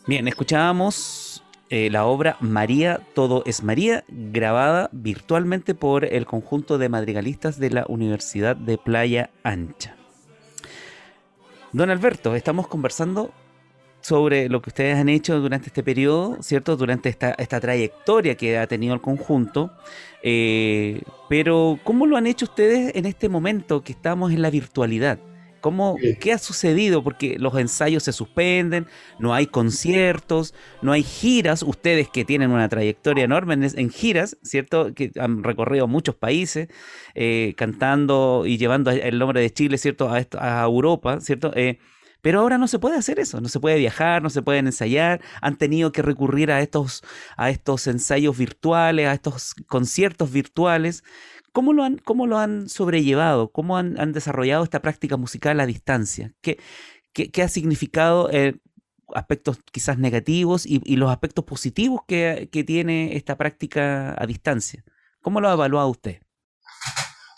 Bien, 0.08 0.26
escuchábamos 0.30 1.44
eh, 1.70 1.90
la 1.92 2.06
obra 2.06 2.38
María, 2.40 3.02
todo 3.14 3.44
es 3.46 3.62
María, 3.62 4.06
grabada 4.08 4.90
virtualmente 4.94 5.76
por 5.76 6.06
el 6.06 6.26
conjunto 6.26 6.78
de 6.78 6.88
madrigalistas 6.88 7.60
de 7.60 7.72
la 7.72 7.86
Universidad 7.90 8.56
de 8.56 8.78
Playa 8.78 9.32
Ancha. 9.44 9.98
Don 11.74 11.90
Alberto, 11.90 12.36
estamos 12.36 12.70
conversando 12.70 13.34
sobre 14.00 14.48
lo 14.48 14.62
que 14.62 14.70
ustedes 14.70 14.96
han 14.96 15.10
hecho 15.10 15.42
durante 15.42 15.68
este 15.68 15.84
periodo, 15.84 16.38
¿cierto? 16.42 16.78
Durante 16.78 17.10
esta, 17.10 17.60
trayectoria 17.60 18.36
que 18.36 18.58
ha 18.58 18.66
tenido 18.66 18.94
el 18.94 19.02
conjunto. 19.02 19.74
Eh, 20.24 21.02
pero, 21.28 21.80
¿cómo 21.84 22.06
lo 22.06 22.16
han 22.16 22.28
hecho 22.28 22.46
ustedes 22.46 22.96
en 22.96 23.06
este 23.06 23.28
momento 23.28 23.84
que 23.84 23.92
estamos 23.92 24.32
en 24.32 24.42
la 24.42 24.52
virtualidad? 24.52 25.20
¿Cómo, 25.62 25.98
¿Qué 26.20 26.34
ha 26.34 26.38
sucedido? 26.38 27.04
Porque 27.04 27.38
los 27.40 27.58
ensayos 27.58 28.04
se 28.04 28.14
suspenden, 28.14 28.88
no 29.20 29.34
hay 29.34 29.48
conciertos, 29.48 30.54
no 30.82 30.92
hay 30.92 31.04
giras. 31.04 31.64
Ustedes 31.64 32.10
que 32.10 32.26
tienen 32.26 32.52
una 32.52 32.70
trayectoria 32.70 33.26
enorme 33.26 33.54
en, 33.54 33.90
giras, 33.90 34.38
¿cierto? 34.44 34.94
Que 34.94 35.12
han 35.20 35.44
recorrido 35.44 35.88
muchos 35.88 36.16
países, 36.16 36.68
eh, 37.16 37.54
cantando 37.58 38.44
y 38.46 38.58
llevando 38.58 38.92
el 38.92 39.20
nombre 39.20 39.42
de 39.42 39.52
Chile, 39.52 39.78
¿cierto? 39.78 40.10
A, 40.10 40.26
a 40.40 40.64
Europa, 40.64 41.20
¿cierto? 41.22 41.52
Eh, 41.56 41.80
pero 42.22 42.42
ahora 42.42 42.58
no 42.58 42.68
se 42.68 42.80
puede 42.80 42.98
hacer 42.98 43.20
eso, 43.20 43.40
no 43.42 43.48
se 43.48 43.60
puede 43.60 43.78
viajar, 43.78 44.22
no 44.22 44.30
se 44.30 44.42
pueden 44.42 44.66
ensayar, 44.68 45.22
han 45.42 45.58
tenido 45.58 45.92
que 45.92 46.02
recurrir 46.02 46.52
a 46.52 46.62
estos, 46.62 47.04
a 47.38 47.50
estos 47.50 47.88
ensayos 47.88 48.38
virtuales, 48.38 49.08
a 49.08 49.14
estos 49.14 49.54
conciertos 49.68 50.32
virtuales. 50.32 51.04
¿Cómo 51.58 51.74
lo 51.74 51.84
han, 51.84 51.98
cómo 51.98 52.28
lo 52.28 52.38
han 52.38 52.70
sobrellevado? 52.70 53.52
¿Cómo 53.52 53.78
han, 53.78 54.14
desarrollado 54.14 54.64
esta 54.64 54.84
práctica 54.84 55.18
musical 55.18 55.60
a 55.60 55.66
distancia? 55.66 56.36
¿Qué, 56.40 56.60
qué, 57.14 57.42
ha 57.42 57.48
significado 57.48 58.30
eh, 58.32 58.60
aspectos 59.16 59.58
quizás 59.72 59.98
negativos 59.98 60.68
y, 60.68 60.96
los 60.98 61.10
aspectos 61.10 61.46
positivos 61.46 62.02
que, 62.08 62.48
que, 62.52 62.64
tiene 62.64 63.18
esta 63.18 63.40
práctica 63.40 64.14
a 64.22 64.28
distancia? 64.28 64.84
¿Cómo 65.20 65.42
lo 65.42 65.50
ha 65.50 65.54
evaluado 65.54 65.90
usted? 65.90 66.20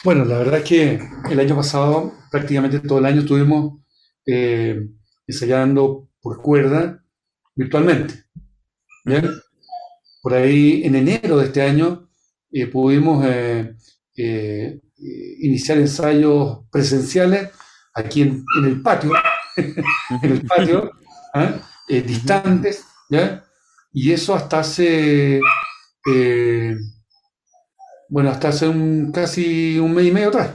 Bueno, 0.03 0.25
la 0.25 0.39
verdad 0.39 0.57
es 0.57 0.65
que 0.65 0.99
el 1.31 1.39
año 1.39 1.55
pasado, 1.55 2.11
prácticamente 2.29 2.81
todo 2.81 2.99
el 2.99 3.05
año, 3.05 3.23
tuvimos 3.23 3.79
eh, 4.25 4.85
ensayando 5.27 6.09
por 6.19 6.41
cuerda 6.41 7.01
virtualmente. 7.55 8.25
Por 10.21 10.33
ahí, 10.33 10.81
en 10.83 10.95
enero 10.95 11.37
de 11.37 11.45
este 11.45 11.61
año, 11.61 12.09
eh, 12.51 12.67
pudimos 12.67 13.25
iniciar 15.41 15.77
ensayos 15.77 16.59
presenciales 16.71 17.49
aquí 17.93 18.21
en, 18.21 18.45
el 18.63 18.81
patio, 18.81 19.11
en 19.57 20.31
el 20.31 20.41
patio, 20.45 20.91
¿ah? 21.33 21.53
distantes, 21.87 22.85
Y 23.91 24.11
eso 24.11 24.35
hasta 24.35 24.59
hace, 24.59 25.41
bueno, 28.09 28.29
hasta 28.29 28.49
hace 28.49 28.67
un, 28.67 29.11
casi 29.11 29.79
un 29.79 29.93
mes 29.93 30.05
y 30.07 30.11
medio 30.11 30.29
atrás. 30.29 30.51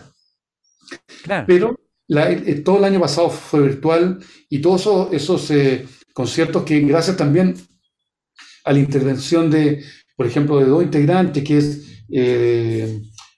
Pero 1.46 1.76
eh, 2.08 2.62
todo 2.64 2.78
el 2.78 2.84
año 2.84 3.00
pasado 3.00 3.30
fue 3.30 3.62
virtual 3.62 4.18
y 4.50 4.60
todos 4.60 5.12
esos, 5.12 5.50
eh, 5.50 5.86
conciertos 6.12 6.62
que 6.64 6.80
gracias 6.80 7.16
también 7.16 7.54
a 8.64 8.72
la 8.72 8.78
intervención 8.78 9.50
de, 9.50 9.82
por 10.16 10.26
ejemplo, 10.26 10.58
de 10.58 10.66
dos 10.66 10.82
integrantes, 10.82 11.42
que 11.42 11.58
es, 11.58 11.80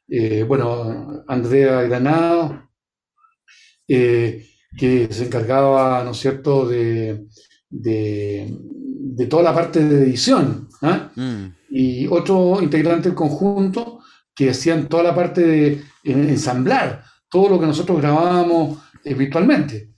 eh, 0.08 0.44
bueno, 0.44 1.24
Andrea 1.26 1.82
Granado, 1.82 2.70
que 3.86 5.08
se 5.10 5.24
encargaba, 5.24 6.02
¿no 6.04 6.10
es 6.10 6.16
cierto?, 6.18 6.66
de, 6.66 7.26
de, 7.70 9.26
toda 9.28 9.42
la 9.42 9.54
parte 9.54 9.82
de 9.84 10.04
edición, 10.04 10.68
¿ah? 10.82 11.10
mm. 11.14 11.44
y 11.70 12.06
otro 12.06 12.62
integrante 12.62 13.08
del 13.08 13.16
conjunto 13.16 14.00
que 14.34 14.50
hacían 14.50 14.88
toda 14.88 15.02
la 15.02 15.14
parte 15.14 15.40
de 15.40 15.82
ensamblar 16.04 17.02
todo 17.28 17.48
lo 17.48 17.60
que 17.60 17.66
nosotros 17.66 18.00
grabábamos 18.00 18.78
eh, 19.04 19.14
virtualmente. 19.14 19.92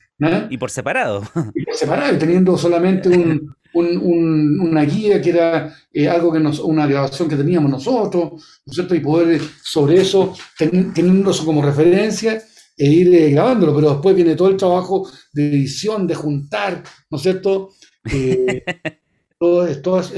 Y 0.50 0.58
por 0.58 0.70
separado. 0.70 1.22
Y 1.54 1.64
por 1.64 1.74
separado, 1.74 2.14
y 2.14 2.18
teniendo 2.18 2.56
solamente 2.56 3.40
una 3.74 4.82
guía 4.84 5.20
que 5.20 5.30
era 5.30 5.74
eh, 5.92 6.08
algo 6.08 6.32
que 6.32 6.40
nos, 6.40 6.58
una 6.60 6.86
grabación 6.86 7.28
que 7.28 7.36
teníamos 7.36 7.70
nosotros, 7.70 8.32
¿no 8.32 8.70
es 8.70 8.74
cierto? 8.74 8.94
Y 8.94 9.00
poder 9.00 9.40
sobre 9.62 10.00
eso, 10.00 10.34
teniendo 10.56 11.30
eso 11.30 11.44
como 11.44 11.62
referencia 11.62 12.42
e 12.76 12.86
ir 12.86 13.14
eh, 13.14 13.30
grabándolo, 13.30 13.74
pero 13.74 13.90
después 13.90 14.14
viene 14.14 14.36
todo 14.36 14.48
el 14.48 14.56
trabajo 14.56 15.08
de 15.32 15.48
edición, 15.48 16.06
de 16.06 16.14
juntar, 16.14 16.82
¿no 17.10 17.16
es 17.16 17.22
cierto? 17.22 17.70
todo, 19.38 19.66
todo 19.82 20.00
es, 20.00 20.12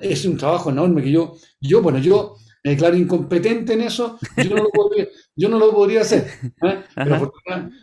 es, 0.00 0.24
un 0.24 0.36
trabajo 0.36 0.70
enorme 0.70 1.02
que 1.02 1.10
yo, 1.12 1.36
yo 1.60 1.82
bueno, 1.82 1.98
yo 1.98 2.36
me 2.66 2.72
declaro 2.72 2.96
incompetente 2.96 3.74
en 3.74 3.82
eso, 3.82 4.18
yo 4.36 4.50
no 4.50 4.64
lo 4.64 4.70
podría, 4.70 5.06
yo 5.36 5.48
no 5.48 5.58
lo 5.58 5.72
podría 5.72 6.00
hacer. 6.00 6.26
¿eh? 6.62 6.82
Pero 6.96 7.32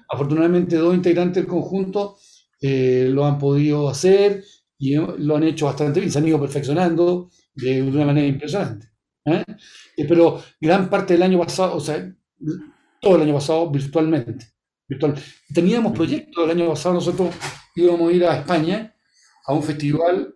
afortunadamente, 0.09 0.76
dos 0.76 0.93
integrantes 0.93 1.43
del 1.43 1.47
conjunto 1.47 2.17
eh, 2.59 3.07
lo 3.09 3.26
han 3.26 3.38
podido 3.38 3.88
hacer 3.88 4.43
y 4.84 4.96
lo 4.96 5.38
han 5.38 5.44
hecho 5.44 5.68
bastante 5.68 6.02
bien, 6.02 6.12
se 6.12 6.20
han 6.20 6.28
ido 6.28 6.42
perfeccionando 6.42 7.30
de 7.56 7.82
una 7.82 8.06
manera 8.06 8.28
impresionante. 8.28 8.90
¿eh? 9.26 9.46
pero 10.10 10.44
gran 10.60 10.90
parte 10.90 11.14
del 11.14 11.24
año 11.24 11.40
pasado, 11.40 11.78
o 11.78 11.80
sea, 11.80 12.14
todo 13.00 13.16
el 13.16 13.22
año 13.22 13.34
pasado 13.34 13.72
virtualmente. 13.72 14.48
Virtual. 14.86 15.16
Teníamos 15.54 15.94
proyectos 15.94 16.44
el 16.44 16.52
año 16.52 16.68
pasado, 16.68 16.96
nosotros 16.96 17.34
íbamos 17.78 18.12
a 18.12 18.14
ir 18.14 18.26
a 18.26 18.40
España 18.40 18.94
a 19.46 19.54
un 19.54 19.64
festival, 19.64 20.36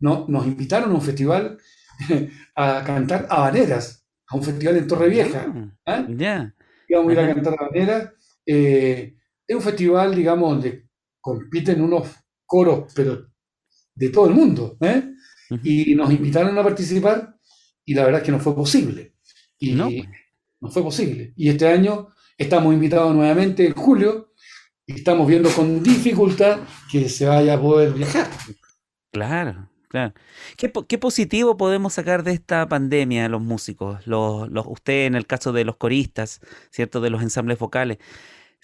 no, 0.00 0.24
nos 0.28 0.46
invitaron 0.46 0.90
a 0.90 0.94
un 0.94 1.02
festival 1.02 1.58
a 2.56 2.82
cantar 2.82 3.26
habaneras, 3.28 4.06
a 4.28 4.36
un 4.36 4.42
festival 4.44 4.78
en 4.78 4.86
Torrevieja. 4.86 5.74
¿ah? 5.84 6.06
¿eh? 6.08 6.52
Íbamos 6.88 7.10
a 7.10 7.12
ir 7.12 7.20
a 7.20 7.34
cantar 7.34 7.54
habaneras. 7.58 8.12
Eh, 8.46 9.14
es 9.46 9.56
un 9.56 9.62
festival, 9.62 10.14
digamos, 10.14 10.52
donde 10.52 10.88
compiten 11.20 11.82
unos 11.82 12.08
coros, 12.46 12.90
pero 12.94 13.31
de 13.94 14.08
todo 14.10 14.26
el 14.26 14.34
mundo. 14.34 14.76
¿eh? 14.80 15.10
Y 15.62 15.94
nos 15.94 16.10
invitaron 16.12 16.56
a 16.58 16.62
participar 16.62 17.36
y 17.84 17.94
la 17.94 18.04
verdad 18.04 18.20
es 18.20 18.26
que 18.26 18.32
no 18.32 18.40
fue 18.40 18.54
posible. 18.54 19.14
Y 19.58 19.72
no. 19.72 19.88
no 20.60 20.70
fue 20.70 20.82
posible. 20.82 21.32
Y 21.36 21.48
este 21.48 21.68
año 21.68 22.08
estamos 22.36 22.72
invitados 22.72 23.14
nuevamente 23.14 23.66
en 23.66 23.74
julio 23.74 24.32
y 24.86 24.94
estamos 24.94 25.26
viendo 25.28 25.50
con 25.50 25.82
dificultad 25.82 26.60
que 26.90 27.08
se 27.08 27.26
vaya 27.26 27.54
a 27.54 27.60
poder 27.60 27.92
viajar. 27.92 28.28
Claro. 29.12 29.68
Claro. 29.92 30.14
¿Qué, 30.56 30.98
positivo 30.98 31.58
podemos 31.58 31.92
sacar 31.92 32.22
de 32.22 32.32
esta 32.32 32.66
pandemia 32.66 33.28
los 33.28 33.42
músicos? 33.42 34.06
Los, 34.06 34.48
usted 34.64 35.04
en 35.04 35.14
el 35.14 35.26
caso 35.26 35.52
de 35.52 35.66
los 35.66 35.76
coristas, 35.76 36.40
¿cierto? 36.70 37.02
De 37.02 37.10
los 37.10 37.20
ensambles 37.20 37.58
vocales. 37.58 37.98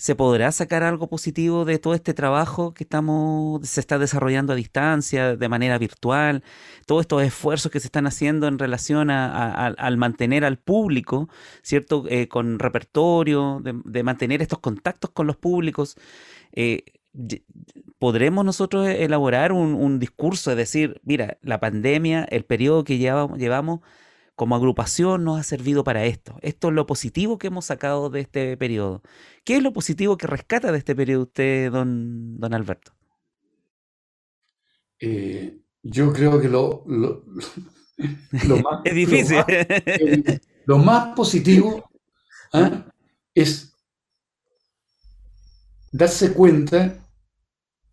¿Se 0.00 0.14
podrá 0.14 0.52
sacar 0.52 0.84
algo 0.84 1.08
positivo 1.08 1.64
de 1.64 1.80
todo 1.80 1.92
este 1.92 2.14
trabajo 2.14 2.72
que 2.72 2.84
estamos, 2.84 3.68
se 3.68 3.80
está 3.80 3.98
desarrollando 3.98 4.52
a 4.52 4.56
distancia, 4.56 5.34
de 5.34 5.48
manera 5.48 5.76
virtual? 5.76 6.44
Todos 6.86 7.00
estos 7.00 7.20
esfuerzos 7.24 7.72
que 7.72 7.80
se 7.80 7.88
están 7.88 8.06
haciendo 8.06 8.46
en 8.46 8.60
relación 8.60 9.10
a, 9.10 9.66
al 9.66 9.96
mantener 9.96 10.44
al 10.44 10.56
público, 10.56 11.28
¿cierto? 11.62 12.04
Eh, 12.08 12.28
con 12.28 12.60
repertorio, 12.60 13.60
de, 13.60 14.02
mantener 14.04 14.40
estos 14.40 14.60
contactos 14.60 15.10
con 15.10 15.26
los 15.26 15.36
públicos. 15.36 15.96
Eh, 16.52 16.84
podremos 17.98 18.44
nosotros 18.44 18.86
elaborar 18.88 19.50
un, 19.50 19.98
discurso, 19.98 20.50
de 20.50 20.56
decir, 20.56 21.00
mira, 21.02 21.38
la 21.42 21.58
pandemia, 21.58 22.22
el 22.30 22.44
periodo 22.44 22.84
que 22.84 22.98
llevamos, 22.98 23.36
llevamos 23.36 23.80
como 24.38 24.54
agrupación 24.54 25.24
nos 25.24 25.40
ha 25.40 25.42
servido 25.42 25.82
para 25.82 26.04
esto. 26.04 26.38
Esto 26.42 26.68
es 26.68 26.74
lo 26.74 26.86
positivo 26.86 27.38
que 27.38 27.48
hemos 27.48 27.64
sacado 27.64 28.08
de 28.08 28.20
este 28.20 28.56
periodo. 28.56 29.02
¿Qué 29.44 29.56
es 29.56 29.62
lo 29.64 29.72
positivo 29.72 30.16
que 30.16 30.28
rescata 30.28 30.70
de 30.70 30.78
este 30.78 30.94
periodo 30.94 31.24
usted, 31.24 31.72
don, 31.72 32.38
don 32.38 32.54
Alberto? 32.54 32.92
Eh, 35.00 35.58
yo 35.82 36.12
creo 36.12 36.40
que 36.40 36.48
lo, 36.48 36.84
más... 36.86 38.80
es 38.84 38.94
difícil. 38.94 39.38
Lo 40.66 40.78
más, 40.78 41.16
positivo 41.16 41.90
¿ah? 42.52 42.86
es 43.34 43.74
darse 45.90 46.32
cuenta 46.32 46.96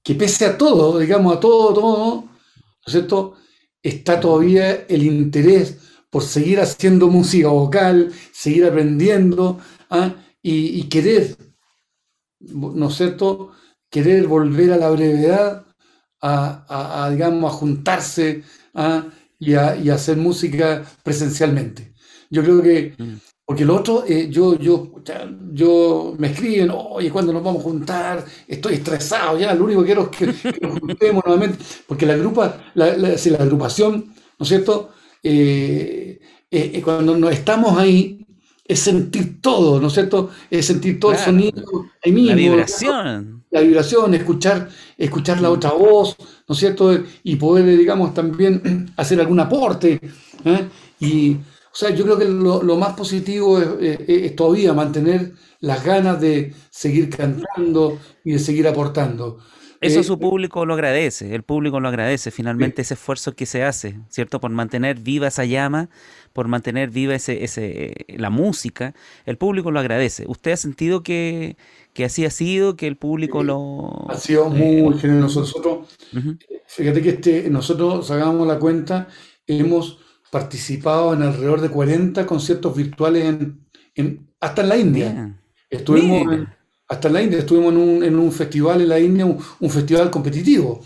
que 0.04 0.14
pese 0.14 0.46
a 0.46 0.56
todo, 0.56 1.00
digamos, 1.00 1.38
a 1.38 1.40
todo, 1.40 1.74
todo, 1.74 2.22
¿no 2.22 2.38
es 2.86 2.92
cierto? 2.92 3.34
Está 3.82 4.20
todavía 4.20 4.86
el 4.88 5.02
interés 5.02 5.95
por 6.16 6.24
seguir 6.24 6.62
haciendo 6.62 7.10
música 7.10 7.50
vocal, 7.50 8.14
seguir 8.32 8.64
aprendiendo 8.64 9.60
¿ah? 9.90 10.16
y, 10.42 10.84
querer, 10.84 11.36
¿no 12.40 12.88
es 12.88 12.96
cierto? 12.96 13.52
Querer 13.90 14.26
volver 14.26 14.72
a 14.72 14.78
la 14.78 14.92
brevedad, 14.92 15.66
a, 16.22 17.10
digamos, 17.12 17.52
a 17.52 17.58
juntarse 17.58 18.44
¿ah? 18.74 19.08
y, 19.38 19.56
a, 19.56 19.76
hacer 19.94 20.16
música 20.16 20.86
presencialmente. 21.04 21.94
Yo 22.30 22.44
creo 22.44 22.62
que 22.62 22.96
mm. 22.98 23.16
Porque 23.44 23.64
el 23.64 23.70
otro, 23.72 24.06
eh, 24.08 24.30
yo, 24.32 24.58
yo, 24.58 24.94
yo 25.52 26.16
me 26.18 26.32
escriben, 26.32 26.72
oye, 26.74 27.12
¿cuándo 27.12 27.34
nos 27.34 27.44
vamos 27.44 27.60
a 27.60 27.64
juntar? 27.66 28.26
Estoy 28.48 28.76
estresado 28.76 29.38
ya, 29.38 29.54
lo 29.54 29.66
único 29.66 29.82
que 29.82 29.86
quiero 29.86 30.10
es 30.10 30.18
que, 30.18 30.62
nos 30.62 30.80
juntemos 30.80 31.24
nuevamente, 31.26 31.64
porque 31.86 32.06
la, 32.06 32.16
grupa, 32.16 32.72
la, 32.74 32.96
la, 32.96 33.10
la 33.10 33.38
agrupación, 33.38 34.16
¿no 34.40 34.44
es 34.44 34.48
cierto? 34.48 34.95
Eh, 35.28 36.20
eh, 36.52 36.82
cuando 36.84 37.18
nos 37.18 37.32
estamos 37.32 37.78
ahí, 37.80 38.26
es 38.64 38.80
sentir 38.80 39.42
todo, 39.42 39.80
¿no 39.80 39.88
es 39.88 39.94
cierto? 39.94 40.30
Es 40.50 40.68
sentir 40.68 41.00
todo 41.00 41.14
el 41.14 41.18
sonido 41.18 41.64
ahí 42.04 42.12
mismo. 42.12 42.30
La 42.30 42.36
vibración. 42.36 43.44
La 43.50 43.62
vibración, 43.62 44.14
escuchar, 44.14 44.70
escuchar 44.98 45.42
la 45.42 45.50
otra 45.50 45.72
voz, 45.72 46.16
¿no 46.48 46.54
es 46.54 46.60
cierto? 46.60 46.96
Y 47.24 47.36
poder, 47.38 47.66
digamos, 47.78 48.14
también 48.14 48.94
hacer 48.98 49.20
algún 49.20 49.40
aporte. 49.40 50.00
Y 51.00 51.34
o 51.76 51.78
sea, 51.78 51.90
yo 51.90 52.06
creo 52.06 52.18
que 52.18 52.26
lo, 52.26 52.78
más 52.78 52.94
positivo 52.94 53.60
es, 53.60 54.36
todavía 54.36 54.74
mantener 54.74 55.34
las 55.60 55.84
ganas 55.84 56.22
de 56.22 56.54
seguir 56.70 57.10
cantando 57.10 57.98
y 58.24 58.34
de 58.34 58.40
seguir 58.40 58.68
aportando. 58.68 59.40
Eso 59.86 60.00
eh, 60.00 60.04
su 60.04 60.20
público 60.20 60.66
lo 60.66 60.74
agradece, 60.74 61.36
el 61.36 61.44
público 61.44 61.80
lo 61.80 61.88
agradece 61.88 62.32
finalmente 62.32 62.82
ese 62.82 62.96
esfuerzo 62.96 63.36
que 63.36 63.46
se 63.46 63.64
hace, 63.64 64.00
¿cierto? 64.10 64.40
Por 64.40 64.52
mantener 64.52 65.00
viva 65.00 65.28
esa 65.28 65.46
llama, 65.46 65.90
por 66.34 66.48
mantener 66.48 66.90
viva 66.90 67.16
ese, 67.16 67.44
ese, 67.44 67.94
la 68.10 68.30
música, 68.30 68.94
el 69.26 69.38
público 69.38 69.72
lo 69.72 69.80
agradece. 69.80 70.26
¿Usted 70.28 70.52
ha 70.52 70.58
sentido 70.58 71.04
que, 71.04 71.58
así 72.04 72.26
ha 72.26 72.30
sido, 72.30 72.76
que 72.76 72.88
el 72.88 72.98
público 72.98 73.44
lo... 73.44 74.10
Ha 74.10 74.18
sido 74.18 74.50
muy 74.50 74.98
generoso. 75.00 75.42
Nosotros, 75.42 75.88
fíjate 76.68 77.02
que 77.02 77.10
este, 77.10 77.50
nosotros 77.50 78.08
sacamos 78.08 78.48
la 78.48 78.60
cuenta, 78.60 79.08
hemos 79.48 80.00
participado 80.32 81.14
en 81.14 81.22
alrededor 81.22 81.62
de 81.62 81.70
40 81.70 82.26
conciertos 82.26 82.76
virtuales 82.76 83.38
en, 83.96 84.28
hasta 84.40 84.62
en 84.62 84.70
la 84.70 84.78
India. 84.78 85.40
Estuvimos 85.70 86.48
hasta 86.88 87.08
en 87.08 87.14
la 87.14 87.22
India, 87.22 87.40
estuvimos 87.40 87.74
en 87.74 87.80
un, 87.80 88.04
en 88.04 88.20
un 88.20 88.32
festival 88.32 88.82
en 88.82 88.90
la 88.90 89.00
India, 89.00 89.26
un, 89.26 89.70
festival 89.70 90.12
competitivo, 90.12 90.82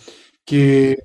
que, 0.46 0.98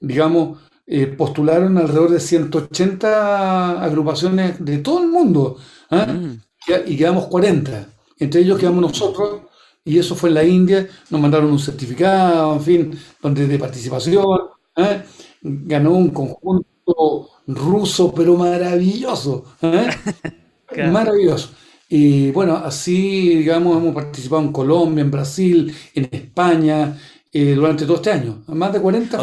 digamos, 0.00 0.58
eh, 0.86 1.06
postularon 1.06 1.76
alrededor 1.76 2.10
de 2.10 2.20
180 2.20 3.82
agrupaciones 3.82 4.64
de 4.64 4.78
todo 4.78 5.02
el 5.02 5.08
mundo, 5.08 5.56
¿ah? 5.90 6.06
mm. 6.06 6.40
y 6.86 6.96
quedamos 6.96 7.26
40, 7.26 7.88
entre 8.18 8.40
ellos 8.40 8.58
quedamos 8.58 8.80
nosotros, 8.80 9.42
y 9.84 9.98
eso 9.98 10.14
fue 10.14 10.28
en 10.28 10.34
la 10.34 10.44
India, 10.44 10.88
nos 11.10 11.20
mandaron 11.20 11.50
un 11.50 11.58
certificado, 11.58 12.54
en 12.54 12.60
fin, 12.60 12.98
donde 13.20 13.46
de 13.46 13.58
participación, 13.58 14.24
¿ah? 14.76 15.02
ganó 15.42 15.92
un 15.92 16.10
conjunto 16.10 17.30
ruso, 17.46 18.12
pero 18.14 18.36
maravilloso. 18.36 19.44
¿eh? 19.62 19.88
Maravilloso. 20.90 21.50
Y 21.88 22.30
bueno, 22.32 22.56
así, 22.56 23.36
digamos, 23.36 23.78
hemos 23.78 23.94
participado 23.94 24.42
en 24.42 24.52
Colombia, 24.52 25.02
en 25.02 25.10
Brasil, 25.10 25.74
en 25.94 26.08
España, 26.12 26.98
eh, 27.32 27.54
durante 27.54 27.86
todo 27.86 27.96
este 27.96 28.10
año. 28.10 28.42
Más 28.46 28.72
de 28.74 28.80
40 28.80 29.22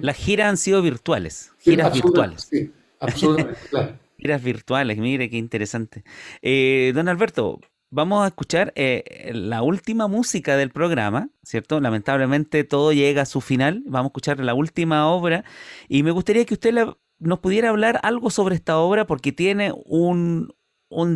Las 0.00 0.16
giras 0.16 0.48
han 0.48 0.56
sido 0.56 0.80
virtuales. 0.80 1.52
Giras 1.58 1.92
virtuales. 1.92 2.48
Sí, 2.50 2.72
absolutamente, 2.98 3.60
claro. 3.70 3.98
Giras 4.18 4.42
virtuales, 4.42 4.98
mire 4.98 5.28
qué 5.28 5.36
interesante. 5.36 6.02
Eh, 6.40 6.92
don 6.94 7.08
Alberto, 7.08 7.60
vamos 7.90 8.24
a 8.24 8.28
escuchar 8.28 8.72
la 8.74 9.62
última 9.62 10.08
música 10.08 10.56
del 10.56 10.70
programa, 10.70 11.28
¿cierto? 11.42 11.78
Lamentablemente 11.78 12.64
todo 12.64 12.92
llega 12.92 13.22
a 13.22 13.26
su 13.26 13.42
final. 13.42 13.82
Vamos 13.84 14.06
a 14.06 14.08
escuchar 14.08 14.40
la 14.40 14.54
última 14.54 15.08
obra 15.08 15.44
y 15.88 16.02
me 16.02 16.10
gustaría 16.10 16.44
que 16.46 16.54
usted 16.54 16.72
la 16.72 16.96
nos 17.18 17.40
pudiera 17.40 17.70
hablar 17.70 17.98
algo 18.02 18.30
sobre 18.30 18.54
esta 18.54 18.78
obra 18.78 19.06
porque 19.06 19.32
tiene 19.32 19.72
un, 19.84 20.54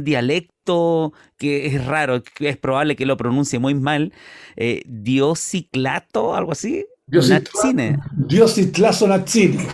dialecto 0.04 1.12
que 1.36 1.66
es 1.66 1.84
raro, 1.84 2.22
que 2.22 2.48
es 2.48 2.56
probable 2.56 2.96
que 2.96 3.06
lo 3.06 3.16
pronuncie 3.16 3.58
muy 3.58 3.74
mal, 3.74 4.12
eh, 4.56 4.82
Diosiclato, 4.86 6.34
algo 6.34 6.52
así. 6.52 6.86
Diositlazo 7.06 9.08
Natsine. 9.08 9.66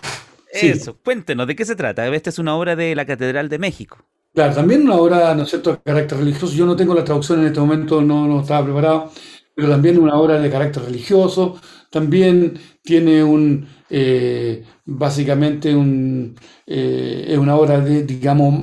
Eso, 0.52 0.96
cuéntenos, 0.96 1.46
¿de 1.46 1.54
qué 1.54 1.64
se 1.64 1.76
trata? 1.76 2.06
Esta 2.08 2.30
es 2.30 2.38
una 2.38 2.56
obra 2.56 2.74
de 2.74 2.94
la 2.94 3.04
Catedral 3.04 3.48
de 3.48 3.58
México. 3.58 3.98
Claro, 4.34 4.54
también 4.54 4.82
una 4.82 4.96
obra, 4.96 5.34
¿no 5.34 5.42
es 5.42 5.50
cierto?, 5.50 5.72
de 5.72 5.78
carácter 5.84 6.18
religioso. 6.18 6.54
Yo 6.54 6.66
no 6.66 6.76
tengo 6.76 6.94
la 6.94 7.04
traducción 7.04 7.40
en 7.40 7.46
este 7.46 7.60
momento, 7.60 8.00
no, 8.00 8.26
no 8.26 8.40
estaba 8.40 8.64
preparado, 8.64 9.12
pero 9.54 9.68
también 9.68 9.98
una 9.98 10.14
obra 10.14 10.40
de 10.40 10.50
carácter 10.50 10.84
religioso. 10.84 11.60
También 11.90 12.58
tiene 12.82 13.24
un, 13.24 13.66
eh, 13.90 14.64
básicamente 14.84 15.74
un, 15.74 16.36
eh, 16.66 17.26
es 17.28 17.38
una 17.38 17.56
obra, 17.56 17.80
de, 17.80 18.04
digamos, 18.04 18.54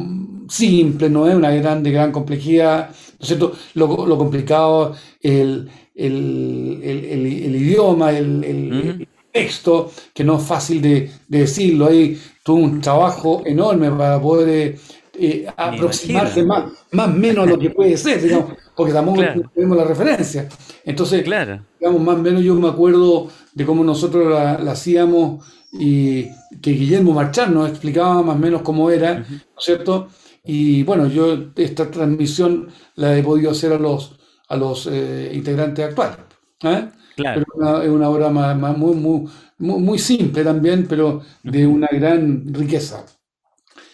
simple, 0.50 1.10
no 1.10 1.28
es 1.28 1.36
una 1.36 1.52
gran, 1.52 1.84
de 1.84 1.92
gran 1.92 2.12
complejidad, 2.12 2.90
¿no 2.90 3.22
es 3.22 3.28
cierto? 3.28 3.54
Lo, 3.74 4.18
complicado, 4.18 4.96
el, 5.22 5.70
el, 5.96 6.80
el, 6.84 7.56
idioma, 7.56 8.12
el, 8.12 9.08
texto, 9.32 9.92
que 10.14 10.24
no 10.24 10.38
es 10.38 10.44
fácil 10.44 10.82
de, 10.82 11.12
decirlo. 11.28 11.88
Ahí 11.88 12.18
tuvo 12.44 12.60
un 12.60 12.80
trabajo 12.80 13.44
enorme 13.46 13.92
para 13.92 14.22
poder 14.22 14.78
eh, 15.20 15.46
aproximarse 15.58 16.44
más, 16.44 16.72
más 16.92 17.08
o 17.10 17.12
menos 17.12 17.46
a 17.46 17.50
lo 17.52 17.60
que 17.60 17.70
puede 17.70 17.98
ser, 17.98 18.22
digamos, 18.22 18.54
porque 18.76 18.94
tampoco 18.94 19.22
tenemos 19.54 19.78
la 19.78 19.84
referencia. 19.84 20.48
Entonces, 20.86 21.24
claro. 21.24 21.62
digamos, 21.80 22.02
más 22.02 22.16
o 22.16 22.20
menos 22.20 22.44
yo 22.44 22.56
me 22.56 22.70
acuerdo 22.70 23.30
de 23.54 23.66
cómo 23.66 23.84
nosotros 23.84 24.30
la, 24.30 24.54
hacíamos 24.72 25.46
y 25.74 26.30
que 26.62 26.72
Guillermo 26.72 27.12
Marchán 27.12 27.54
nos 27.54 27.70
explicaba 27.70 28.22
más 28.22 28.36
o 28.36 28.40
menos 28.40 28.62
cómo 28.62 28.90
era, 28.90 29.20
¿no 29.20 29.26
es 29.26 29.66
cierto? 29.66 30.08
Y 30.46 30.84
bueno, 30.84 31.08
yo 31.08 31.52
esta 31.56 31.90
transmisión 31.90 32.70
la 32.96 33.18
he 33.18 33.24
podido 33.24 33.52
hacer 33.52 33.74
a 33.74 33.80
los, 33.80 34.18
a 34.48 34.56
los 34.56 34.88
eh, 34.88 35.32
integrantes 35.34 35.86
actuales. 35.86 36.18
¿eh? 36.64 36.90
Claro. 37.16 37.44
Pero 37.56 37.82
es 37.82 37.90
una 37.90 38.10
obra 38.10 38.30
más, 38.30 38.78
muy, 38.78 38.96
muy, 38.96 39.30
muy, 39.58 40.00
simple 40.00 40.44
también, 40.44 40.86
pero 40.88 41.22
de 41.44 41.66
una 41.66 41.88
gran 41.92 42.54
riqueza 42.54 43.06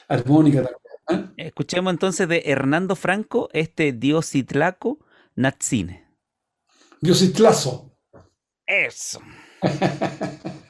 armónica 0.08 0.64
también. 0.64 1.32
¿eh? 1.38 1.46
Escuchemos 1.48 1.92
entonces 1.94 2.28
de 2.28 2.44
Hernando 2.46 2.96
Franco 2.96 3.50
este 3.54 3.94
Diositlaco 3.94 5.00
Natsine. 5.36 6.06
Diositlazo. 7.00 7.96
Eso. 8.66 9.22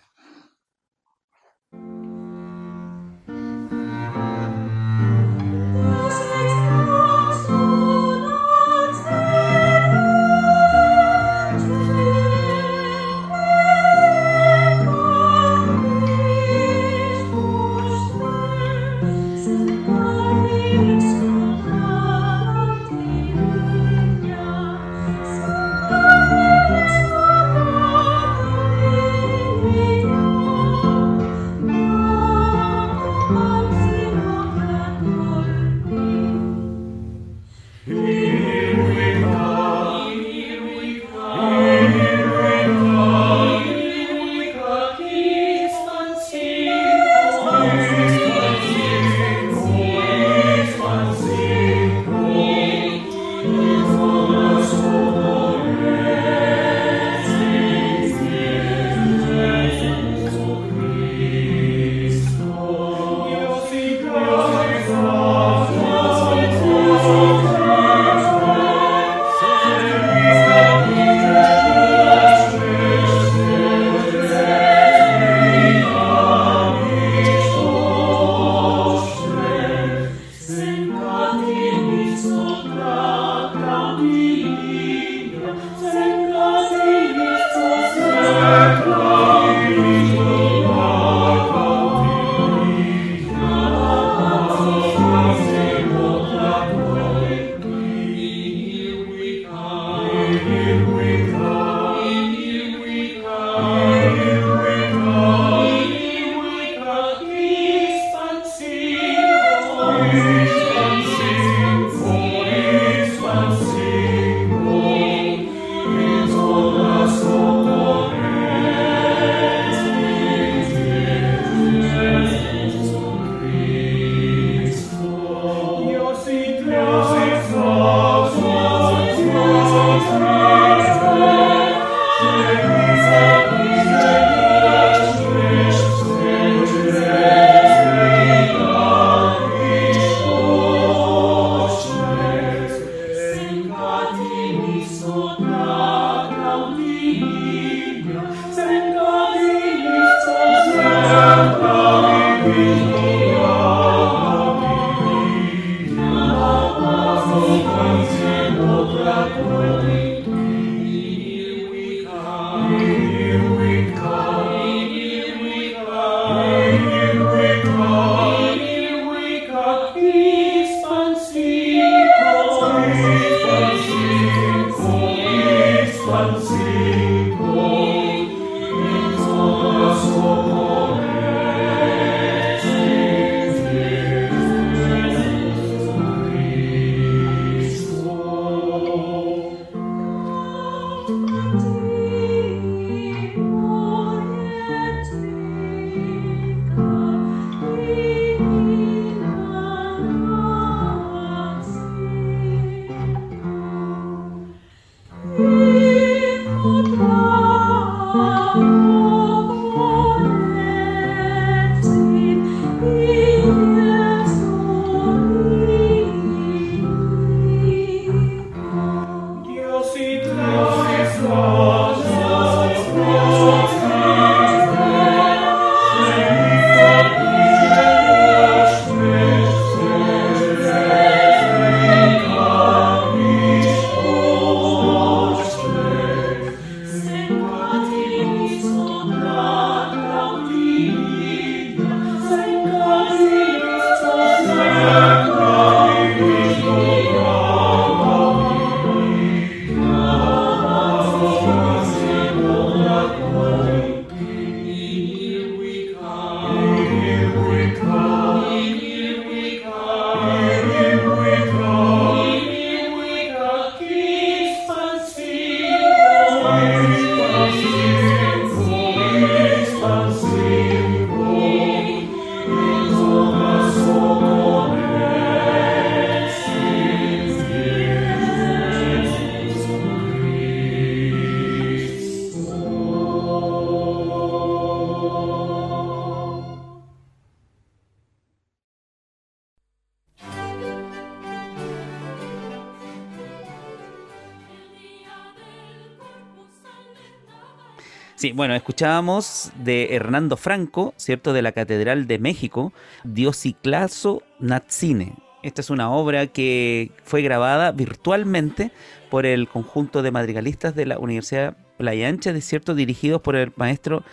escuchábamos 298.62 299.52
de 299.56 299.96
Hernando 299.96 300.38
Franco, 300.38 300.94
¿cierto? 300.96 301.34
De 301.34 301.42
la 301.42 301.52
Catedral 301.52 302.06
de 302.06 302.20
México, 302.20 302.74
Diosiclaso 303.04 304.22
Natsine. 304.40 305.16
Esta 305.42 305.62
es 305.62 305.72
una 305.72 305.90
obra 305.90 306.28
que 306.28 306.92
fue 307.04 307.24
grabada 307.24 307.72
virtualmente 307.72 308.72
por 309.10 309.26
el 309.26 309.48
conjunto 309.48 310.04
de 310.04 310.12
madrigalistas 310.12 310.76
de 310.76 310.86
la 310.86 311.00
Universidad 311.00 311.58
Playa 311.78 312.08
Ancha, 312.08 312.40
¿cierto? 312.40 312.76
Dirigidos 312.76 313.22
por 313.22 313.36
el 313.36 313.52
maestro 313.56 314.04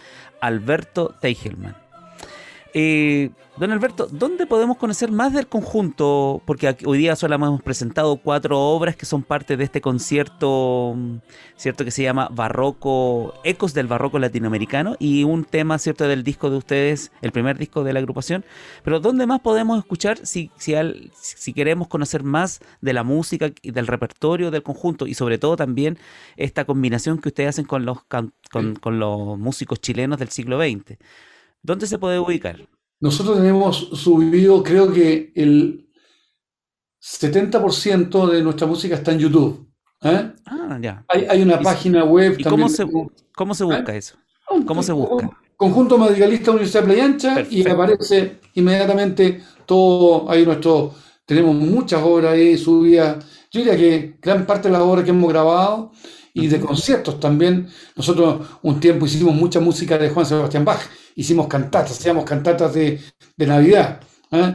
Alberto 0.40 1.14
Teichelman. 1.20 1.87
Eh, 2.80 3.30
don 3.56 3.72
Alberto, 3.72 4.06
¿dónde 4.08 4.46
podemos 4.46 4.76
conocer 4.76 5.10
más 5.10 5.32
del 5.32 5.48
conjunto? 5.48 6.40
Porque 6.44 6.76
hoy 6.84 6.98
día 6.98 7.16
solo 7.16 7.34
hemos 7.34 7.60
presentado 7.60 8.18
cuatro 8.18 8.56
obras 8.56 8.94
que 8.94 9.04
son 9.04 9.24
parte 9.24 9.56
de 9.56 9.64
este 9.64 9.80
concierto, 9.80 10.96
¿cierto? 11.56 11.84
Que 11.84 11.90
se 11.90 12.04
llama 12.04 12.28
Barroco, 12.30 13.34
Ecos 13.42 13.74
del 13.74 13.88
Barroco 13.88 14.20
Latinoamericano 14.20 14.94
y 15.00 15.24
un 15.24 15.44
tema, 15.44 15.80
¿cierto? 15.80 16.06
Del 16.06 16.22
disco 16.22 16.50
de 16.50 16.56
ustedes, 16.56 17.10
el 17.20 17.32
primer 17.32 17.58
disco 17.58 17.82
de 17.82 17.92
la 17.92 17.98
agrupación. 17.98 18.44
Pero 18.84 19.00
¿dónde 19.00 19.26
más 19.26 19.40
podemos 19.40 19.76
escuchar 19.80 20.24
si, 20.24 20.52
si, 20.56 20.76
si 21.20 21.52
queremos 21.52 21.88
conocer 21.88 22.22
más 22.22 22.60
de 22.80 22.92
la 22.92 23.02
música 23.02 23.50
y 23.60 23.72
del 23.72 23.88
repertorio 23.88 24.52
del 24.52 24.62
conjunto 24.62 25.08
y 25.08 25.14
sobre 25.14 25.38
todo 25.38 25.56
también 25.56 25.98
esta 26.36 26.64
combinación 26.64 27.18
que 27.18 27.30
ustedes 27.30 27.48
hacen 27.48 27.64
con 27.64 27.84
los, 27.84 28.04
con, 28.04 28.32
con 28.80 29.00
los 29.00 29.36
músicos 29.36 29.80
chilenos 29.80 30.20
del 30.20 30.28
siglo 30.28 30.60
XX? 30.60 30.96
¿Dónde 31.68 31.86
se 31.86 31.98
puede 31.98 32.18
ubicar? 32.18 32.66
Nosotros 32.98 33.36
tenemos 33.36 33.90
subido, 33.92 34.62
creo 34.62 34.90
que 34.90 35.32
el 35.36 35.86
70% 36.98 38.26
de 38.26 38.42
nuestra 38.42 38.66
música 38.66 38.94
está 38.94 39.12
en 39.12 39.18
YouTube. 39.18 39.70
¿eh? 40.02 40.32
Ah, 40.46 40.78
ya. 40.80 41.04
Hay, 41.08 41.42
una 41.42 41.60
página 41.60 42.04
web 42.04 42.36
¿Y 42.38 42.44
Cómo 42.44 42.70
se, 42.70 42.86
cómo 43.36 43.54
se 43.54 43.64
busca 43.64 43.94
¿Eh? 43.94 43.98
eso? 43.98 44.16
¿Cómo 44.64 44.82
se 44.82 44.92
busca? 44.92 45.28
Conjunto 45.58 45.98
Madrigalista 45.98 46.52
Universidad 46.52 46.84
Playa 46.84 47.04
Ancha 47.04 47.46
y 47.50 47.68
aparece 47.68 48.40
inmediatamente 48.54 49.42
todo 49.66 50.30
ahí 50.30 50.46
nuestro. 50.46 50.94
Tenemos 51.26 51.54
muchas 51.54 52.02
obras 52.02 52.32
ahí 52.32 52.56
subidas. 52.56 53.26
Yo 53.50 53.60
diría 53.60 53.76
que 53.76 54.16
gran 54.22 54.46
parte 54.46 54.68
de 54.68 54.72
las 54.72 54.80
obras 54.80 55.04
que 55.04 55.10
hemos 55.10 55.28
grabado 55.28 55.92
y 56.32 56.46
de 56.46 56.60
conciertos 56.60 57.20
también. 57.20 57.68
Nosotros 57.94 58.40
un 58.62 58.80
tiempo 58.80 59.04
hicimos 59.04 59.34
mucha 59.34 59.60
música 59.60 59.98
de 59.98 60.08
Juan 60.08 60.24
Sebastián 60.24 60.64
Bach 60.64 60.80
hicimos 61.18 61.48
cantatas, 61.48 61.98
hacíamos 61.98 62.24
cantatas 62.24 62.72
de, 62.72 63.00
Navidad. 63.36 64.00
¿eh? 64.30 64.54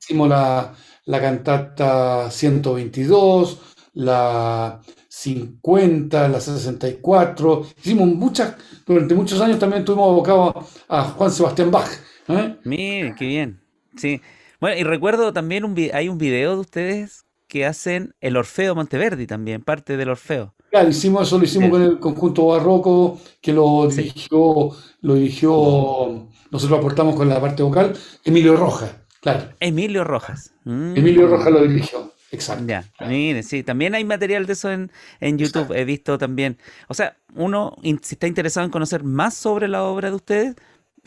Hicimos 0.00 0.28
la, 0.28 0.72
cantata 1.06 2.30
122, 2.30 3.60
la 3.94 4.80
50, 5.08 6.28
la 6.28 6.40
64. 6.40 7.66
Hicimos 7.82 8.08
muchas, 8.08 8.54
durante 8.86 9.14
muchos 9.14 9.40
años 9.40 9.58
también 9.58 9.80
estuvimos 9.80 10.08
abocados 10.08 10.82
a 10.88 11.02
Juan 11.02 11.30
Sebastián 11.32 11.70
Bach. 11.72 11.90
¿eh? 12.28 12.56
Mire, 12.62 13.14
qué 13.18 13.26
bien. 13.26 13.60
Sí. 13.96 14.20
Bueno, 14.60 14.78
y 14.78 14.84
recuerdo 14.84 15.32
también 15.32 15.64
un, 15.64 15.76
hay 15.92 16.08
un 16.08 16.18
video 16.18 16.54
de 16.54 16.60
ustedes 16.60 17.24
que 17.48 17.66
hacen 17.66 18.14
el 18.20 18.36
Orfeo 18.36 18.74
Monteverdi 18.76 19.26
también, 19.26 19.62
parte 19.62 19.96
del 19.96 20.10
Orfeo. 20.10 20.54
Claro, 20.74 20.88
hicimos 20.88 21.28
eso, 21.28 21.38
lo 21.38 21.44
hicimos 21.44 21.70
con 21.70 21.82
el 21.82 22.00
conjunto 22.00 22.46
barroco, 22.46 23.20
que 23.40 23.52
lo 23.52 23.86
dirigió, 23.86 24.70
lo 25.02 25.14
dirigió, 25.14 26.26
nosotros 26.50 26.78
aportamos 26.80 27.14
con 27.14 27.28
la 27.28 27.40
parte 27.40 27.62
vocal, 27.62 27.96
Emilio 28.24 28.56
Roja, 28.56 29.04
Claro. 29.20 29.50
Emilio 29.60 30.02
Rojas. 30.02 30.52
Mm. 30.64 30.96
Emilio 30.96 31.28
Rojas 31.28 31.52
lo 31.52 31.62
dirigió. 31.62 32.12
Exacto. 32.32 32.64
Ya, 32.66 32.84
mire, 33.06 33.44
sí, 33.44 33.62
también 33.62 33.94
hay 33.94 34.04
material 34.04 34.46
de 34.46 34.54
eso 34.54 34.68
en, 34.72 34.90
en 35.20 35.38
YouTube, 35.38 35.70
he 35.76 35.84
visto 35.84 36.18
también. 36.18 36.58
O 36.88 36.94
sea, 36.94 37.16
uno, 37.36 37.76
si 37.80 38.16
está 38.16 38.26
interesado 38.26 38.66
en 38.66 38.72
conocer 38.72 39.04
más 39.04 39.34
sobre 39.34 39.68
la 39.68 39.84
obra 39.84 40.10
de 40.10 40.16
ustedes, 40.16 40.56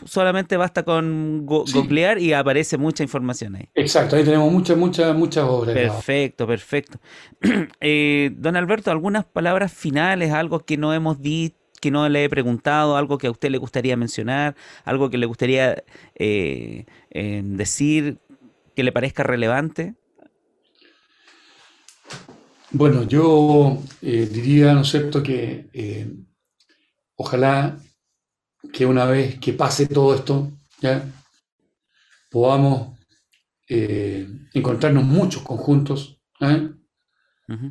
solamente 0.05 0.57
basta 0.57 0.83
con 0.83 1.45
googlear 1.45 2.19
y 2.19 2.33
aparece 2.33 2.77
mucha 2.77 3.03
información 3.03 3.55
ahí. 3.55 3.69
Exacto, 3.73 4.15
ahí 4.15 4.23
tenemos 4.23 4.51
muchas, 4.51 4.77
muchas, 4.77 5.15
muchas 5.15 5.43
obras. 5.43 5.73
Perfecto, 5.73 6.47
perfecto. 6.47 6.99
Eh, 7.79 8.31
don 8.35 8.55
Alberto, 8.55 8.91
algunas 8.91 9.25
palabras 9.25 9.71
finales, 9.71 10.31
algo 10.31 10.59
que 10.59 10.77
no 10.77 10.93
hemos 10.93 11.21
dicho 11.21 11.55
que 11.79 11.91
no 11.91 12.09
le 12.09 12.23
he 12.23 12.29
preguntado, 12.29 12.97
algo 12.97 13.19
que 13.19 13.27
a 13.27 13.31
usted 13.31 13.51
le 13.51 13.59
gustaría 13.59 13.95
mencionar, 13.95 14.55
algo 14.83 15.11
que 15.11 15.17
le 15.19 15.27
gustaría 15.27 15.83
eh, 16.15 16.85
eh, 17.11 17.41
decir 17.43 18.17
que 18.75 18.83
le 18.83 18.91
parezca 18.91 19.21
relevante. 19.23 19.93
Bueno, 22.71 23.03
yo 23.03 23.77
diría, 24.01 24.73
¿no 24.73 24.81
es 24.81 24.89
cierto?, 24.89 25.21
que 25.21 25.67
ojalá 27.15 27.77
que 28.71 28.85
una 28.85 29.05
vez 29.05 29.39
que 29.39 29.53
pase 29.53 29.87
todo 29.87 30.13
esto, 30.15 30.51
¿ya? 30.81 31.03
podamos 32.29 32.97
eh, 33.67 34.27
encontrarnos 34.53 35.03
muchos 35.03 35.41
conjuntos 35.41 36.21
¿eh? 36.41 36.69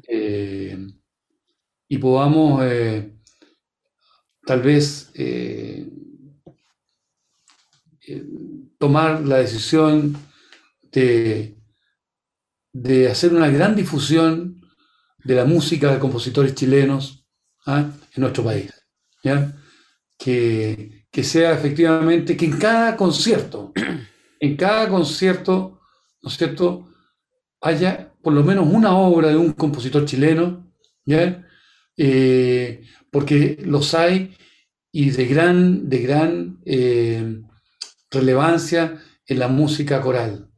Eh, 0.09 0.87
y 1.89 1.99
podamos 1.99 2.63
tal 4.45 4.63
vez 4.63 5.13
tomar 8.79 9.21
la 9.23 9.39
decisión 9.39 10.17
de, 10.93 11.59
de, 12.73 13.09
hacer 13.09 13.35
una 13.35 13.49
gran 13.49 13.77
difusión 13.77 14.61
de 15.25 15.35
la 15.35 15.45
música 15.45 15.93
de 15.93 15.99
compositores 15.99 16.55
chilenos 16.55 17.27
¿ah? 17.67 17.91
en 18.15 18.21
nuestro 18.21 18.45
país. 18.45 18.73
¿ya? 19.23 19.55
Que, 20.19 21.05
sea 21.23 21.53
efectivamente, 21.53 22.37
que 22.37 22.47
en 22.47 22.59
cada 22.59 22.97
concierto, 22.97 23.73
en 24.41 24.57
cada 24.57 24.89
concierto, 24.89 25.81
¿no 26.23 26.29
es 26.29 26.37
cierto?, 26.37 26.89
haya 27.61 28.13
por 28.23 28.33
lo 28.33 28.43
menos 28.43 28.67
una 28.71 28.97
obra 28.97 29.29
de 29.29 29.37
un 29.37 29.53
compositor 29.53 30.05
chileno, 30.05 30.73
¿ya? 31.05 31.45
Eh, 31.97 32.83
porque 33.11 33.59
los 33.65 33.95
hay 33.95 34.35
y 34.93 35.11
de 35.11 35.27
gran, 35.27 35.89
de 35.89 35.99
gran 35.99 36.59
eh, 36.65 37.43
relevancia 38.11 39.01
en 39.27 39.39
la 39.39 39.49
música 39.49 40.01
coral. 40.01 40.51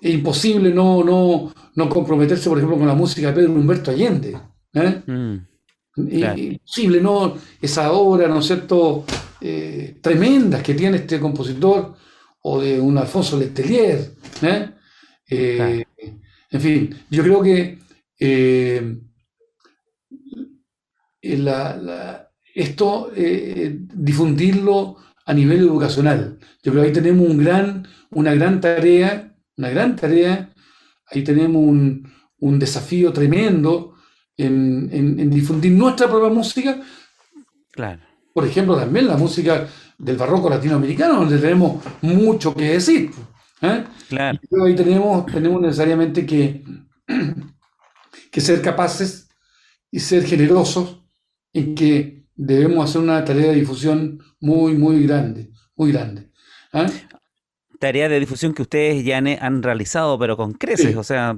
Es 0.00 0.14
imposible 0.14 0.72
no, 0.72 1.02
no, 1.02 1.52
no, 1.74 1.88
comprometerse, 1.88 2.48
por 2.48 2.58
ejemplo, 2.58 2.78
con 2.78 2.86
la 2.86 2.94
música 2.94 3.28
de 3.28 3.34
Pedro 3.34 3.52
Humberto 3.52 3.90
Allende. 3.90 4.38
Mm. 5.06 5.53
Imposible, 5.96 7.00
¿no? 7.00 7.36
Esa 7.60 7.92
obra, 7.92 8.28
¿no 8.28 8.40
es 8.40 8.46
cierto?, 8.46 9.04
eh, 9.40 9.98
tremendas 10.00 10.62
que 10.62 10.74
tiene 10.74 10.96
este 10.98 11.20
compositor, 11.20 11.94
o 12.42 12.60
de 12.60 12.80
un 12.80 12.96
Alfonso 12.98 13.38
Letelier. 13.38 14.14
¿eh? 14.42 14.70
Eh, 15.28 15.84
en 16.50 16.60
fin, 16.60 16.96
yo 17.10 17.22
creo 17.22 17.42
que 17.42 17.78
esto, 22.54 23.10
difundirlo 23.14 24.96
a 25.26 25.34
nivel 25.34 25.60
educacional. 25.60 26.38
Yo 26.62 26.72
creo 26.72 26.82
que 26.82 26.88
ahí 26.88 26.94
tenemos 26.94 27.28
un 27.28 27.38
gran, 27.38 27.86
una 28.10 28.34
gran 28.34 28.60
tarea, 28.60 29.34
una 29.56 29.70
gran 29.70 29.96
tarea, 29.96 30.52
ahí 31.06 31.22
tenemos 31.22 31.62
un, 31.62 32.10
un 32.38 32.58
desafío 32.58 33.12
tremendo 33.12 33.93
en, 34.36 35.30
difundir 35.30 35.72
nuestra 35.72 36.08
propia 36.08 36.30
música. 36.30 36.80
Claro. 37.70 38.02
Por 38.32 38.46
ejemplo, 38.46 38.76
también 38.76 39.06
la 39.06 39.16
música 39.16 39.68
del 39.98 40.16
barroco 40.16 40.50
latinoamericano, 40.50 41.20
donde 41.20 41.38
tenemos 41.38 41.82
mucho 42.02 42.54
que 42.54 42.72
decir. 42.72 43.10
¿eh? 43.62 43.84
Claro. 44.08 44.38
Y 44.50 44.60
ahí 44.60 44.74
tenemos, 44.74 45.26
tenemos 45.26 45.60
necesariamente 45.60 46.26
que, 46.26 46.64
que 48.30 48.40
ser 48.40 48.60
capaces 48.60 49.28
y 49.90 50.00
ser 50.00 50.24
generosos 50.24 51.00
en 51.52 51.74
que 51.74 52.26
debemos 52.34 52.90
hacer 52.90 53.00
una 53.00 53.24
tarea 53.24 53.50
de 53.50 53.60
difusión 53.60 54.20
muy, 54.40 54.74
muy 54.74 55.06
grande, 55.06 55.50
muy 55.76 55.92
grande. 55.92 56.30
¿eh? 56.72 56.86
Tarea 57.84 58.08
de 58.08 58.18
difusión 58.18 58.54
que 58.54 58.62
ustedes 58.62 59.04
ya 59.04 59.18
han 59.18 59.62
realizado, 59.62 60.18
pero 60.18 60.38
con 60.38 60.54
creces, 60.54 60.96
o 60.96 61.04
sea, 61.04 61.36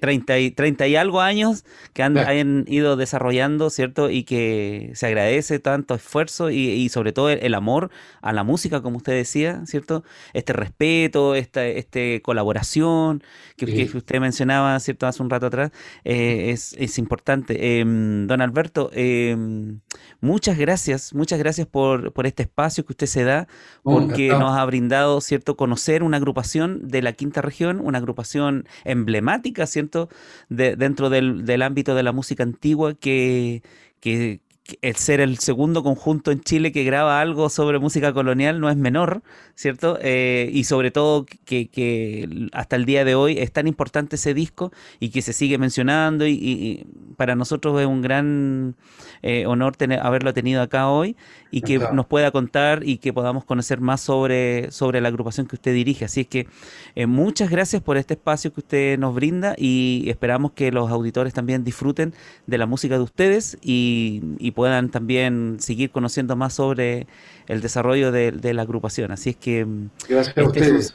30, 0.00 0.38
y, 0.38 0.50
30 0.50 0.86
y 0.86 0.96
algo 0.96 1.20
años 1.20 1.66
que 1.92 2.02
han, 2.02 2.64
ido 2.68 2.96
desarrollando, 2.96 3.68
¿cierto? 3.68 4.08
Y 4.08 4.24
que 4.24 4.92
se 4.94 5.08
agradece 5.08 5.58
tanto 5.58 5.94
esfuerzo 5.94 6.48
y, 6.48 6.88
sobre 6.88 7.12
todo 7.12 7.28
el, 7.28 7.52
amor 7.52 7.90
a 8.22 8.32
la 8.32 8.44
música, 8.44 8.80
como 8.80 8.96
usted 8.96 9.12
decía, 9.12 9.60
¿cierto? 9.66 10.04
Este 10.32 10.54
respeto, 10.54 11.34
esta 11.34 11.66
este 11.66 12.22
colaboración 12.22 13.22
que, 13.56 13.90
usted 13.94 14.20
mencionaba, 14.20 14.78
¿cierto? 14.80 15.06
Hace 15.06 15.22
un 15.22 15.30
rato 15.30 15.46
atrás, 15.46 15.70
eh, 16.04 16.50
es, 16.50 16.98
importante. 16.98 17.80
Em, 17.80 18.26
don 18.26 18.40
Alberto, 18.40 18.90
em, 18.92 19.80
muchas 20.20 20.58
gracias, 20.58 21.14
muchas 21.14 21.38
gracias 21.38 21.66
por, 21.66 22.12
por, 22.12 22.26
este 22.26 22.44
espacio 22.44 22.84
que 22.84 22.92
usted 22.92 23.06
se 23.06 23.24
da, 23.24 23.46
porque 23.82 24.28
nos 24.28 24.56
ha 24.56 24.64
brindado, 24.64 25.20
¿cierto? 25.20 25.56
Conocer 25.56 26.02
una 26.02 26.16
agrupación 26.16 26.88
de 26.88 27.02
la 27.02 27.12
quinta 27.12 27.42
región, 27.42 27.80
una 27.80 27.98
agrupación 27.98 28.66
emblemática, 28.84 29.66
¿cierto? 29.66 30.08
De, 30.48 30.76
dentro 30.76 31.10
del, 31.10 31.44
del 31.44 31.62
ámbito 31.62 31.94
de 31.94 32.02
la 32.02 32.12
música 32.12 32.42
antigua 32.42 32.94
que, 32.94 33.62
que, 34.00 34.40
el 34.80 34.96
ser 34.96 35.20
el 35.20 35.38
segundo 35.38 35.82
conjunto 35.82 36.30
en 36.30 36.40
Chile 36.40 36.72
que 36.72 36.84
graba 36.84 37.20
algo 37.20 37.48
sobre 37.50 37.78
música 37.78 38.12
colonial 38.12 38.60
no 38.60 38.70
es 38.70 38.76
menor, 38.76 39.22
¿cierto? 39.54 39.98
Eh, 40.00 40.48
y 40.52 40.64
sobre 40.64 40.90
todo 40.90 41.26
que, 41.44 42.48
hasta 42.52 42.76
el 42.76 42.84
día 42.86 43.04
de 43.04 43.14
hoy 43.14 43.38
es 43.38 43.52
tan 43.52 43.66
importante 43.66 44.16
ese 44.16 44.32
disco 44.32 44.72
y 45.00 45.10
que 45.10 45.22
se 45.22 45.32
sigue 45.32 45.58
mencionando 45.58 46.26
y, 46.26 46.86
para 47.16 47.36
nosotros 47.36 47.80
es 47.80 47.86
un 47.86 48.02
gran 48.02 48.74
eh, 49.22 49.46
honor 49.46 49.76
tener, 49.76 50.00
haberlo 50.00 50.32
tenido 50.32 50.62
acá 50.62 50.88
hoy 50.88 51.16
y 51.50 51.60
que 51.60 51.78
nos 51.78 52.06
pueda 52.06 52.32
contar 52.32 52.82
y 52.84 52.96
que 52.96 53.12
podamos 53.12 53.44
conocer 53.44 53.80
más 53.80 54.00
sobre, 54.00 54.72
sobre 54.72 55.00
la 55.00 55.08
agrupación 55.08 55.46
que 55.46 55.54
usted 55.54 55.72
dirige. 55.72 56.04
Así 56.06 56.22
es 56.22 56.26
que 56.26 56.48
eh, 56.96 57.06
muchas 57.06 57.48
gracias 57.48 57.80
por 57.80 57.96
este 57.96 58.14
espacio 58.14 58.52
que 58.52 58.60
usted 58.60 58.98
nos 58.98 59.14
brinda 59.14 59.54
y 59.56 60.04
esperamos 60.08 60.50
que 60.52 60.72
los 60.72 60.90
auditores 60.90 61.32
también 61.32 61.62
disfruten 61.62 62.12
de 62.48 62.58
la 62.58 62.66
música 62.66 62.96
de 62.96 63.04
ustedes 63.04 63.56
y, 63.62 64.50
puedan 64.54 64.90
también 64.90 65.56
seguir 65.60 65.90
conociendo 65.90 66.36
más 66.36 66.54
sobre 66.54 67.06
el 67.46 67.60
desarrollo 67.60 68.12
de, 68.12 68.54
la 68.54 68.62
agrupación. 68.62 69.12
Así 69.12 69.30
es 69.30 69.36
que... 69.36 69.64
Mm, 69.64 69.90
gracias 70.08 70.36
a 70.36 70.40
este 70.40 70.42
ustedes. 70.42 70.94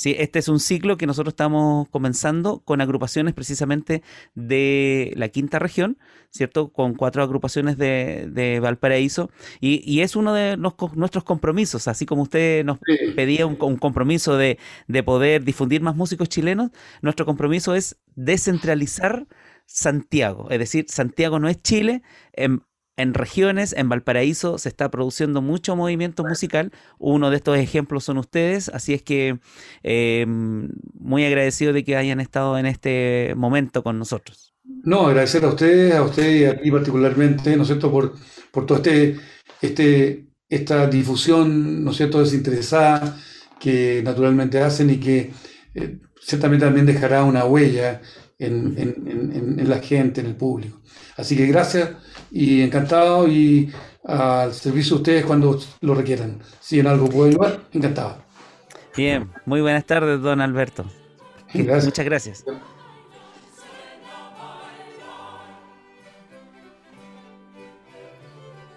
Sí, 0.00 0.16
este 0.18 0.38
es 0.38 0.48
un 0.48 0.60
ciclo 0.60 0.96
que 0.96 1.06
nosotros 1.06 1.32
estamos 1.32 1.86
comenzando 1.90 2.62
con 2.64 2.80
agrupaciones 2.80 3.34
precisamente 3.34 4.02
de 4.34 5.12
la 5.14 5.28
quinta 5.28 5.58
región, 5.58 5.98
¿cierto? 6.30 6.72
Con 6.72 6.94
cuatro 6.94 7.22
agrupaciones 7.22 7.76
de, 7.76 8.60
Valparaíso. 8.62 9.30
Y, 9.60 10.00
es 10.00 10.16
uno 10.16 10.32
de 10.32 10.56
nuestros 10.56 11.22
compromisos, 11.24 11.86
así 11.86 12.06
como 12.06 12.22
usted 12.22 12.64
nos 12.64 12.78
pedía 13.14 13.44
un, 13.44 13.56
compromiso 13.56 14.38
de, 14.38 14.58
de 14.88 15.02
poder 15.02 15.44
difundir 15.44 15.82
más 15.82 15.96
músicos 15.96 16.30
chilenos, 16.30 16.70
nuestro 17.02 17.26
compromiso 17.26 17.74
es 17.74 17.98
descentralizar 18.14 19.26
Santiago. 19.66 20.48
Es 20.50 20.60
decir, 20.60 20.86
Santiago 20.88 21.38
no 21.38 21.48
es 21.50 21.62
Chile. 21.62 22.02
En, 22.32 22.62
en 23.00 23.14
regiones, 23.14 23.74
en 23.76 23.88
Valparaíso, 23.88 24.58
se 24.58 24.68
está 24.68 24.90
produciendo 24.90 25.42
mucho 25.42 25.76
movimiento 25.76 26.24
musical. 26.24 26.72
Uno 26.98 27.30
de 27.30 27.36
estos 27.36 27.58
ejemplos 27.58 28.04
son 28.04 28.18
ustedes, 28.18 28.68
así 28.68 28.94
es 28.94 29.02
que 29.02 29.38
em, 29.82 30.68
muy 30.98 31.24
agradecido 31.24 31.72
de 31.72 31.84
que 31.84 31.96
hayan 31.96 32.20
estado 32.20 32.58
en 32.58 32.66
este 32.66 33.34
momento 33.36 33.82
con 33.82 33.98
nosotros. 33.98 34.54
No, 34.64 35.06
agradecer 35.08 35.44
a 35.44 35.48
ustedes, 35.48 35.94
a 35.94 36.02
usted 36.02 36.34
y 36.36 36.44
a 36.44 36.60
ti 36.60 36.70
particularmente, 36.70 37.56
¿no 37.56 37.62
es 37.62 37.68
cierto?, 37.68 37.90
por, 37.90 38.14
por 38.50 38.66
todo 38.66 38.78
este, 38.78 39.16
este, 39.60 40.26
esta 40.48 40.86
difusión, 40.86 41.84
¿no 41.84 41.90
es 41.90 41.96
cierto?, 41.96 42.20
desinteresada 42.20 43.16
que 43.58 44.02
naturalmente 44.04 44.60
hacen 44.60 44.90
y 44.90 44.96
que 44.98 45.32
eh, 45.74 45.98
ciertamente 46.20 46.64
también 46.64 46.86
dejará 46.86 47.24
una 47.24 47.44
huella 47.44 48.00
en, 48.40 48.74
en, 48.78 49.68
la 49.68 49.78
gente, 49.78 50.20
en 50.20 50.28
el 50.28 50.34
público. 50.34 50.78
Así 51.16 51.36
que 51.36 51.46
gracias 51.46 51.90
y 52.30 52.62
encantado 52.62 53.28
y 53.28 53.70
al 54.04 54.54
servicio 54.54 54.96
de 54.96 55.02
ustedes 55.02 55.24
cuando 55.24 55.58
lo 55.80 55.94
requieran. 55.94 56.40
Si 56.60 56.80
en 56.80 56.86
algo 56.86 57.08
puedo 57.08 57.28
ayudar, 57.28 57.60
encantado. 57.72 58.22
Bien, 58.96 59.30
muy 59.46 59.60
buenas 59.60 59.84
tardes, 59.84 60.20
don 60.20 60.40
Alberto. 60.40 60.84
Muchas 61.54 62.04
gracias. 62.04 62.44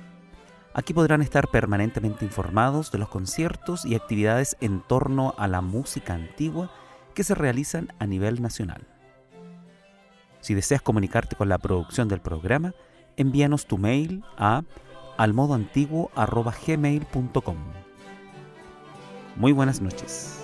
Aquí 0.77 0.93
podrán 0.93 1.21
estar 1.23 1.47
permanentemente 1.47 2.23
informados 2.23 2.91
de 2.91 2.99
los 2.99 3.09
conciertos 3.09 3.83
y 3.83 3.95
actividades 3.95 4.55
en 4.61 4.81
torno 4.81 5.33
a 5.39 5.47
la 5.47 5.61
música 5.61 6.13
antigua 6.13 6.69
que 7.15 7.23
se 7.23 7.33
realizan 7.33 7.87
a 7.97 8.05
nivel 8.05 8.43
nacional. 8.43 8.85
Si 10.39 10.53
deseas 10.53 10.83
comunicarte 10.83 11.35
con 11.35 11.49
la 11.49 11.57
producción 11.57 12.07
del 12.07 12.21
programa, 12.21 12.75
envíanos 13.15 13.65
tu 13.65 13.79
mail 13.79 14.23
a 14.37 14.61
almodoantiguo.gmail.com. 15.17 17.57
Muy 19.35 19.53
buenas 19.53 19.81
noches. 19.81 20.43